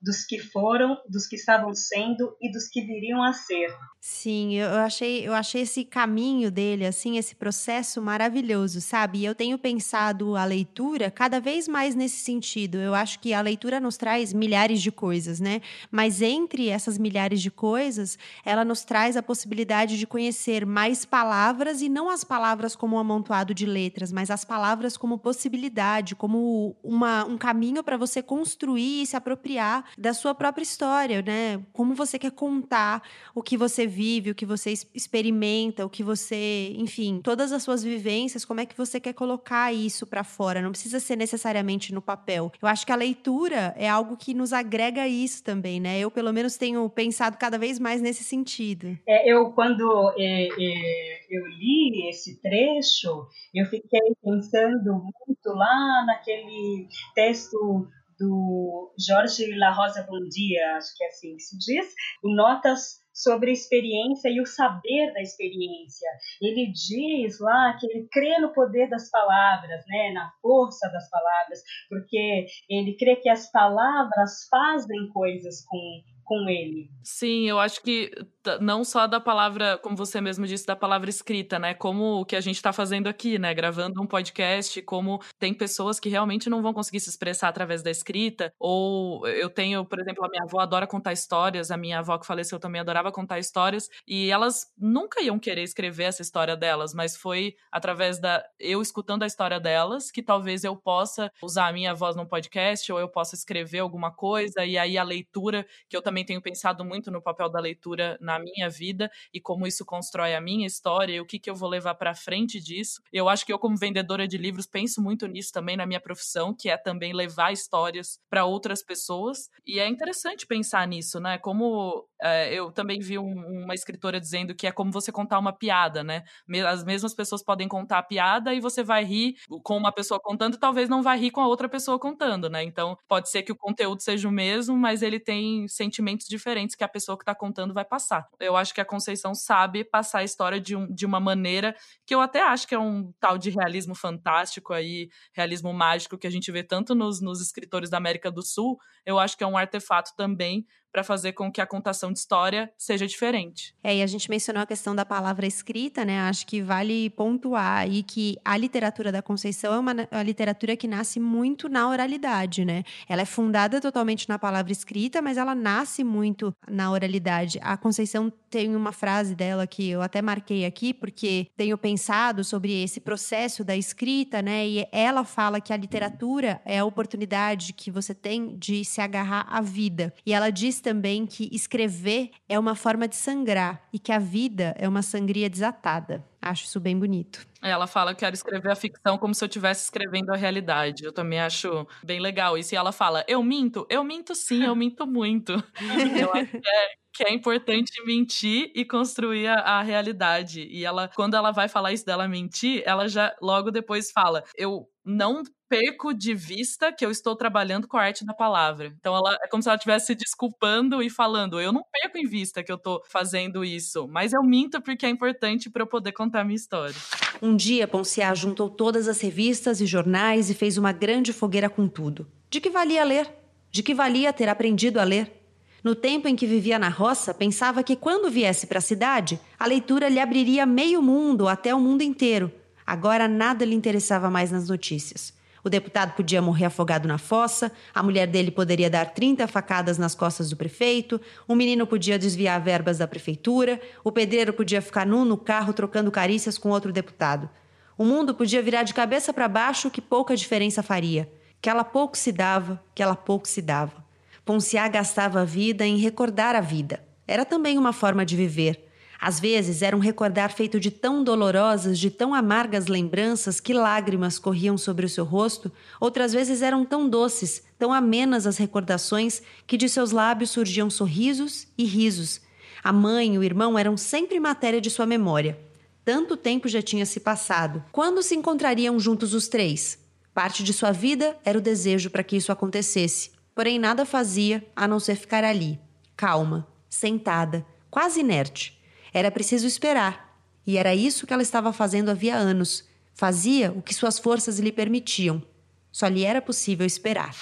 dos 0.05 0.23
que 0.23 0.37
foram, 0.37 0.95
dos 1.09 1.25
que 1.25 1.35
estavam 1.35 1.73
sendo 1.73 2.37
e 2.39 2.51
dos 2.51 2.67
que 2.67 2.81
viriam 2.81 3.23
a 3.23 3.33
ser. 3.33 3.75
Sim, 3.99 4.53
eu 4.53 4.69
achei, 4.75 5.27
eu 5.27 5.33
achei 5.33 5.63
esse 5.63 5.83
caminho 5.83 6.51
dele, 6.51 6.85
assim, 6.85 7.17
esse 7.17 7.33
processo 7.33 7.99
maravilhoso, 7.99 8.79
sabe? 8.79 9.17
E 9.17 9.25
eu 9.25 9.33
tenho 9.33 9.57
pensado 9.57 10.35
a 10.35 10.45
leitura 10.45 11.09
cada 11.09 11.39
vez 11.39 11.67
mais 11.67 11.95
nesse 11.95 12.17
sentido. 12.17 12.77
Eu 12.77 12.93
acho 12.93 13.19
que 13.19 13.33
a 13.33 13.41
leitura 13.41 13.79
nos 13.79 13.97
traz 13.97 14.31
milhares 14.31 14.79
de 14.79 14.91
coisas, 14.91 15.39
né? 15.39 15.59
Mas 15.89 16.21
entre 16.21 16.69
essas 16.69 16.99
milhares 16.99 17.41
de 17.41 17.49
coisas, 17.49 18.15
ela 18.45 18.63
nos 18.63 18.83
traz 18.83 19.17
a 19.17 19.23
possibilidade 19.23 19.97
de 19.97 20.05
conhecer 20.05 20.67
mais 20.67 21.03
palavras 21.03 21.81
e 21.81 21.89
não 21.89 22.07
as 22.07 22.23
palavras 22.23 22.75
como 22.75 22.97
um 22.97 22.99
amontoado 22.99 23.55
de 23.55 23.65
letras, 23.65 24.11
mas 24.11 24.29
as 24.29 24.45
palavras 24.45 24.97
como 24.97 25.17
possibilidade, 25.17 26.15
como 26.15 26.75
uma, 26.83 27.25
um 27.25 27.39
caminho 27.39 27.83
para 27.83 27.97
você 27.97 28.21
construir 28.21 29.01
e 29.01 29.07
se 29.07 29.15
apropriar 29.15 29.83
da 29.97 30.13
sua 30.13 30.33
própria 30.33 30.63
história, 30.63 31.21
né? 31.21 31.61
Como 31.71 31.93
você 31.93 32.19
quer 32.19 32.31
contar 32.31 33.01
o 33.33 33.41
que 33.41 33.57
você 33.57 33.87
vive, 33.87 34.31
o 34.31 34.35
que 34.35 34.45
você 34.45 34.73
experimenta, 34.93 35.85
o 35.85 35.89
que 35.89 36.03
você, 36.03 36.73
enfim, 36.75 37.19
todas 37.23 37.51
as 37.51 37.63
suas 37.63 37.83
vivências, 37.83 38.45
como 38.45 38.59
é 38.59 38.65
que 38.65 38.77
você 38.77 38.99
quer 38.99 39.13
colocar 39.13 39.73
isso 39.73 40.05
para 40.05 40.23
fora? 40.23 40.61
Não 40.61 40.71
precisa 40.71 40.99
ser 40.99 41.15
necessariamente 41.15 41.93
no 41.93 42.01
papel. 42.01 42.51
Eu 42.61 42.67
acho 42.67 42.85
que 42.85 42.91
a 42.91 42.95
leitura 42.95 43.73
é 43.77 43.89
algo 43.89 44.17
que 44.17 44.33
nos 44.33 44.53
agrega 44.53 45.07
isso 45.07 45.43
também, 45.43 45.79
né? 45.79 45.99
Eu, 45.99 46.11
pelo 46.11 46.33
menos, 46.33 46.57
tenho 46.57 46.87
pensado 46.89 47.37
cada 47.37 47.57
vez 47.57 47.79
mais 47.79 48.01
nesse 48.01 48.23
sentido. 48.23 48.97
É, 49.07 49.31
eu, 49.31 49.51
quando 49.51 50.13
é, 50.17 50.47
é, 50.47 51.19
eu 51.29 51.45
li 51.47 52.09
esse 52.09 52.41
trecho, 52.41 53.27
eu 53.53 53.65
fiquei 53.65 53.99
pensando 54.23 54.93
muito 54.93 55.49
lá 55.49 56.05
naquele 56.05 56.87
texto 57.13 57.87
do 58.19 58.93
Jorge 58.97 59.55
La 59.57 59.71
Rosa 59.71 60.03
Bondia, 60.03 60.77
acho 60.77 60.95
que 60.95 61.03
é 61.03 61.07
assim 61.07 61.35
que 61.35 61.43
se 61.43 61.57
diz, 61.57 61.93
notas 62.23 63.03
sobre 63.13 63.49
a 63.49 63.53
experiência 63.53 64.29
e 64.29 64.41
o 64.41 64.45
saber 64.45 65.13
da 65.13 65.21
experiência. 65.21 66.09
Ele 66.41 66.71
diz 66.71 67.39
lá 67.39 67.77
que 67.79 67.87
ele 67.87 68.07
crê 68.11 68.37
no 68.39 68.51
poder 68.51 68.89
das 68.89 69.09
palavras, 69.09 69.83
né, 69.87 70.11
na 70.11 70.29
força 70.41 70.89
das 70.89 71.09
palavras, 71.09 71.61
porque 71.87 72.45
ele 72.69 72.95
crê 72.97 73.15
que 73.15 73.29
as 73.29 73.49
palavras 73.51 74.47
fazem 74.49 75.07
coisas 75.13 75.63
com 75.65 75.77
com 76.25 76.49
ele. 76.49 76.91
Sim, 77.03 77.47
eu 77.47 77.59
acho 77.59 77.81
que 77.83 78.11
não 78.59 78.83
só 78.83 79.05
da 79.05 79.19
palavra, 79.19 79.77
como 79.77 79.95
você 79.95 80.19
mesmo 80.19 80.45
disse, 80.47 80.65
da 80.65 80.75
palavra 80.75 81.07
escrita, 81.09 81.59
né? 81.59 81.73
Como 81.75 82.21
o 82.21 82.25
que 82.25 82.35
a 82.35 82.41
gente 82.41 82.55
está 82.55 82.73
fazendo 82.73 83.07
aqui, 83.07 83.37
né? 83.37 83.53
Gravando 83.53 84.01
um 84.01 84.07
podcast, 84.07 84.81
como 84.81 85.21
tem 85.37 85.53
pessoas 85.53 85.99
que 85.99 86.09
realmente 86.09 86.49
não 86.49 86.61
vão 86.63 86.73
conseguir 86.73 86.99
se 86.99 87.09
expressar 87.09 87.49
através 87.49 87.83
da 87.83 87.91
escrita. 87.91 88.51
Ou 88.59 89.27
eu 89.27 89.49
tenho, 89.49 89.85
por 89.85 89.99
exemplo, 89.99 90.25
a 90.25 90.29
minha 90.29 90.43
avó 90.43 90.59
adora 90.59 90.87
contar 90.87 91.13
histórias, 91.13 91.69
a 91.69 91.77
minha 91.77 91.99
avó 91.99 92.17
que 92.17 92.25
faleceu 92.25 92.59
também 92.59 92.81
adorava 92.81 93.11
contar 93.11 93.37
histórias, 93.39 93.87
e 94.07 94.29
elas 94.31 94.65
nunca 94.77 95.21
iam 95.21 95.37
querer 95.39 95.63
escrever 95.63 96.05
essa 96.05 96.21
história 96.23 96.55
delas, 96.57 96.93
mas 96.93 97.15
foi 97.15 97.55
através 97.71 98.19
da 98.19 98.43
eu 98.59 98.81
escutando 98.81 99.23
a 99.23 99.27
história 99.27 99.59
delas 99.59 100.09
que 100.11 100.23
talvez 100.23 100.63
eu 100.63 100.75
possa 100.75 101.31
usar 101.41 101.67
a 101.67 101.73
minha 101.73 101.93
voz 101.93 102.15
num 102.15 102.25
podcast, 102.25 102.91
ou 102.91 102.99
eu 102.99 103.09
possa 103.09 103.35
escrever 103.35 103.79
alguma 103.79 104.11
coisa, 104.11 104.65
e 104.65 104.77
aí 104.77 104.97
a 104.97 105.03
leitura, 105.03 105.65
que 105.89 105.95
eu 105.95 106.01
também 106.01 106.14
também 106.15 106.23
tenho 106.23 106.41
pensado 106.41 106.85
muito 106.85 107.11
no 107.11 107.21
papel 107.21 107.49
da 107.49 107.59
leitura 107.59 108.17
na 108.21 108.39
minha 108.39 108.69
vida 108.69 109.11
e 109.33 109.41
como 109.41 109.67
isso 109.67 109.83
constrói 109.83 110.33
a 110.33 110.39
minha 110.39 110.65
história 110.65 111.13
e 111.13 111.19
o 111.19 111.25
que, 111.25 111.37
que 111.37 111.49
eu 111.49 111.55
vou 111.55 111.67
levar 111.67 111.95
para 111.95 112.15
frente 112.15 112.61
disso. 112.61 113.01
Eu 113.11 113.27
acho 113.27 113.45
que 113.45 113.51
eu, 113.51 113.59
como 113.59 113.75
vendedora 113.75 114.25
de 114.25 114.37
livros, 114.37 114.65
penso 114.65 115.01
muito 115.01 115.27
nisso 115.27 115.51
também 115.51 115.75
na 115.75 115.85
minha 115.85 115.99
profissão, 115.99 116.55
que 116.57 116.69
é 116.69 116.77
também 116.77 117.11
levar 117.11 117.51
histórias 117.51 118.17
para 118.29 118.45
outras 118.45 118.81
pessoas. 118.81 119.49
E 119.65 119.77
é 119.77 119.89
interessante 119.89 120.47
pensar 120.47 120.87
nisso, 120.87 121.19
né? 121.19 121.37
Como 121.37 122.07
é, 122.21 122.53
eu 122.53 122.71
também 122.71 122.99
vi 122.99 123.19
um, 123.19 123.63
uma 123.63 123.73
escritora 123.73 124.19
dizendo 124.19 124.55
que 124.55 124.67
é 124.67 124.71
como 124.71 124.91
você 124.91 125.11
contar 125.11 125.37
uma 125.37 125.51
piada, 125.51 126.01
né? 126.01 126.23
As 126.65 126.85
mesmas 126.85 127.13
pessoas 127.13 127.43
podem 127.43 127.67
contar 127.67 127.99
a 127.99 128.03
piada 128.03 128.53
e 128.53 128.61
você 128.61 128.83
vai 128.83 129.03
rir 129.03 129.35
com 129.63 129.75
uma 129.75 129.91
pessoa 129.91 130.19
contando, 130.19 130.57
talvez 130.57 130.87
não 130.87 131.03
vai 131.03 131.19
rir 131.19 131.31
com 131.31 131.41
a 131.41 131.47
outra 131.47 131.67
pessoa 131.67 131.99
contando, 131.99 132.49
né? 132.49 132.63
Então 132.63 132.97
pode 133.05 133.29
ser 133.29 133.43
que 133.43 133.51
o 133.51 133.55
conteúdo 133.55 134.01
seja 134.01 134.29
o 134.29 134.31
mesmo, 134.31 134.77
mas 134.77 135.01
ele 135.01 135.19
tem 135.19 135.67
sentimentos 135.67 136.04
sentimentos 136.05 136.27
diferentes 136.27 136.75
que 136.75 136.83
a 136.83 136.87
pessoa 136.87 137.17
que 137.17 137.23
está 137.23 137.33
contando 137.33 137.73
vai 137.73 137.83
passar. 137.83 138.27
Eu 138.39 138.55
acho 138.55 138.73
que 138.73 138.79
a 138.79 138.85
Conceição 138.85 139.33
sabe 139.33 139.83
passar 139.83 140.19
a 140.19 140.23
história 140.23 140.59
de, 140.59 140.75
um, 140.75 140.87
de 140.93 141.05
uma 141.05 141.19
maneira 141.19 141.75
que 142.05 142.13
eu 142.13 142.21
até 142.21 142.41
acho 142.41 142.67
que 142.67 142.75
é 142.75 142.79
um 142.79 143.11
tal 143.19 143.37
de 143.37 143.49
realismo 143.49 143.95
fantástico 143.95 144.73
aí, 144.73 145.09
realismo 145.33 145.73
mágico 145.73 146.17
que 146.17 146.27
a 146.27 146.29
gente 146.29 146.51
vê 146.51 146.63
tanto 146.63 146.93
nos, 146.93 147.19
nos 147.19 147.41
escritores 147.41 147.89
da 147.89 147.97
América 147.97 148.29
do 148.29 148.43
Sul. 148.43 148.77
Eu 149.05 149.17
acho 149.17 149.35
que 149.37 149.43
é 149.43 149.47
um 149.47 149.57
artefato 149.57 150.11
também 150.15 150.65
para 150.95 151.03
fazer 151.03 151.33
com 151.33 151.51
que 151.51 151.59
a 151.59 151.67
contação 151.67 152.09
de 152.09 152.19
história 152.19 152.71
seja 152.77 153.05
diferente. 153.05 153.75
É, 153.83 153.97
e 153.97 154.01
a 154.01 154.07
gente 154.07 154.29
mencionou 154.29 154.63
a 154.63 154.65
questão 154.65 154.95
da 154.95 155.03
palavra 155.03 155.45
escrita, 155.45 156.05
né? 156.05 156.21
Acho 156.21 156.47
que 156.47 156.61
vale 156.61 157.09
pontuar 157.09 157.79
aí 157.79 158.01
que 158.01 158.37
a 158.45 158.55
literatura 158.55 159.11
da 159.11 159.21
Conceição 159.21 159.73
é 159.73 159.79
uma, 159.79 159.93
uma 160.09 160.23
literatura 160.23 160.77
que 160.77 160.87
nasce 160.87 161.19
muito 161.19 161.67
na 161.67 161.89
oralidade, 161.89 162.63
né? 162.63 162.85
Ela 163.09 163.23
é 163.23 163.25
fundada 163.25 163.81
totalmente 163.81 164.29
na 164.29 164.39
palavra 164.39 164.71
escrita, 164.71 165.21
mas 165.21 165.35
ela 165.35 165.53
nasce 165.53 166.01
muito 166.01 166.55
na 166.65 166.89
oralidade. 166.89 167.59
A 167.61 167.75
Conceição 167.75 168.31
tem 168.49 168.73
uma 168.73 168.93
frase 168.93 169.35
dela 169.35 169.67
que 169.67 169.89
eu 169.89 170.01
até 170.01 170.21
marquei 170.21 170.65
aqui, 170.65 170.93
porque 170.93 171.47
tenho 171.57 171.77
pensado 171.77 172.41
sobre 172.41 172.71
esse 172.81 173.01
processo 173.01 173.65
da 173.65 173.75
escrita, 173.75 174.41
né? 174.41 174.65
E 174.65 174.87
ela 174.93 175.25
fala 175.25 175.59
que 175.59 175.73
a 175.73 175.77
literatura 175.77 176.61
é 176.63 176.79
a 176.79 176.85
oportunidade 176.85 177.73
que 177.73 177.91
você 177.91 178.15
tem 178.15 178.57
de 178.57 178.85
se 178.85 179.01
agarrar 179.01 179.45
à 179.49 179.59
vida. 179.59 180.13
E 180.25 180.31
ela 180.31 180.49
diz 180.49 180.84
também 180.85 181.25
que 181.25 181.49
escrever 181.51 182.29
é 182.47 182.59
uma 182.59 182.75
forma 182.75 183.07
de 183.07 183.15
sangrar 183.15 183.81
e 183.91 183.97
que 183.97 184.11
a 184.11 184.19
vida 184.19 184.75
é 184.77 184.87
uma 184.87 185.01
sangria 185.01 185.49
desatada. 185.49 186.23
Acho 186.39 186.65
isso 186.65 186.79
bem 186.79 186.95
bonito. 186.95 187.43
É, 187.59 187.71
ela 187.71 187.87
fala 187.87 188.13
que 188.13 188.19
quero 188.19 188.35
escrever 188.35 188.71
a 188.71 188.75
ficção 188.75 189.17
como 189.17 189.33
se 189.33 189.43
eu 189.43 189.47
estivesse 189.47 189.85
escrevendo 189.85 190.29
a 190.29 190.35
realidade. 190.35 191.03
Eu 191.03 191.11
também 191.11 191.39
acho 191.39 191.87
bem 192.03 192.19
legal 192.19 192.55
isso. 192.55 192.75
E 192.75 192.77
ela 192.77 192.91
fala: 192.91 193.25
Eu 193.27 193.41
minto? 193.41 193.87
Eu 193.89 194.03
minto 194.03 194.35
sim, 194.35 194.63
eu 194.63 194.75
minto 194.75 195.07
muito. 195.07 195.53
eu 196.23 196.31
acho 196.35 196.51
que 196.51 196.69
é, 196.69 196.87
que 197.11 197.23
é 197.23 197.33
importante 197.33 197.91
mentir 198.05 198.71
e 198.75 198.85
construir 198.85 199.47
a, 199.47 199.55
a, 199.55 199.81
realidade. 199.81 200.67
E 200.69 200.85
ela, 200.85 201.09
quando 201.15 201.33
ela 201.35 201.51
vai 201.51 201.67
falar 201.67 201.93
isso 201.93 202.05
dela 202.05 202.27
mentir, 202.27 202.83
ela 202.85 203.07
já 203.07 203.35
logo 203.41 203.71
depois 203.71 204.11
fala: 204.11 204.43
Eu 204.55 204.87
não 205.03 205.41
perco 205.79 206.13
de 206.13 206.33
vista 206.33 206.91
que 206.91 207.05
eu 207.05 207.11
estou 207.11 207.35
trabalhando 207.35 207.87
com 207.87 207.97
a 207.97 208.03
arte 208.03 208.25
da 208.25 208.33
palavra. 208.33 208.93
Então 208.99 209.15
ela 209.15 209.37
é 209.43 209.47
como 209.47 209.61
se 209.61 209.69
ela 209.69 209.75
estivesse 209.75 210.07
se 210.07 210.15
desculpando 210.15 211.03
e 211.03 211.09
falando: 211.09 211.59
eu 211.59 211.71
não 211.71 211.83
perco 211.91 212.17
em 212.17 212.25
vista 212.25 212.63
que 212.63 212.71
eu 212.71 212.77
estou 212.77 213.03
fazendo 213.09 213.63
isso, 213.63 214.07
mas 214.07 214.33
eu 214.33 214.41
minto 214.41 214.81
porque 214.81 215.05
é 215.05 215.09
importante 215.09 215.69
para 215.69 215.83
eu 215.83 215.87
poder 215.87 216.13
contar 216.13 216.43
minha 216.43 216.55
história. 216.55 216.95
Um 217.41 217.55
dia, 217.55 217.87
Ponciá 217.87 218.33
juntou 218.33 218.69
todas 218.69 219.07
as 219.07 219.19
revistas 219.19 219.81
e 219.81 219.85
jornais 219.85 220.49
e 220.49 220.53
fez 220.53 220.77
uma 220.77 220.91
grande 220.91 221.33
fogueira 221.33 221.69
com 221.69 221.87
tudo. 221.87 222.27
De 222.49 222.61
que 222.61 222.69
valia 222.69 223.03
ler? 223.03 223.29
De 223.69 223.83
que 223.83 223.93
valia 223.93 224.31
ter 224.31 224.47
aprendido 224.47 224.99
a 224.99 225.03
ler? 225.03 225.41
No 225.83 225.93
tempo 225.93 226.27
em 226.27 226.35
que 226.35 226.47
vivia 226.47 226.79
na 226.79 226.89
roça, 226.89 227.33
pensava 227.33 227.83
que 227.83 227.95
quando 227.95 228.31
viesse 228.31 228.65
para 228.65 228.79
a 228.79 228.81
cidade, 228.81 229.39
a 229.59 229.67
leitura 229.67 230.09
lhe 230.09 230.19
abriria 230.19 230.65
meio 230.65 231.01
mundo 231.01 231.47
até 231.47 231.75
o 231.75 231.79
mundo 231.79 232.01
inteiro. 232.01 232.51
Agora 232.87 233.27
nada 233.27 233.65
lhe 233.65 233.75
interessava 233.75 234.29
mais 234.29 234.51
nas 234.51 234.69
notícias. 234.69 235.34
O 235.65 235.69
deputado 235.69 236.13
podia 236.13 236.43
morrer 236.43 236.65
afogado 236.65 237.07
na 237.07 237.17
fossa, 237.17 237.71
a 237.91 238.03
mulher 238.03 238.27
dele 238.27 238.51
poderia 238.51 238.87
dar 238.87 239.05
30 239.15 239.47
facadas 239.47 239.97
nas 239.97 240.13
costas 240.13 240.47
do 240.51 240.55
prefeito, 240.55 241.19
o 241.47 241.55
menino 241.55 241.87
podia 241.87 242.19
desviar 242.19 242.61
verbas 242.61 242.99
da 242.99 243.07
prefeitura, 243.07 243.81
o 244.03 244.11
pedreiro 244.11 244.53
podia 244.53 244.79
ficar 244.79 245.07
nu 245.07 245.25
no 245.25 245.35
carro 245.35 245.73
trocando 245.73 246.11
carícias 246.11 246.59
com 246.59 246.69
outro 246.69 246.93
deputado. 246.93 247.49
O 247.97 248.05
mundo 248.05 248.35
podia 248.35 248.61
virar 248.61 248.83
de 248.83 248.93
cabeça 248.93 249.33
para 249.33 249.47
baixo, 249.47 249.89
que 249.89 250.01
pouca 250.01 250.37
diferença 250.37 250.83
faria. 250.83 251.27
Que 251.59 251.67
ela 251.67 251.83
pouco 251.83 252.15
se 252.15 252.31
dava, 252.31 252.79
que 252.93 253.01
ela 253.01 253.15
pouco 253.15 253.47
se 253.47 253.59
dava. 253.59 254.05
Ponciá 254.45 254.87
gastava 254.87 255.41
a 255.41 255.45
vida 255.45 255.83
em 255.83 255.97
recordar 255.97 256.53
a 256.53 256.61
vida. 256.61 257.03
Era 257.27 257.43
também 257.43 257.79
uma 257.79 257.91
forma 257.91 258.23
de 258.23 258.35
viver. 258.35 258.84
Às 259.25 259.39
vezes 259.39 259.81
era 259.81 259.97
um 259.97 259.99
recordar 259.99 260.53
feito 260.53 260.79
de 260.79 260.91
tão 260.91 261.23
dolorosas, 261.23 261.97
de 261.97 262.11
tão 262.11 262.31
amargas 262.31 262.85
lembranças 262.85 263.59
que 263.59 263.73
lágrimas 263.73 264.37
corriam 264.37 264.77
sobre 264.77 265.03
o 265.03 265.09
seu 265.09 265.25
rosto, 265.25 265.71
outras 265.99 266.31
vezes 266.31 266.61
eram 266.61 266.85
tão 266.85 267.09
doces, 267.09 267.63
tão 267.79 267.91
amenas 267.91 268.45
as 268.45 268.57
recordações 268.57 269.41
que 269.65 269.77
de 269.77 269.89
seus 269.89 270.11
lábios 270.11 270.51
surgiam 270.51 270.91
sorrisos 270.91 271.67
e 271.75 271.85
risos. 271.85 272.39
A 272.83 272.93
mãe 272.93 273.33
e 273.33 273.39
o 273.39 273.43
irmão 273.43 273.79
eram 273.79 273.97
sempre 273.97 274.39
matéria 274.39 274.79
de 274.79 274.91
sua 274.91 275.07
memória. 275.07 275.57
Tanto 276.03 276.37
tempo 276.37 276.67
já 276.67 276.83
tinha 276.83 277.03
se 277.03 277.19
passado. 277.19 277.83
Quando 277.91 278.21
se 278.21 278.35
encontrariam 278.35 278.99
juntos 278.99 279.33
os 279.33 279.47
três? 279.47 279.97
Parte 280.35 280.63
de 280.63 280.71
sua 280.71 280.91
vida 280.91 281.35
era 281.43 281.57
o 281.57 281.61
desejo 281.61 282.11
para 282.11 282.23
que 282.23 282.37
isso 282.37 282.51
acontecesse 282.51 283.31
porém 283.55 283.79
nada 283.79 284.05
fazia 284.05 284.63
a 284.75 284.85
não 284.85 284.99
ser 284.99 285.15
ficar 285.15 285.45
ali, 285.45 285.79
calma, 286.15 286.67
sentada, 286.89 287.65
quase 287.89 288.19
inerte. 288.19 288.77
Era 289.15 289.31
preciso 289.31 289.65
esperar. 289.65 290.37
E 290.67 290.77
era 290.77 290.93
isso 290.93 291.25
que 291.25 291.31
ela 291.31 291.41
estava 291.41 291.71
fazendo 291.71 292.09
havia 292.09 292.35
anos. 292.35 292.83
Fazia 293.13 293.71
o 293.71 293.81
que 293.81 293.93
suas 293.93 294.19
forças 294.19 294.59
lhe 294.59 294.73
permitiam. 294.73 295.41
Só 295.89 296.07
lhe 296.07 296.25
era 296.25 296.41
possível 296.41 296.85
esperar. 296.85 297.33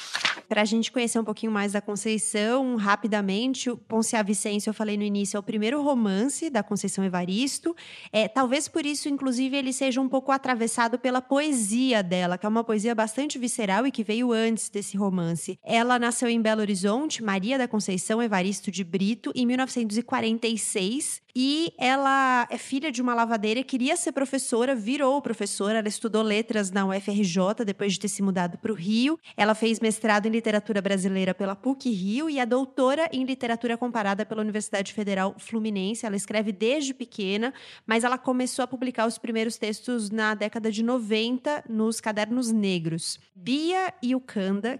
Para 0.47 0.61
a 0.61 0.65
gente 0.65 0.91
conhecer 0.91 1.17
um 1.17 1.24
pouquinho 1.24 1.51
mais 1.51 1.71
da 1.71 1.82
Conceição, 1.82 2.76
rapidamente, 2.76 3.71
o 3.71 3.76
Poncia 3.76 4.21
Vicêncio, 4.21 4.69
eu 4.69 4.74
falei 4.76 4.95
no 4.95 5.01
início, 5.01 5.36
é 5.36 5.39
o 5.39 5.41
primeiro 5.41 5.82
romance 5.82 6.47
da 6.51 6.61
Conceição 6.61 7.03
Evaristo. 7.03 7.76
É, 8.11 8.28
talvez 8.28 8.67
por 8.67 8.86
isso, 8.86 9.09
inclusive, 9.09 9.57
ele 9.57 9.74
seja 9.74 9.99
um 9.99 10.07
pouco 10.07 10.32
atravessado 10.32 10.99
pela 10.99 11.24
poesia 11.24 12.03
dela, 12.03 12.38
que 12.38 12.45
é 12.45 12.49
uma 12.49 12.63
poesia 12.63 12.93
bastante 12.93 13.39
visceral 13.39 13.88
e 13.88 13.91
que 13.91 14.03
veio 14.03 14.32
antes 14.32 14.69
desse 14.69 14.95
romance. 14.95 15.57
Ela 15.63 15.97
nasceu 15.97 16.30
em 16.30 16.39
Belo 16.39 16.61
Horizonte, 16.61 17.24
Maria 17.24 17.57
da 17.57 17.67
Conceição 17.67 18.21
Evaristo 18.21 18.69
de 18.69 18.84
Brito, 18.84 19.32
em 19.34 19.47
1946, 19.47 21.22
e 21.36 21.73
ela 21.77 22.47
é 22.49 22.57
filha 22.57 22.91
de 22.91 23.01
uma 23.01 23.15
lavadeira, 23.15 23.63
queria 23.63 23.97
ser 23.97 24.11
professora, 24.11 24.75
virou 24.75 25.19
professora, 25.21 25.79
ela 25.79 25.88
estudou 25.88 26.21
letras 26.21 26.69
na 26.69 26.86
UFRJ 26.86 27.65
depois 27.65 27.93
de 27.93 27.99
ter 27.99 28.07
se 28.07 28.21
mudado 28.21 28.57
para 28.57 28.71
o 28.71 28.75
Rio. 28.75 29.17
Ela 29.36 29.55
fez 29.55 29.79
mestrado 29.79 30.27
em 30.27 30.29
literatura 30.29 30.81
brasileira 30.81 31.34
pela 31.34 31.55
PUC 31.55 31.89
Rio 31.89 32.29
e 32.29 32.39
a 32.39 32.45
doutora 32.45 33.09
em 33.11 33.23
literatura 33.23 33.75
comparada 33.77 34.25
pela 34.25 34.41
Universidade 34.41 34.93
Federal 34.93 35.36
Fluminense. 35.39 36.05
Ela 36.05 36.15
escreve 36.15 36.51
desde 36.51 36.93
pequena, 36.93 37.51
mas 37.88 38.03
ela 38.03 38.17
começou 38.17 38.63
a 38.63 38.67
publicar 38.67 39.07
os 39.07 39.17
primeiros 39.17 39.57
textos 39.57 40.11
na 40.11 40.36
década 40.36 40.71
de 40.71 40.84
90 40.84 41.63
nos 41.67 41.99
Cadernos 41.99 42.51
Negros. 42.51 43.19
Bia 43.36 43.91
e 44.01 44.13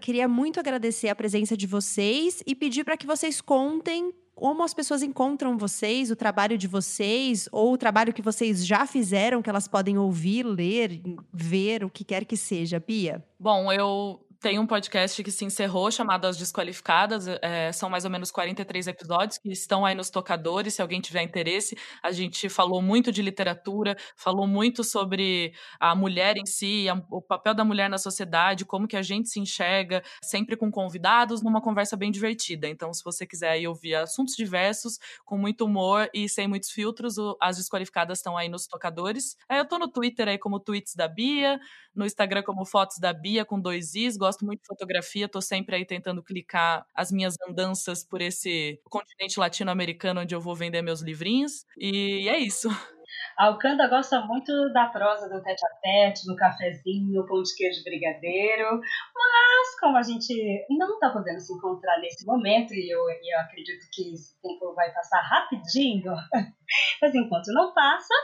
queria 0.00 0.28
muito 0.28 0.60
agradecer 0.60 1.08
a 1.08 1.14
presença 1.14 1.56
de 1.56 1.66
vocês 1.66 2.42
e 2.46 2.54
pedir 2.54 2.84
para 2.84 2.96
que 2.96 3.06
vocês 3.06 3.40
contem 3.40 4.12
como 4.34 4.62
as 4.62 4.74
pessoas 4.74 5.02
encontram 5.02 5.56
vocês, 5.56 6.10
o 6.10 6.16
trabalho 6.16 6.58
de 6.58 6.66
vocês, 6.66 7.48
ou 7.52 7.72
o 7.72 7.78
trabalho 7.78 8.12
que 8.12 8.22
vocês 8.22 8.66
já 8.66 8.86
fizeram, 8.86 9.40
que 9.40 9.48
elas 9.48 9.68
podem 9.68 9.96
ouvir, 9.96 10.42
ler, 10.42 11.00
ver, 11.32 11.84
o 11.84 11.90
que 11.90 12.04
quer 12.04 12.24
que 12.24 12.36
seja. 12.36 12.80
Bia? 12.80 13.24
Bom, 13.38 13.72
eu 13.72 14.20
tem 14.44 14.58
um 14.58 14.66
podcast 14.66 15.24
que 15.24 15.30
se 15.30 15.42
encerrou 15.42 15.90
chamado 15.90 16.26
As 16.26 16.36
Desqualificadas. 16.36 17.26
É, 17.40 17.72
são 17.72 17.88
mais 17.88 18.04
ou 18.04 18.10
menos 18.10 18.30
43 18.30 18.88
episódios 18.88 19.38
que 19.38 19.50
estão 19.50 19.86
aí 19.86 19.94
nos 19.94 20.10
tocadores. 20.10 20.74
Se 20.74 20.82
alguém 20.82 21.00
tiver 21.00 21.22
interesse, 21.22 21.74
a 22.02 22.12
gente 22.12 22.50
falou 22.50 22.82
muito 22.82 23.10
de 23.10 23.22
literatura, 23.22 23.96
falou 24.14 24.46
muito 24.46 24.84
sobre 24.84 25.54
a 25.80 25.94
mulher 25.94 26.36
em 26.36 26.44
si, 26.44 26.86
a, 26.90 27.02
o 27.10 27.22
papel 27.22 27.54
da 27.54 27.64
mulher 27.64 27.88
na 27.88 27.96
sociedade, 27.96 28.66
como 28.66 28.86
que 28.86 28.98
a 28.98 29.02
gente 29.02 29.30
se 29.30 29.40
enxerga, 29.40 30.02
sempre 30.22 30.58
com 30.58 30.70
convidados, 30.70 31.42
numa 31.42 31.62
conversa 31.62 31.96
bem 31.96 32.10
divertida. 32.10 32.68
Então, 32.68 32.92
se 32.92 33.02
você 33.02 33.26
quiser 33.26 33.48
aí 33.48 33.66
ouvir 33.66 33.94
assuntos 33.94 34.36
diversos, 34.36 34.98
com 35.24 35.38
muito 35.38 35.64
humor 35.64 36.10
e 36.12 36.28
sem 36.28 36.46
muitos 36.46 36.70
filtros, 36.70 37.16
o, 37.16 37.34
As 37.40 37.56
Desqualificadas 37.56 38.18
estão 38.18 38.36
aí 38.36 38.50
nos 38.50 38.66
tocadores. 38.66 39.38
É, 39.48 39.58
eu 39.58 39.64
tô 39.64 39.78
no 39.78 39.88
Twitter 39.88 40.28
aí 40.28 40.36
como 40.36 40.60
Tweets 40.60 40.94
da 40.94 41.08
Bia, 41.08 41.58
no 41.94 42.04
Instagram 42.04 42.42
como 42.42 42.66
Fotos 42.66 42.98
da 42.98 43.12
Bia 43.12 43.44
com 43.44 43.58
dois 43.58 43.94
Is. 43.94 44.18
Gosto 44.18 44.33
muito 44.42 44.60
de 44.60 44.66
fotografia, 44.66 45.28
tô 45.28 45.40
sempre 45.40 45.76
aí 45.76 45.84
tentando 45.84 46.22
clicar 46.22 46.86
as 46.94 47.10
minhas 47.10 47.34
andanças 47.48 48.04
por 48.04 48.20
esse 48.20 48.80
continente 48.84 49.38
latino-americano 49.38 50.20
onde 50.20 50.34
eu 50.34 50.40
vou 50.40 50.54
vender 50.54 50.82
meus 50.82 51.00
livrinhos. 51.00 51.64
E 51.76 52.28
é 52.28 52.38
isso. 52.38 52.68
A 53.38 53.46
Alcanda 53.46 53.88
gosta 53.88 54.20
muito 54.20 54.72
da 54.72 54.86
prosa 54.86 55.28
do 55.28 55.42
tete 55.42 55.62
a 55.66 55.80
tete, 55.80 56.26
do 56.26 56.36
cafezinho, 56.36 57.26
pão 57.26 57.42
de 57.42 57.54
queijo 57.56 57.82
brigadeiro, 57.82 58.80
mas 59.14 59.80
como 59.80 59.96
a 59.96 60.02
gente 60.02 60.34
não 60.70 60.94
está 60.94 61.10
podendo 61.10 61.40
se 61.40 61.52
encontrar 61.52 61.98
nesse 62.00 62.24
momento, 62.24 62.72
e 62.74 62.92
eu, 62.92 63.00
eu 63.00 63.40
acredito 63.40 63.86
que 63.92 64.14
esse 64.14 64.40
tempo 64.40 64.74
vai 64.74 64.92
passar 64.92 65.20
rapidinho, 65.20 66.12
mas 67.02 67.14
enquanto 67.14 67.52
não 67.52 67.74
passa, 67.74 68.14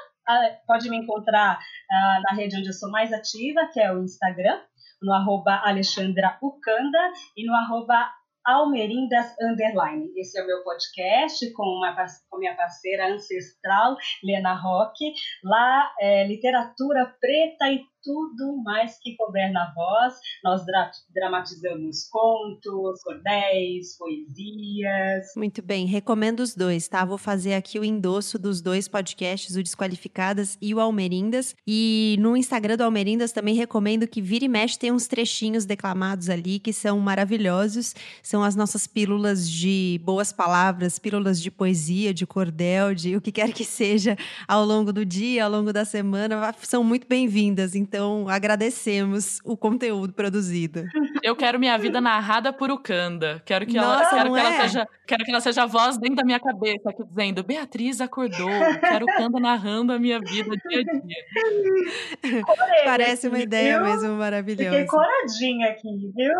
pode 0.67 0.89
me 0.89 0.97
encontrar 0.97 1.59
uh, 1.59 2.23
na 2.23 2.37
rede 2.37 2.57
onde 2.57 2.69
eu 2.69 2.73
sou 2.73 2.91
mais 2.91 3.13
ativa, 3.13 3.69
que 3.73 3.81
é 3.81 3.93
o 3.93 4.03
Instagram, 4.03 4.61
no 5.03 5.13
arroba 5.13 5.61
Alexandra 5.65 6.39
Ucanda 6.43 7.13
e 7.37 7.47
no 7.47 7.55
arroba 7.55 8.11
Almerindas 8.45 9.35
Underline. 9.41 10.11
Esse 10.17 10.39
é 10.39 10.43
o 10.43 10.47
meu 10.47 10.63
podcast 10.65 11.51
com, 11.53 11.63
uma, 11.63 11.95
com 12.29 12.39
minha 12.39 12.57
parceira 12.57 13.13
ancestral, 13.13 13.97
Lena 14.25 14.55
Roque. 14.55 15.13
Lá 15.45 15.91
é 16.01 16.27
literatura 16.27 17.15
preta 17.21 17.71
e 17.71 17.85
tudo 18.03 18.63
mais 18.63 18.99
que 19.01 19.17
couber 19.17 19.53
na 19.53 19.73
voz. 19.73 20.15
Nós 20.45 20.65
dra 20.65 20.91
dramatizamos 21.15 22.09
contos, 22.09 23.03
cordéis, 23.03 23.97
poesias. 23.97 25.27
Muito 25.37 25.63
bem, 25.63 25.87
recomendo 25.87 26.41
os 26.41 26.55
dois, 26.55 26.89
tá? 26.89 27.05
Vou 27.05 27.19
fazer 27.19 27.55
aqui 27.55 27.79
o 27.79 27.85
endosso 27.85 28.39
dos 28.39 28.61
dois 28.61 28.89
podcasts, 28.89 29.57
o 29.57 29.63
Desqualificadas 29.63 30.57
e 30.61 30.75
o 30.75 30.81
Almerindas. 30.81 31.55
E 31.67 32.17
no 32.21 32.37
Instagram 32.37 32.77
do 32.77 32.85
Almerindas 32.85 33.33
também 33.33 33.55
recomendo 33.55 34.07
que 34.07 34.23
vira 34.23 34.45
e 34.45 34.49
mexe 34.49 34.79
tem 34.79 34.93
uns 34.93 35.07
trechinhos 35.07 35.65
declamados 35.65 36.29
ali 36.29 36.59
que 36.59 36.73
são 36.73 36.99
maravilhosos. 36.99 37.95
São 38.23 38.43
as 38.43 38.57
nossas 38.57 38.87
pílulas 38.87 39.49
de 39.49 40.01
boas 40.05 40.33
palavras, 40.33 40.99
pílulas 40.99 41.41
de 41.41 41.51
poesia, 41.51 42.15
de 42.15 42.27
cordel, 42.27 42.95
de 42.95 43.17
o 43.17 43.21
que 43.21 43.33
quer 43.33 43.53
que 43.53 43.65
seja 43.65 44.17
ao 44.49 44.65
longo 44.65 44.93
do 44.93 45.05
dia, 45.05 45.45
ao 45.45 45.51
longo 45.51 45.73
da 45.73 45.85
semana. 45.85 46.55
São 46.63 46.83
muito 46.83 47.07
bem-vindas. 47.07 47.75
Então, 47.75 47.90
agradecemos 48.29 49.41
o 49.45 49.57
conteúdo 49.57 50.13
produzido. 50.13 50.85
Eu 51.23 51.35
quero 51.37 51.59
minha 51.59 51.77
vida 51.79 52.01
narrada 52.01 52.53
por 52.53 52.71
Ukanda. 52.71 53.43
Quero 53.45 53.67
que, 53.67 53.77
ela, 53.77 54.09
quero 54.11 54.33
que 54.33 54.39
é? 54.39 54.43
ela 54.43 54.63
seja, 54.63 54.89
quero 55.07 55.25
que 55.25 55.31
ela 55.31 55.41
seja 55.41 55.63
a 55.63 55.67
voz 55.67 55.99
dentro 55.99 56.17
da 56.17 56.25
minha 56.25 56.41
cabeça, 56.41 56.91
aqui 56.91 57.05
dizendo: 57.05 57.43
Beatriz 57.43 58.01
acordou. 58.01 58.49
Quero 58.81 59.07
Ukanda 59.07 59.41
narrando 59.41 59.93
a 59.93 59.99
minha 59.99 60.21
vida 60.21 60.51
dia 60.69 60.81
a 60.81 60.85
dia. 61.01 62.45
Parece 62.85 63.29
uma 63.29 63.39
ideia 63.39 63.79
viu? 63.79 63.87
mesmo 63.89 64.17
maravilhosa. 64.17 64.71
Fiquei 64.71 64.87
coradinha 64.87 65.71
aqui, 65.71 66.13
viu? 66.15 66.35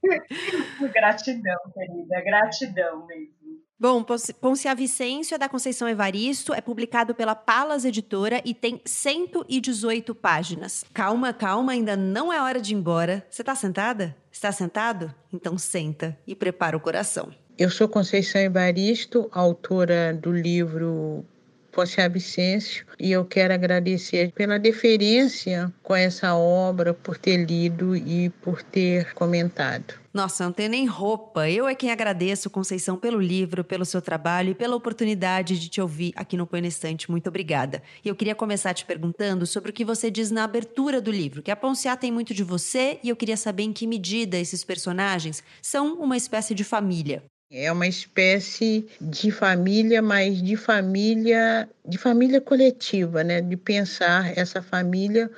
gratidão, 0.92 1.58
querida, 1.74 2.20
gratidão 2.22 3.06
mesmo. 3.06 3.39
Bom, 3.82 4.04
Poncia 4.38 4.74
Vicêncio 4.74 5.38
da 5.38 5.48
Conceição 5.48 5.88
Evaristo, 5.88 6.52
é 6.52 6.60
publicado 6.60 7.14
pela 7.14 7.34
Palas 7.34 7.86
Editora 7.86 8.42
e 8.44 8.52
tem 8.52 8.78
118 8.84 10.14
páginas. 10.14 10.84
Calma, 10.92 11.32
calma, 11.32 11.72
ainda 11.72 11.96
não 11.96 12.30
é 12.30 12.42
hora 12.42 12.60
de 12.60 12.74
ir 12.74 12.76
embora. 12.76 13.26
Você 13.30 13.40
está 13.40 13.54
sentada? 13.54 14.14
Está 14.30 14.52
sentado? 14.52 15.14
Então 15.32 15.56
senta 15.56 16.14
e 16.26 16.34
prepara 16.34 16.76
o 16.76 16.80
coração. 16.80 17.30
Eu 17.56 17.70
sou 17.70 17.88
Conceição 17.88 18.42
Evaristo, 18.42 19.30
autora 19.32 20.12
do 20.12 20.30
livro 20.30 21.24
Poncia 21.72 22.08
Vicêncio 22.08 22.84
e 22.98 23.12
eu 23.12 23.24
quero 23.24 23.54
agradecer 23.54 24.32
pela 24.32 24.58
deferência 24.58 25.72
com 25.82 25.94
essa 25.94 26.34
obra, 26.34 26.92
por 26.92 27.16
ter 27.16 27.44
lido 27.44 27.96
e 27.96 28.30
por 28.42 28.62
ter 28.62 29.14
comentado. 29.14 30.00
Nossa, 30.12 30.42
não 30.42 30.52
tenho 30.52 30.70
nem 30.70 30.86
roupa. 30.86 31.48
Eu 31.48 31.68
é 31.68 31.74
quem 31.74 31.92
agradeço, 31.92 32.50
Conceição, 32.50 32.96
pelo 32.96 33.20
livro, 33.20 33.62
pelo 33.62 33.84
seu 33.84 34.02
trabalho 34.02 34.50
e 34.50 34.54
pela 34.54 34.74
oportunidade 34.74 35.58
de 35.58 35.68
te 35.68 35.80
ouvir 35.80 36.12
aqui 36.16 36.36
no 36.36 36.46
Põe 36.46 36.66
Estante. 36.66 37.08
Muito 37.10 37.28
obrigada. 37.28 37.80
E 38.04 38.08
eu 38.08 38.16
queria 38.16 38.34
começar 38.34 38.74
te 38.74 38.84
perguntando 38.84 39.46
sobre 39.46 39.70
o 39.70 39.72
que 39.72 39.84
você 39.84 40.10
diz 40.10 40.32
na 40.32 40.42
abertura 40.42 41.00
do 41.00 41.12
livro, 41.12 41.42
que 41.42 41.50
a 41.50 41.56
Ponciá 41.56 41.96
tem 41.96 42.10
muito 42.10 42.34
de 42.34 42.42
você 42.42 42.98
e 43.04 43.08
eu 43.08 43.16
queria 43.16 43.36
saber 43.36 43.62
em 43.62 43.72
que 43.72 43.86
medida 43.86 44.36
esses 44.36 44.64
personagens 44.64 45.44
são 45.62 45.94
uma 46.00 46.16
espécie 46.16 46.54
de 46.54 46.64
família. 46.64 47.22
É 47.52 47.72
uma 47.72 47.88
espécie 47.88 48.86
de 49.00 49.32
família, 49.32 50.00
mas 50.00 50.40
de 50.40 50.54
família, 50.54 51.68
de 51.84 51.98
família 51.98 52.40
coletiva, 52.40 53.24
né? 53.24 53.40
De 53.40 53.56
pensar 53.56 54.38
essa 54.38 54.62
família 54.62 55.28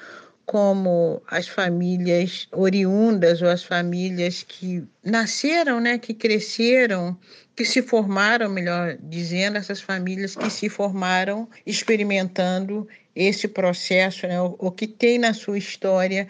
como 0.45 1.23
as 1.27 1.49
famílias 1.49 2.49
oriundas 2.53 3.41
ou 3.41 3.49
as 3.49 3.65
famílias 3.65 4.43
que 4.43 4.85
nasceram, 5.03 5.81
né, 5.81 5.97
que 5.97 6.13
cresceram, 6.13 7.17
que 7.57 7.65
se 7.65 7.81
formaram, 7.81 8.51
melhor 8.51 8.99
dizendo, 9.01 9.57
essas 9.57 9.81
famílias 9.81 10.37
que 10.37 10.51
se 10.51 10.69
formaram 10.69 11.49
experimentando 11.65 12.87
esse 13.17 13.49
processo, 13.49 14.27
né, 14.27 14.39
o, 14.43 14.57
o 14.59 14.71
que 14.71 14.87
tem 14.87 15.19
na 15.19 15.33
sua 15.33 15.57
história 15.57 16.29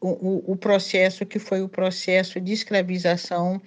o, 0.00 0.52
o 0.52 0.56
processo 0.56 1.24
que 1.24 1.38
foi 1.38 1.62
o 1.62 1.68
processo 1.68 2.40
de 2.40 2.52
escravização 2.52 3.60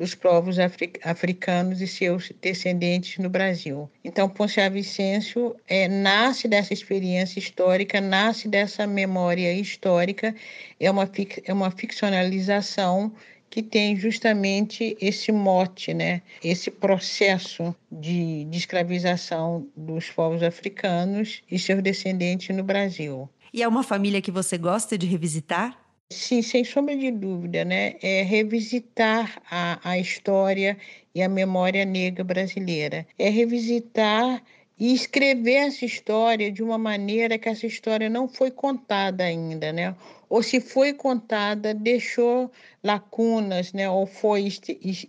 dos 0.00 0.14
povos 0.14 0.56
africanos 1.04 1.82
e 1.82 1.86
seus 1.86 2.32
descendentes 2.40 3.18
no 3.18 3.28
Brasil. 3.28 3.86
Então, 4.02 4.30
Ponciá 4.30 4.66
Vicêncio 4.70 5.54
é, 5.68 5.88
nasce 5.88 6.48
dessa 6.48 6.72
experiência 6.72 7.38
histórica, 7.38 8.00
nasce 8.00 8.48
dessa 8.48 8.86
memória 8.86 9.52
histórica, 9.52 10.34
é 10.80 10.90
uma, 10.90 11.06
é 11.44 11.52
uma 11.52 11.70
ficcionalização 11.70 13.12
que 13.50 13.62
tem 13.62 13.94
justamente 13.94 14.96
esse 15.02 15.30
mote, 15.30 15.92
né? 15.92 16.22
esse 16.42 16.70
processo 16.70 17.76
de, 17.92 18.44
de 18.44 18.56
escravização 18.56 19.66
dos 19.76 20.08
povos 20.08 20.42
africanos 20.42 21.42
e 21.50 21.58
seus 21.58 21.82
descendentes 21.82 22.56
no 22.56 22.64
Brasil. 22.64 23.28
E 23.52 23.62
é 23.62 23.68
uma 23.68 23.82
família 23.82 24.22
que 24.22 24.30
você 24.30 24.56
gosta 24.56 24.96
de 24.96 25.06
revisitar? 25.06 25.76
Sim, 26.12 26.42
sem 26.42 26.64
sombra 26.64 26.96
de 26.96 27.10
dúvida, 27.10 27.64
né? 27.64 27.94
É 28.02 28.22
revisitar 28.22 29.40
a, 29.50 29.78
a 29.90 29.98
história 29.98 30.76
e 31.14 31.22
a 31.22 31.28
memória 31.28 31.84
negra 31.84 32.24
brasileira. 32.24 33.06
É 33.16 33.28
revisitar 33.28 34.42
e 34.78 34.92
escrever 34.92 35.68
essa 35.68 35.84
história 35.84 36.50
de 36.50 36.62
uma 36.64 36.78
maneira 36.78 37.38
que 37.38 37.48
essa 37.48 37.66
história 37.66 38.08
não 38.08 38.26
foi 38.26 38.50
contada 38.50 39.22
ainda, 39.24 39.72
né? 39.72 39.94
Ou 40.28 40.42
se 40.42 40.60
foi 40.60 40.92
contada, 40.92 41.74
deixou 41.74 42.50
lacunas, 42.82 43.72
né? 43.72 43.88
Ou 43.88 44.06
foi 44.06 44.48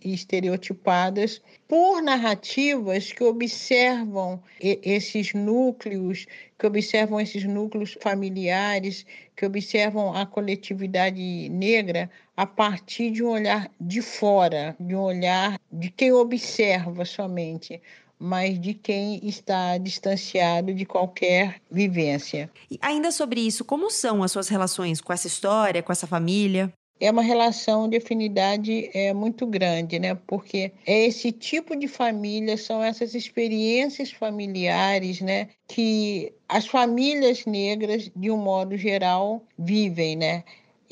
estereotipadas 0.03 1.41
por 1.67 2.01
narrativas 2.01 3.11
que 3.11 3.23
observam 3.23 4.41
esses 4.59 5.33
núcleos, 5.33 6.27
que 6.59 6.67
observam 6.67 7.19
esses 7.19 7.43
núcleos 7.45 7.97
familiares, 8.01 9.05
que 9.41 9.45
observam 9.47 10.15
a 10.15 10.23
coletividade 10.23 11.49
negra 11.49 12.11
a 12.37 12.45
partir 12.45 13.09
de 13.09 13.23
um 13.23 13.29
olhar 13.29 13.71
de 13.81 13.99
fora, 13.99 14.75
de 14.79 14.95
um 14.95 15.01
olhar 15.01 15.59
de 15.71 15.89
quem 15.89 16.11
observa 16.11 17.03
somente, 17.05 17.81
mas 18.19 18.61
de 18.61 18.75
quem 18.75 19.19
está 19.27 19.79
distanciado 19.79 20.75
de 20.75 20.85
qualquer 20.85 21.59
vivência. 21.71 22.51
E 22.69 22.77
ainda 22.79 23.09
sobre 23.11 23.41
isso, 23.41 23.65
como 23.65 23.89
são 23.89 24.21
as 24.21 24.31
suas 24.31 24.47
relações 24.47 25.01
com 25.01 25.11
essa 25.11 25.25
história, 25.25 25.81
com 25.81 25.91
essa 25.91 26.05
família? 26.05 26.71
É 27.01 27.09
uma 27.09 27.23
relação 27.23 27.89
de 27.89 27.97
afinidade 27.97 28.89
é, 28.93 29.11
muito 29.11 29.47
grande, 29.47 29.97
né? 29.97 30.13
Porque 30.27 30.71
é 30.85 31.05
esse 31.05 31.31
tipo 31.31 31.75
de 31.75 31.87
família, 31.87 32.55
são 32.55 32.83
essas 32.83 33.15
experiências 33.15 34.11
familiares, 34.11 35.19
né? 35.19 35.49
Que 35.67 36.31
as 36.47 36.67
famílias 36.67 37.45
negras, 37.47 38.11
de 38.15 38.29
um 38.29 38.37
modo 38.37 38.77
geral, 38.77 39.43
vivem, 39.57 40.15
né? 40.15 40.43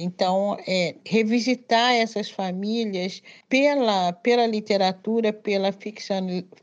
Então, 0.02 0.58
é, 0.66 0.96
revisitar 1.06 1.94
essas 1.94 2.32
famílias 2.32 3.22
pela, 3.48 4.14
pela 4.14 4.48
literatura, 4.48 5.32
pela 5.32 5.72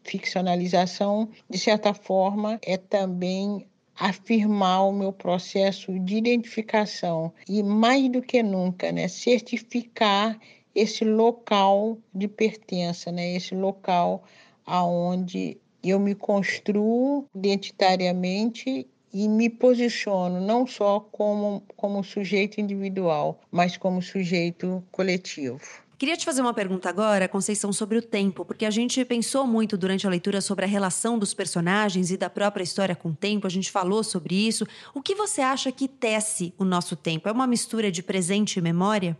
ficcionalização, 0.02 1.28
de 1.48 1.58
certa 1.58 1.92
forma, 1.94 2.58
é 2.62 2.78
também 2.78 3.66
afirmar 3.98 4.82
o 4.88 4.92
meu 4.92 5.12
processo 5.12 5.98
de 6.00 6.16
identificação 6.16 7.32
e 7.48 7.62
mais 7.62 8.08
do 8.10 8.20
que 8.20 8.42
nunca, 8.42 8.92
né, 8.92 9.08
certificar 9.08 10.38
esse 10.74 11.04
local 11.04 11.98
de 12.14 12.28
pertença, 12.28 13.10
né, 13.10 13.34
esse 13.34 13.54
local 13.54 14.22
aonde 14.64 15.56
eu 15.82 15.98
me 15.98 16.14
construo 16.14 17.26
identitariamente 17.34 18.86
e 19.12 19.28
me 19.28 19.48
posiciono 19.48 20.40
não 20.40 20.66
só 20.66 21.00
como, 21.00 21.62
como 21.76 22.04
sujeito 22.04 22.60
individual, 22.60 23.40
mas 23.50 23.76
como 23.76 24.02
sujeito 24.02 24.84
coletivo. 24.92 25.85
Queria 25.98 26.14
te 26.14 26.26
fazer 26.26 26.42
uma 26.42 26.52
pergunta 26.52 26.90
agora, 26.90 27.26
Conceição, 27.26 27.72
sobre 27.72 27.96
o 27.96 28.02
tempo, 28.02 28.44
porque 28.44 28.66
a 28.66 28.70
gente 28.70 29.02
pensou 29.06 29.46
muito 29.46 29.78
durante 29.78 30.06
a 30.06 30.10
leitura 30.10 30.42
sobre 30.42 30.66
a 30.66 30.68
relação 30.68 31.18
dos 31.18 31.32
personagens 31.32 32.10
e 32.10 32.18
da 32.18 32.28
própria 32.28 32.62
história 32.62 32.94
com 32.94 33.08
o 33.08 33.16
tempo, 33.16 33.46
a 33.46 33.50
gente 33.50 33.72
falou 33.72 34.04
sobre 34.04 34.34
isso. 34.34 34.66
O 34.94 35.00
que 35.00 35.14
você 35.14 35.40
acha 35.40 35.72
que 35.72 35.88
tece 35.88 36.52
o 36.58 36.66
nosso 36.66 36.96
tempo? 36.96 37.30
É 37.30 37.32
uma 37.32 37.46
mistura 37.46 37.90
de 37.90 38.02
presente 38.02 38.58
e 38.58 38.62
memória? 38.62 39.16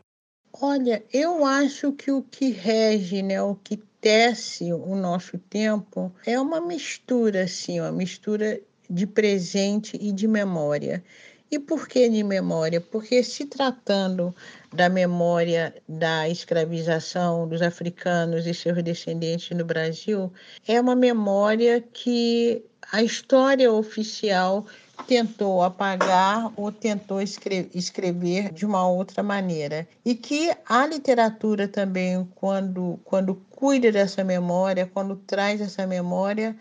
Olha, 0.53 1.03
eu 1.11 1.47
acho 1.47 1.93
que 1.93 2.11
o 2.11 2.23
que 2.23 2.51
rege, 2.51 3.23
né, 3.23 3.41
o 3.41 3.55
que 3.55 3.79
tece 3.99 4.71
o 4.71 4.95
nosso 4.95 5.39
tempo 5.39 6.13
é 6.27 6.39
uma 6.39 6.61
mistura, 6.61 7.45
assim, 7.45 7.81
uma 7.81 7.93
mistura 7.93 8.61
de 8.89 9.07
presente 9.07 9.99
e 9.99 10.13
de 10.13 10.29
memória. 10.29 11.03
E 11.51 11.59
por 11.59 11.87
que 11.87 12.09
de 12.09 12.25
memória? 12.25 12.81
Porque 12.81 13.23
se 13.23 13.47
tratando 13.47 14.35
da 14.73 14.89
memória 14.89 15.75
da 15.89 16.29
escravização 16.29 17.49
dos 17.49 17.63
africanos 17.63 18.47
e 18.47 18.53
seus 18.53 18.83
descendentes 18.83 19.57
no 19.57 19.65
Brasil, 19.65 20.33
é 20.67 20.81
uma 20.81 20.97
memória 20.97 21.81
que 21.93 22.65
a 22.91 23.03
história 23.03 23.73
oficial 23.73 24.67
tentou 25.07 25.63
apagar 25.63 26.53
ou 26.57 26.73
tentou 26.73 27.21
escrever 27.21 28.53
de 28.53 28.67
uma 28.67 28.89
outra 28.89 29.23
maneira. 29.23 29.87
E 30.05 30.15
que 30.15 30.53
a 30.69 30.87
literatura 30.87 31.69
também, 31.69 32.29
quando, 32.35 32.99
quando 33.05 33.35
cuida 33.51 33.93
dessa 33.93 34.25
memória, 34.25 34.91
quando 34.93 35.17
traz 35.17 35.61
essa 35.61 35.87
memória, 35.87 36.57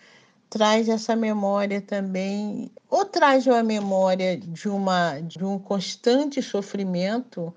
traz 0.56 0.88
essa 0.88 1.18
memória 1.18 1.82
também, 1.82 2.72
ou 2.90 3.04
traz 3.04 3.46
uma 3.46 3.62
memória 3.62 4.38
de, 4.38 4.70
uma, 4.70 5.20
de 5.20 5.44
um 5.44 5.60
constante 5.60 6.42
sofrimento, 6.42 7.54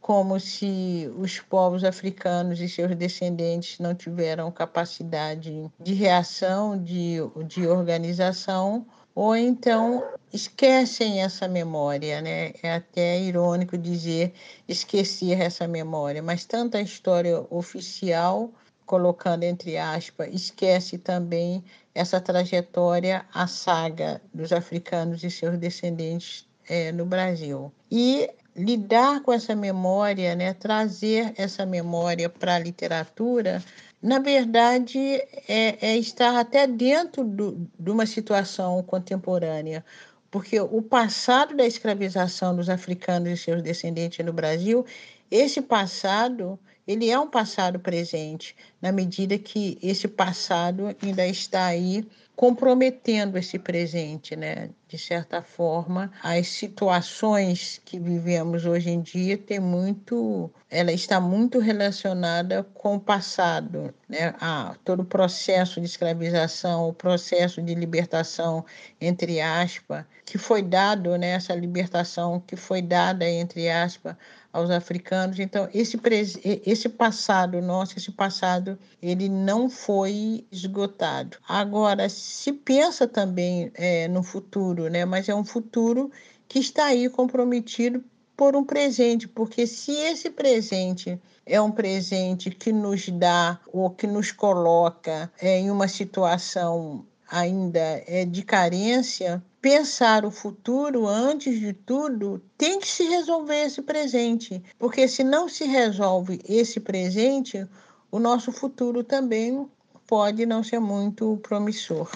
como 0.00 0.40
se 0.40 1.08
os 1.16 1.38
povos 1.38 1.84
africanos 1.84 2.60
e 2.60 2.68
seus 2.68 2.96
descendentes 2.96 3.78
não 3.78 3.94
tiveram 3.94 4.50
capacidade 4.50 5.70
de 5.78 5.94
reação, 5.94 6.76
de, 6.76 7.18
de 7.46 7.68
organização, 7.68 8.84
ou 9.14 9.36
então 9.36 10.02
esquecem 10.32 11.22
essa 11.22 11.46
memória, 11.46 12.20
né? 12.20 12.52
É 12.64 12.74
até 12.74 13.20
irônico 13.20 13.78
dizer 13.78 14.32
esquecer 14.66 15.40
essa 15.40 15.68
memória, 15.68 16.20
mas 16.20 16.44
tanta 16.44 16.80
história 16.80 17.46
oficial 17.48 18.50
colocando 18.90 19.44
entre 19.44 19.78
aspas, 19.78 20.34
esquece 20.34 20.98
também 20.98 21.62
essa 21.94 22.20
trajetória, 22.20 23.24
a 23.32 23.46
saga 23.46 24.20
dos 24.34 24.52
africanos 24.52 25.22
e 25.22 25.30
seus 25.30 25.56
descendentes 25.56 26.44
é, 26.68 26.90
no 26.90 27.06
Brasil. 27.06 27.72
E 27.88 28.28
lidar 28.56 29.22
com 29.22 29.32
essa 29.32 29.54
memória, 29.54 30.34
né, 30.34 30.54
trazer 30.54 31.32
essa 31.36 31.64
memória 31.64 32.28
para 32.28 32.56
a 32.56 32.58
literatura, 32.58 33.62
na 34.02 34.18
verdade, 34.18 34.98
é, 35.46 35.92
é 35.92 35.96
estar 35.96 36.36
até 36.36 36.66
dentro 36.66 37.22
do, 37.22 37.70
de 37.78 37.90
uma 37.92 38.06
situação 38.06 38.82
contemporânea, 38.82 39.84
porque 40.32 40.58
o 40.58 40.82
passado 40.82 41.56
da 41.56 41.64
escravização 41.64 42.56
dos 42.56 42.68
africanos 42.68 43.30
e 43.30 43.36
seus 43.36 43.62
descendentes 43.62 44.26
no 44.26 44.32
Brasil, 44.32 44.84
esse 45.30 45.62
passado 45.62 46.58
ele 46.90 47.08
é 47.08 47.16
um 47.16 47.30
passado 47.30 47.78
presente, 47.78 48.56
na 48.82 48.90
medida 48.90 49.38
que 49.38 49.78
esse 49.80 50.08
passado 50.08 50.96
ainda 51.00 51.24
está 51.24 51.66
aí 51.66 52.04
comprometendo 52.34 53.38
esse 53.38 53.60
presente, 53.60 54.34
né? 54.34 54.70
De 54.88 54.98
certa 54.98 55.40
forma, 55.40 56.10
as 56.20 56.48
situações 56.48 57.80
que 57.84 58.00
vivemos 58.00 58.64
hoje 58.64 58.90
em 58.90 59.00
dia 59.00 59.38
tem 59.38 59.60
muito, 59.60 60.50
ela 60.68 60.90
está 60.90 61.20
muito 61.20 61.60
relacionada 61.60 62.64
com 62.74 62.96
o 62.96 63.00
passado, 63.00 63.94
né? 64.08 64.34
Ah, 64.40 64.74
todo 64.84 65.00
o 65.00 65.04
processo 65.04 65.80
de 65.80 65.86
escravização, 65.86 66.88
o 66.88 66.92
processo 66.92 67.62
de 67.62 67.72
libertação 67.74 68.64
entre 69.00 69.40
aspas, 69.40 70.04
que 70.24 70.38
foi 70.38 70.62
dado, 70.62 71.16
né? 71.16 71.32
Essa 71.32 71.54
libertação 71.54 72.40
que 72.40 72.56
foi 72.56 72.82
dada 72.82 73.28
entre 73.28 73.68
aspas 73.70 74.16
aos 74.52 74.70
africanos. 74.70 75.38
Então, 75.38 75.68
esse, 75.72 75.98
esse 76.42 76.88
passado 76.88 77.60
nosso, 77.60 77.96
esse 77.96 78.10
passado, 78.10 78.78
ele 79.00 79.28
não 79.28 79.68
foi 79.68 80.44
esgotado. 80.50 81.38
Agora, 81.48 82.08
se 82.08 82.52
pensa 82.52 83.06
também 83.06 83.70
é, 83.74 84.08
no 84.08 84.22
futuro, 84.22 84.88
né? 84.88 85.04
mas 85.04 85.28
é 85.28 85.34
um 85.34 85.44
futuro 85.44 86.10
que 86.48 86.58
está 86.58 86.86
aí 86.86 87.08
comprometido 87.08 88.02
por 88.36 88.56
um 88.56 88.64
presente, 88.64 89.28
porque 89.28 89.66
se 89.66 89.92
esse 89.92 90.30
presente 90.30 91.20
é 91.44 91.60
um 91.60 91.70
presente 91.70 92.50
que 92.50 92.72
nos 92.72 93.08
dá 93.08 93.60
ou 93.70 93.90
que 93.90 94.06
nos 94.06 94.32
coloca 94.32 95.30
é, 95.40 95.58
em 95.58 95.70
uma 95.70 95.86
situação 95.86 97.04
ainda 97.30 98.02
é, 98.06 98.24
de 98.24 98.42
carência, 98.42 99.42
pensar 99.60 100.24
o 100.24 100.30
futuro, 100.30 101.06
antes 101.06 101.58
de 101.60 101.72
tudo, 101.72 102.42
tem 102.56 102.80
que 102.80 102.88
se 102.88 103.04
resolver 103.04 103.66
esse 103.66 103.82
presente, 103.82 104.62
porque 104.78 105.06
se 105.06 105.22
não 105.22 105.48
se 105.48 105.64
resolve 105.64 106.40
esse 106.48 106.80
presente, 106.80 107.66
o 108.10 108.18
nosso 108.18 108.50
futuro 108.50 109.04
também 109.04 109.68
pode 110.06 110.46
não 110.46 110.62
ser 110.62 110.80
muito 110.80 111.38
promissor. 111.42 112.10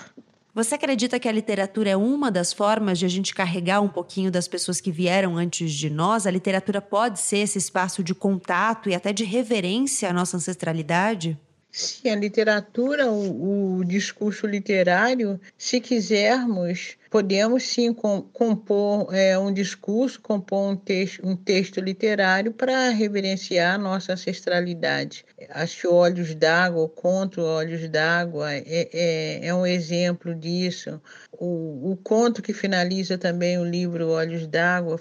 Você 0.55 0.77
acredita 0.77 1.19
que 1.19 1.29
a 1.29 1.33
literatura 1.33 1.91
é 1.91 1.97
uma 1.97 2.31
das 2.31 2.53
formas 2.53 2.99
de 2.99 3.05
a 3.05 3.09
gente 3.09 3.35
carregar 3.35 3.81
um 3.81 3.89
pouquinho 3.89 4.31
das 4.31 4.47
pessoas 4.47 4.81
que 4.81 4.93
vieram 4.93 5.37
antes 5.37 5.73
de 5.73 5.91
nós? 5.91 6.29
A 6.29 6.31
literatura 6.31 6.81
pode 6.81 7.19
ser 7.19 7.39
esse 7.39 7.59
espaço 7.59 8.05
de 8.05 8.15
contato 8.15 8.89
e 8.89 8.95
até 8.95 9.13
de 9.13 9.25
reverência 9.25 10.09
à 10.09 10.13
nossa 10.13 10.37
ancestralidade? 10.37 11.37
Sim, 11.77 12.09
a 12.09 12.15
literatura, 12.15 13.11
o, 13.11 13.79
o 13.79 13.85
discurso 13.85 14.47
literário, 14.47 15.41
se 15.59 15.81
quisermos, 15.81 16.97
podemos 17.11 17.65
sim 17.65 17.93
compor 17.93 19.13
é, 19.13 19.37
um 19.37 19.53
discurso, 19.53 20.21
compor 20.21 20.71
um 20.71 20.77
texto, 20.77 21.27
um 21.27 21.35
texto 21.35 21.81
literário 21.81 22.53
para 22.53 22.91
reverenciar 22.91 23.77
nossa 23.77 24.13
ancestralidade. 24.13 25.25
Acho 25.51 25.93
Olhos 25.93 26.35
d'Água, 26.37 26.83
o 26.83 26.89
conto 26.89 27.41
Olhos 27.41 27.89
d'Água 27.89 28.53
é, 28.53 28.89
é, 28.93 29.47
é, 29.49 29.55
um 29.55 29.67
exemplo 29.67 30.33
disso. 30.33 31.03
O, 31.33 31.91
o 31.91 31.97
conto 31.97 32.41
que 32.41 32.53
finaliza 32.53 33.19
também 33.19 33.59
o 33.59 33.65
livro 33.65 34.11
Olhos 34.11 34.47
d'Água 34.47 35.01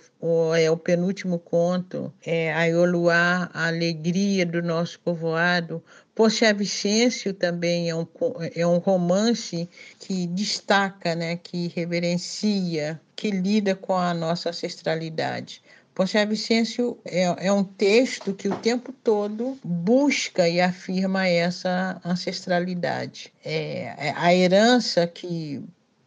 é 0.55 0.71
o 0.71 0.77
penúltimo 0.77 1.37
conto, 1.37 2.11
é 2.25 2.51
a 2.51 2.65
Ioluá, 2.65 3.49
a 3.53 3.67
alegria 3.67 4.43
do 4.43 4.61
nosso 4.61 4.99
povoado. 4.99 5.83
Poxa 6.15 6.53
Vicêncio 6.53 7.33
também 7.33 7.89
é 7.89 7.95
um, 7.95 8.07
é 8.55 8.67
um 8.67 8.77
romance 8.77 9.67
que 9.99 10.27
destaca, 10.27 11.15
né, 11.15 11.37
que 11.37 11.69
reverencia, 11.69 13.01
que 13.15 13.31
lida 13.31 13.75
com 13.75 13.95
a 13.95 14.13
nossa 14.13 14.49
ancestralidade. 14.49 15.61
Poxa 15.95 16.25
Vicêncio 16.25 16.97
é, 17.05 17.47
é 17.47 17.51
um 17.51 17.63
texto 17.63 18.33
que 18.33 18.47
o 18.47 18.57
tempo 18.57 18.93
todo 19.03 19.57
busca 19.63 20.47
e 20.47 20.61
afirma 20.61 21.27
essa 21.27 21.99
ancestralidade. 22.05 23.33
É, 23.43 24.09
é 24.09 24.13
a 24.15 24.33
herança 24.33 25.07
que 25.07 25.63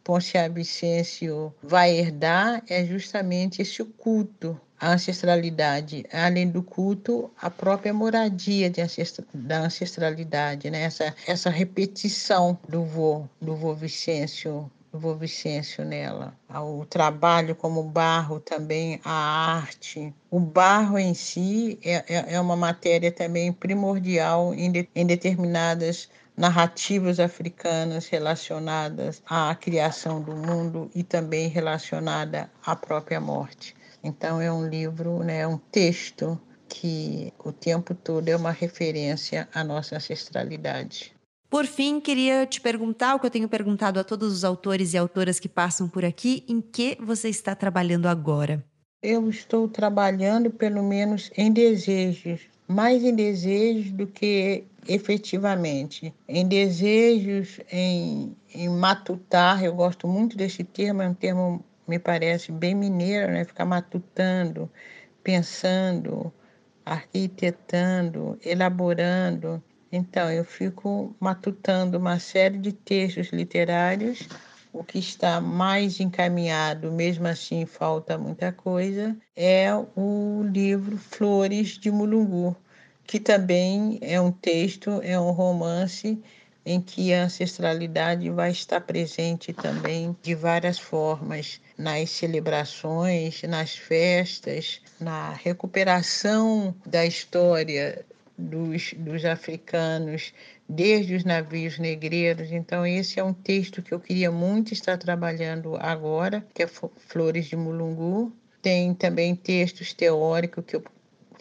Poncia 0.07 0.47
Vicêncio 0.47 1.53
vai 1.61 1.97
herdar 1.97 2.63
é 2.69 2.85
justamente 2.85 3.61
esse 3.61 3.83
culto 3.83 4.57
a 4.79 4.93
ancestralidade, 4.93 6.05
além 6.13 6.49
do 6.49 6.61
culto, 6.61 7.31
a 7.41 7.49
própria 7.49 7.93
moradia 7.93 8.71
da 9.33 9.59
ancestralidade, 9.59 10.69
né? 10.69 10.83
essa, 10.83 11.15
essa 11.25 11.49
repetição 11.49 12.57
do 12.69 12.83
vô, 12.83 13.25
do 13.41 13.55
vô 13.55 13.73
Vicêncio, 13.73 14.69
do 14.91 15.15
Vicêncio 15.15 15.83
nela. 15.83 16.33
O 16.49 16.85
trabalho 16.85 17.55
como 17.55 17.83
barro 17.83 18.39
também, 18.39 18.99
a 19.03 19.57
arte. 19.57 20.13
O 20.29 20.39
barro 20.39 20.97
em 20.97 21.13
si 21.13 21.79
é, 21.83 22.03
é, 22.07 22.33
é 22.35 22.39
uma 22.39 22.55
matéria 22.55 23.11
também 23.11 23.51
primordial 23.51 24.53
em, 24.53 24.71
de, 24.71 24.89
em 24.95 25.05
determinadas 25.05 26.09
narrativas 26.35 27.19
africanas 27.19 28.07
relacionadas 28.07 29.23
à 29.25 29.55
criação 29.55 30.21
do 30.21 30.35
mundo 30.35 30.89
e 30.93 31.01
também 31.01 31.47
relacionada 31.47 32.49
à 32.63 32.75
própria 32.75 33.19
morte. 33.19 33.75
Então 34.03 34.41
é 34.41 34.51
um 34.51 34.67
livro, 34.67 35.23
né, 35.23 35.45
um 35.47 35.57
texto 35.57 36.39
que 36.67 37.33
o 37.43 37.51
tempo 37.51 37.95
todo 37.95 38.27
é 38.27 38.35
uma 38.35 38.51
referência 38.51 39.47
à 39.53 39.63
nossa 39.63 39.95
ancestralidade. 39.95 41.13
Por 41.49 41.65
fim, 41.65 41.99
queria 42.01 42.45
te 42.45 42.59
perguntar 42.59 43.15
o 43.15 43.19
que 43.19 43.25
eu 43.25 43.31
tenho 43.31 43.47
perguntado 43.47 43.99
a 43.99 44.03
todos 44.03 44.33
os 44.33 44.43
autores 44.43 44.93
e 44.93 44.97
autoras 44.97 45.39
que 45.39 45.47
passam 45.47 45.87
por 45.87 46.03
aqui: 46.03 46.43
em 46.47 46.59
que 46.59 46.97
você 46.99 47.29
está 47.29 47.55
trabalhando 47.55 48.07
agora? 48.07 48.63
Eu 49.01 49.29
estou 49.29 49.67
trabalhando, 49.69 50.51
pelo 50.51 50.83
menos, 50.83 51.31
em 51.37 51.51
desejos, 51.51 52.41
mais 52.67 53.03
em 53.03 53.15
desejos 53.15 53.91
do 53.91 54.07
que 54.07 54.65
efetivamente. 54.87 56.13
Em 56.27 56.45
desejos, 56.47 57.59
em, 57.71 58.35
em 58.53 58.69
matutar, 58.69 59.63
eu 59.63 59.73
gosto 59.73 60.07
muito 60.07 60.35
desse 60.35 60.63
termo, 60.63 61.01
é 61.01 61.09
um 61.09 61.13
termo 61.13 61.63
me 61.87 61.97
parece 61.97 62.51
bem 62.51 62.75
mineiro, 62.75 63.31
né? 63.31 63.45
Ficar 63.45 63.65
matutando, 63.65 64.69
pensando, 65.23 66.31
arquitetando, 66.85 68.37
elaborando. 68.43 69.63
Então, 69.91 70.31
eu 70.31 70.43
fico 70.43 71.15
matutando 71.19 71.97
uma 71.97 72.19
série 72.19 72.57
de 72.57 72.73
textos 72.73 73.29
literários. 73.29 74.27
O 74.73 74.83
que 74.83 74.99
está 74.99 75.39
mais 75.39 75.99
encaminhado, 75.99 76.91
mesmo 76.91 77.27
assim 77.27 77.65
falta 77.65 78.17
muita 78.17 78.51
coisa, 78.51 79.17
é 79.35 79.69
o 79.95 80.43
livro 80.43 80.97
Flores 80.97 81.77
de 81.79 81.89
Mulungu, 81.89 82.55
que 83.05 83.19
também 83.19 83.97
é 84.01 84.19
um 84.19 84.31
texto, 84.31 85.01
é 85.01 85.19
um 85.19 85.31
romance 85.31 86.21
em 86.65 86.81
que 86.81 87.13
a 87.13 87.23
ancestralidade 87.23 88.29
vai 88.29 88.51
estar 88.51 88.81
presente 88.81 89.53
também 89.53 90.15
de 90.21 90.35
várias 90.35 90.77
formas 90.77 91.61
nas 91.77 92.09
celebrações, 92.09 93.41
nas 93.43 93.75
festas, 93.75 94.81
na 94.99 95.31
recuperação 95.33 96.75
da 96.85 97.05
história 97.05 98.03
dos, 98.37 98.93
dos 98.97 99.25
africanos 99.25 100.33
desde 100.67 101.15
os 101.15 101.23
navios 101.23 101.79
negreiros. 101.79 102.51
Então, 102.51 102.85
esse 102.85 103.19
é 103.19 103.23
um 103.23 103.33
texto 103.33 103.81
que 103.81 103.93
eu 103.93 103.99
queria 103.99 104.31
muito 104.31 104.73
estar 104.73 104.97
trabalhando 104.97 105.75
agora, 105.77 106.45
que 106.53 106.63
é 106.63 106.67
Flores 106.67 107.45
de 107.45 107.55
Mulungu. 107.55 108.31
Tem 108.61 108.93
também 108.93 109.35
textos 109.35 109.93
teóricos 109.93 110.65
que 110.65 110.75
eu 110.75 110.83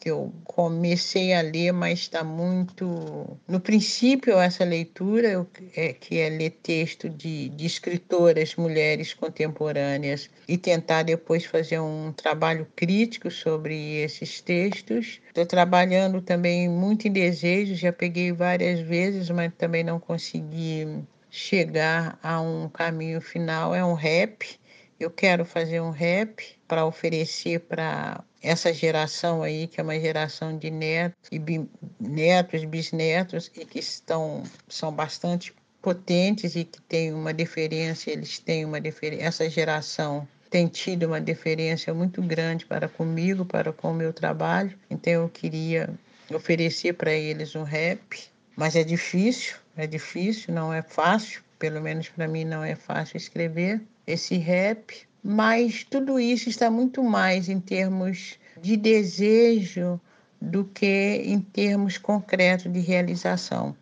que 0.06 0.10
eu 0.12 0.32
comecei 0.44 1.34
a 1.34 1.40
ler, 1.40 1.72
mas 1.72 1.98
está 1.98 2.22
muito. 2.22 3.36
No 3.48 3.58
princípio, 3.58 4.38
essa 4.38 4.64
leitura, 4.64 5.26
eu, 5.26 5.48
é, 5.74 5.92
que 5.94 6.20
é 6.20 6.28
ler 6.28 6.50
texto 6.62 7.10
de, 7.10 7.48
de 7.48 7.66
escritoras 7.66 8.54
mulheres 8.54 9.12
contemporâneas 9.12 10.30
e 10.46 10.56
tentar 10.56 11.02
depois 11.02 11.44
fazer 11.44 11.80
um 11.80 12.12
trabalho 12.12 12.68
crítico 12.76 13.32
sobre 13.32 13.96
esses 13.96 14.40
textos. 14.40 15.20
Estou 15.26 15.44
trabalhando 15.44 16.22
também 16.22 16.68
muito 16.68 17.08
em 17.08 17.12
desejos, 17.12 17.76
já 17.76 17.92
peguei 17.92 18.30
várias 18.30 18.78
vezes, 18.78 19.28
mas 19.30 19.52
também 19.58 19.82
não 19.82 19.98
consegui 19.98 21.02
chegar 21.28 22.16
a 22.22 22.40
um 22.40 22.68
caminho 22.68 23.20
final. 23.20 23.74
É 23.74 23.84
um 23.84 23.94
rap. 23.94 24.56
Eu 24.98 25.10
quero 25.10 25.44
fazer 25.44 25.80
um 25.80 25.90
rap 25.90 26.42
para 26.66 26.86
oferecer 26.86 27.60
para 27.60 28.24
essa 28.42 28.72
geração 28.72 29.42
aí, 29.42 29.66
que 29.66 29.78
é 29.78 29.84
uma 29.84 29.98
geração 30.00 30.56
de 30.56 30.70
netos 30.70 31.28
e 31.30 31.38
bi, 31.38 31.68
netos, 32.00 32.64
bisnetos, 32.64 33.50
e 33.54 33.66
que 33.66 33.78
estão, 33.78 34.42
são 34.68 34.90
bastante 34.90 35.52
potentes 35.82 36.56
e 36.56 36.64
que 36.64 36.80
têm 36.80 37.12
uma 37.12 37.34
diferença, 37.34 38.10
eles 38.10 38.38
têm 38.38 38.64
uma 38.64 38.80
diferença, 38.80 39.22
essa 39.22 39.50
geração 39.50 40.26
tem 40.48 40.66
tido 40.66 41.06
uma 41.06 41.20
diferença 41.20 41.92
muito 41.92 42.22
grande 42.22 42.64
para 42.64 42.88
comigo, 42.88 43.44
para 43.44 43.72
com 43.72 43.90
o 43.90 43.94
meu 43.94 44.12
trabalho, 44.12 44.78
então 44.88 45.12
eu 45.12 45.28
queria 45.28 45.90
oferecer 46.32 46.94
para 46.94 47.12
eles 47.12 47.54
um 47.54 47.64
rap, 47.64 48.30
mas 48.56 48.74
é 48.74 48.82
difícil, 48.82 49.56
é 49.76 49.86
difícil, 49.86 50.54
não 50.54 50.72
é 50.72 50.80
fácil, 50.80 51.42
pelo 51.58 51.82
menos 51.82 52.08
para 52.08 52.26
mim 52.26 52.44
não 52.44 52.64
é 52.64 52.74
fácil 52.74 53.18
escrever 53.18 53.80
esse 54.06 54.36
rap, 54.36 55.06
mas 55.22 55.84
tudo 55.84 56.20
isso 56.20 56.48
está 56.48 56.70
muito 56.70 57.02
mais 57.02 57.48
em 57.48 57.58
termos 57.58 58.38
de 58.60 58.76
desejo 58.76 60.00
do 60.40 60.64
que 60.64 61.22
em 61.24 61.40
termos 61.40 61.98
concretos 61.98 62.72
de 62.72 62.80
realização. 62.80 63.76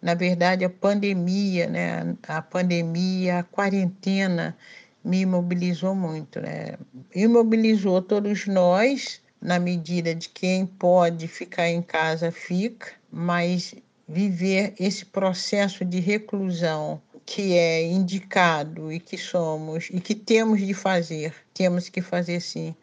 Na 0.00 0.14
verdade, 0.14 0.64
a 0.64 0.70
pandemia, 0.70 1.66
né, 1.66 2.16
a 2.28 2.42
pandemia, 2.42 3.38
a 3.38 3.42
quarentena 3.42 4.56
me 5.04 5.22
imobilizou 5.22 5.94
muito, 5.94 6.40
né? 6.40 6.78
Imobilizou 7.14 8.00
todos 8.00 8.46
nós, 8.46 9.20
na 9.40 9.58
medida 9.58 10.14
de 10.14 10.28
quem 10.28 10.66
pode 10.66 11.26
ficar 11.26 11.68
em 11.68 11.82
casa 11.82 12.30
fica, 12.30 12.92
mas 13.10 13.74
viver 14.08 14.74
esse 14.78 15.04
processo 15.04 15.84
de 15.84 16.00
reclusão 16.00 17.00
que 17.26 17.56
é 17.56 17.82
indicado 17.82 18.92
e 18.92 19.00
que 19.00 19.16
somos 19.16 19.88
e 19.90 20.00
que 20.00 20.14
temos 20.14 20.60
de 20.60 20.74
fazer, 20.74 21.34
temos 21.52 21.88
que 21.88 22.02
fazer 22.02 22.40
sim, 22.40 22.74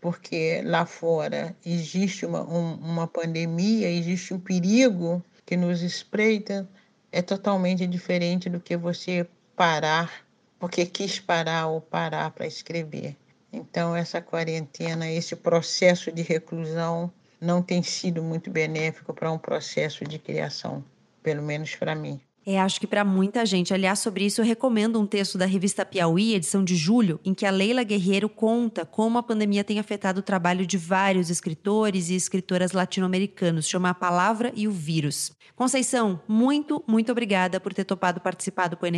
porque 0.00 0.62
lá 0.64 0.86
fora 0.86 1.56
existe 1.64 2.24
uma, 2.24 2.42
um, 2.42 2.74
uma 2.74 3.06
pandemia, 3.06 3.90
existe 3.90 4.32
um 4.32 4.38
perigo 4.38 5.22
que 5.44 5.56
nos 5.56 5.82
espreita, 5.82 6.68
é 7.10 7.22
totalmente 7.22 7.86
diferente 7.86 8.48
do 8.48 8.60
que 8.60 8.76
você 8.76 9.26
parar, 9.56 10.24
porque 10.58 10.86
quis 10.86 11.18
parar 11.18 11.66
ou 11.66 11.80
parar 11.80 12.30
para 12.30 12.46
escrever. 12.46 13.16
Então, 13.52 13.96
essa 13.96 14.20
quarentena, 14.20 15.10
esse 15.10 15.34
processo 15.34 16.12
de 16.12 16.22
reclusão 16.22 17.10
não 17.40 17.62
tem 17.62 17.82
sido 17.82 18.22
muito 18.22 18.50
benéfico 18.50 19.14
para 19.14 19.32
um 19.32 19.38
processo 19.38 20.04
de 20.04 20.18
criação, 20.18 20.84
pelo 21.22 21.42
menos 21.42 21.74
para 21.74 21.94
mim. 21.94 22.20
É, 22.50 22.58
acho 22.58 22.80
que 22.80 22.86
para 22.86 23.04
muita 23.04 23.44
gente. 23.44 23.74
Aliás, 23.74 23.98
sobre 23.98 24.24
isso 24.24 24.40
eu 24.40 24.44
recomendo 24.46 24.98
um 24.98 25.06
texto 25.06 25.36
da 25.36 25.44
revista 25.44 25.84
Piauí, 25.84 26.32
edição 26.32 26.64
de 26.64 26.76
julho, 26.76 27.20
em 27.22 27.34
que 27.34 27.44
a 27.44 27.50
Leila 27.50 27.82
Guerreiro 27.82 28.26
conta 28.26 28.86
como 28.86 29.18
a 29.18 29.22
pandemia 29.22 29.62
tem 29.62 29.78
afetado 29.78 30.20
o 30.20 30.22
trabalho 30.22 30.64
de 30.66 30.78
vários 30.78 31.28
escritores 31.28 32.08
e 32.08 32.14
escritoras 32.14 32.72
latino-americanos. 32.72 33.68
Chama 33.68 33.90
A 33.90 33.94
Palavra 33.94 34.50
e 34.56 34.66
o 34.66 34.70
Vírus. 34.70 35.36
Conceição, 35.58 36.20
muito, 36.28 36.84
muito 36.86 37.10
obrigada 37.10 37.58
por 37.58 37.74
ter 37.74 37.82
topado 37.82 38.20
participar 38.20 38.68
do 38.68 38.76
Põe. 38.76 38.92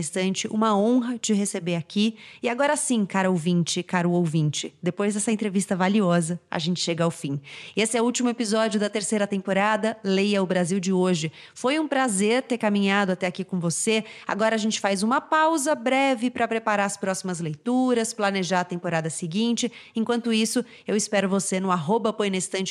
Uma 0.50 0.76
honra 0.76 1.16
te 1.16 1.32
receber 1.32 1.74
aqui. 1.74 2.16
E 2.42 2.50
agora 2.50 2.76
sim, 2.76 3.06
cara 3.06 3.30
ouvinte, 3.30 3.82
caro 3.82 4.10
ouvinte, 4.10 4.72
depois 4.82 5.14
dessa 5.14 5.32
entrevista 5.32 5.74
valiosa, 5.74 6.38
a 6.50 6.58
gente 6.58 6.78
chega 6.78 7.02
ao 7.02 7.10
fim. 7.10 7.40
Esse 7.74 7.96
é 7.96 8.02
o 8.02 8.04
último 8.04 8.28
episódio 8.28 8.78
da 8.78 8.90
terceira 8.90 9.26
temporada, 9.26 9.96
Leia 10.04 10.42
o 10.42 10.46
Brasil 10.46 10.78
de 10.78 10.92
hoje. 10.92 11.32
Foi 11.54 11.80
um 11.80 11.88
prazer 11.88 12.42
ter 12.42 12.58
caminhado 12.58 13.12
até 13.12 13.26
aqui 13.26 13.39
aqui 13.40 13.44
com 13.44 13.58
você. 13.58 14.04
Agora 14.26 14.54
a 14.54 14.58
gente 14.58 14.80
faz 14.80 15.02
uma 15.02 15.20
pausa 15.20 15.74
breve 15.74 16.30
para 16.30 16.46
preparar 16.46 16.86
as 16.86 16.96
próximas 16.96 17.40
leituras, 17.40 18.12
planejar 18.12 18.60
a 18.60 18.64
temporada 18.64 19.08
seguinte. 19.10 19.72
Enquanto 19.96 20.32
isso, 20.32 20.64
eu 20.86 20.94
espero 20.94 21.28
você 21.28 21.58
no 21.58 21.70
arroba 21.70 22.14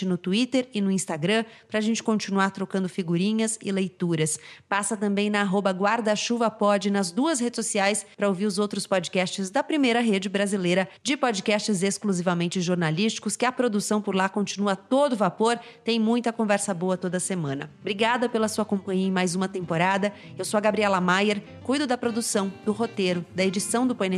no 0.06 0.18
Twitter 0.18 0.68
e 0.74 0.80
no 0.80 0.92
Instagram 0.92 1.44
para 1.68 1.80
a 1.80 1.82
gente 1.82 2.04
continuar 2.04 2.52
trocando 2.52 2.88
figurinhas 2.88 3.58
e 3.64 3.72
leituras. 3.72 4.40
Passa 4.68 4.96
também 4.96 5.30
na 5.30 5.42
arroba 5.42 5.72
guarda-chuva 5.72 6.50
pod 6.52 6.90
nas 6.90 7.12
duas 7.12 7.40
redes 7.40 7.56
sociais 7.56 8.06
para 8.16 8.28
ouvir 8.28 8.46
os 8.46 8.60
outros 8.60 8.86
podcasts 8.86 9.50
da 9.50 9.64
primeira 9.64 10.02
rede 10.02 10.30
brasileira 10.30 10.88
de 11.02 11.18
podcasts 11.18 11.82
exclusivamente 11.82 12.62
jornalísticos, 12.62 13.36
que 13.36 13.46
a 13.46 13.52
produção 13.52 14.02
por 14.02 14.16
lá 14.16 14.30
continua 14.30 14.74
a 14.74 14.76
todo 14.76 15.16
vapor. 15.16 15.60
Tem 15.84 16.00
muita 16.00 16.32
conversa 16.32 16.74
boa 16.74 16.98
toda 16.98 17.20
semana. 17.20 17.70
Obrigada 17.82 18.30
pela 18.30 18.48
sua 18.48 18.66
companhia 18.66 19.08
em 19.08 19.12
mais 19.12 19.36
uma 19.36 19.48
temporada. 19.48 20.14
Eu 20.38 20.46
sou 20.46 20.59
a 20.60 20.62
Gabriela 20.62 21.00
Maier, 21.00 21.42
cuido 21.64 21.88
da 21.88 21.98
produção, 21.98 22.52
do 22.66 22.74
roteiro, 22.74 23.26
da 23.34 23.46
edição 23.46 23.88
do 23.88 23.96
Põe. 23.96 24.10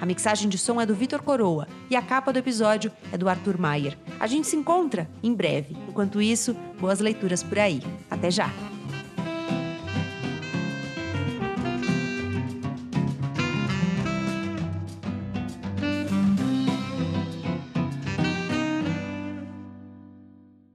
A 0.00 0.06
mixagem 0.06 0.48
de 0.48 0.56
som 0.56 0.80
é 0.80 0.86
do 0.86 0.94
Vitor 0.94 1.20
Coroa 1.20 1.66
e 1.90 1.96
a 1.96 2.02
capa 2.02 2.32
do 2.32 2.38
episódio 2.38 2.92
é 3.12 3.18
do 3.18 3.28
Arthur 3.28 3.58
Maier. 3.58 3.98
A 4.20 4.26
gente 4.26 4.46
se 4.46 4.56
encontra 4.56 5.08
em 5.22 5.34
breve. 5.34 5.76
Enquanto 5.88 6.22
isso, 6.22 6.54
boas 6.78 7.00
leituras 7.00 7.42
por 7.42 7.58
aí. 7.58 7.82
Até 8.08 8.30
já! 8.30 8.73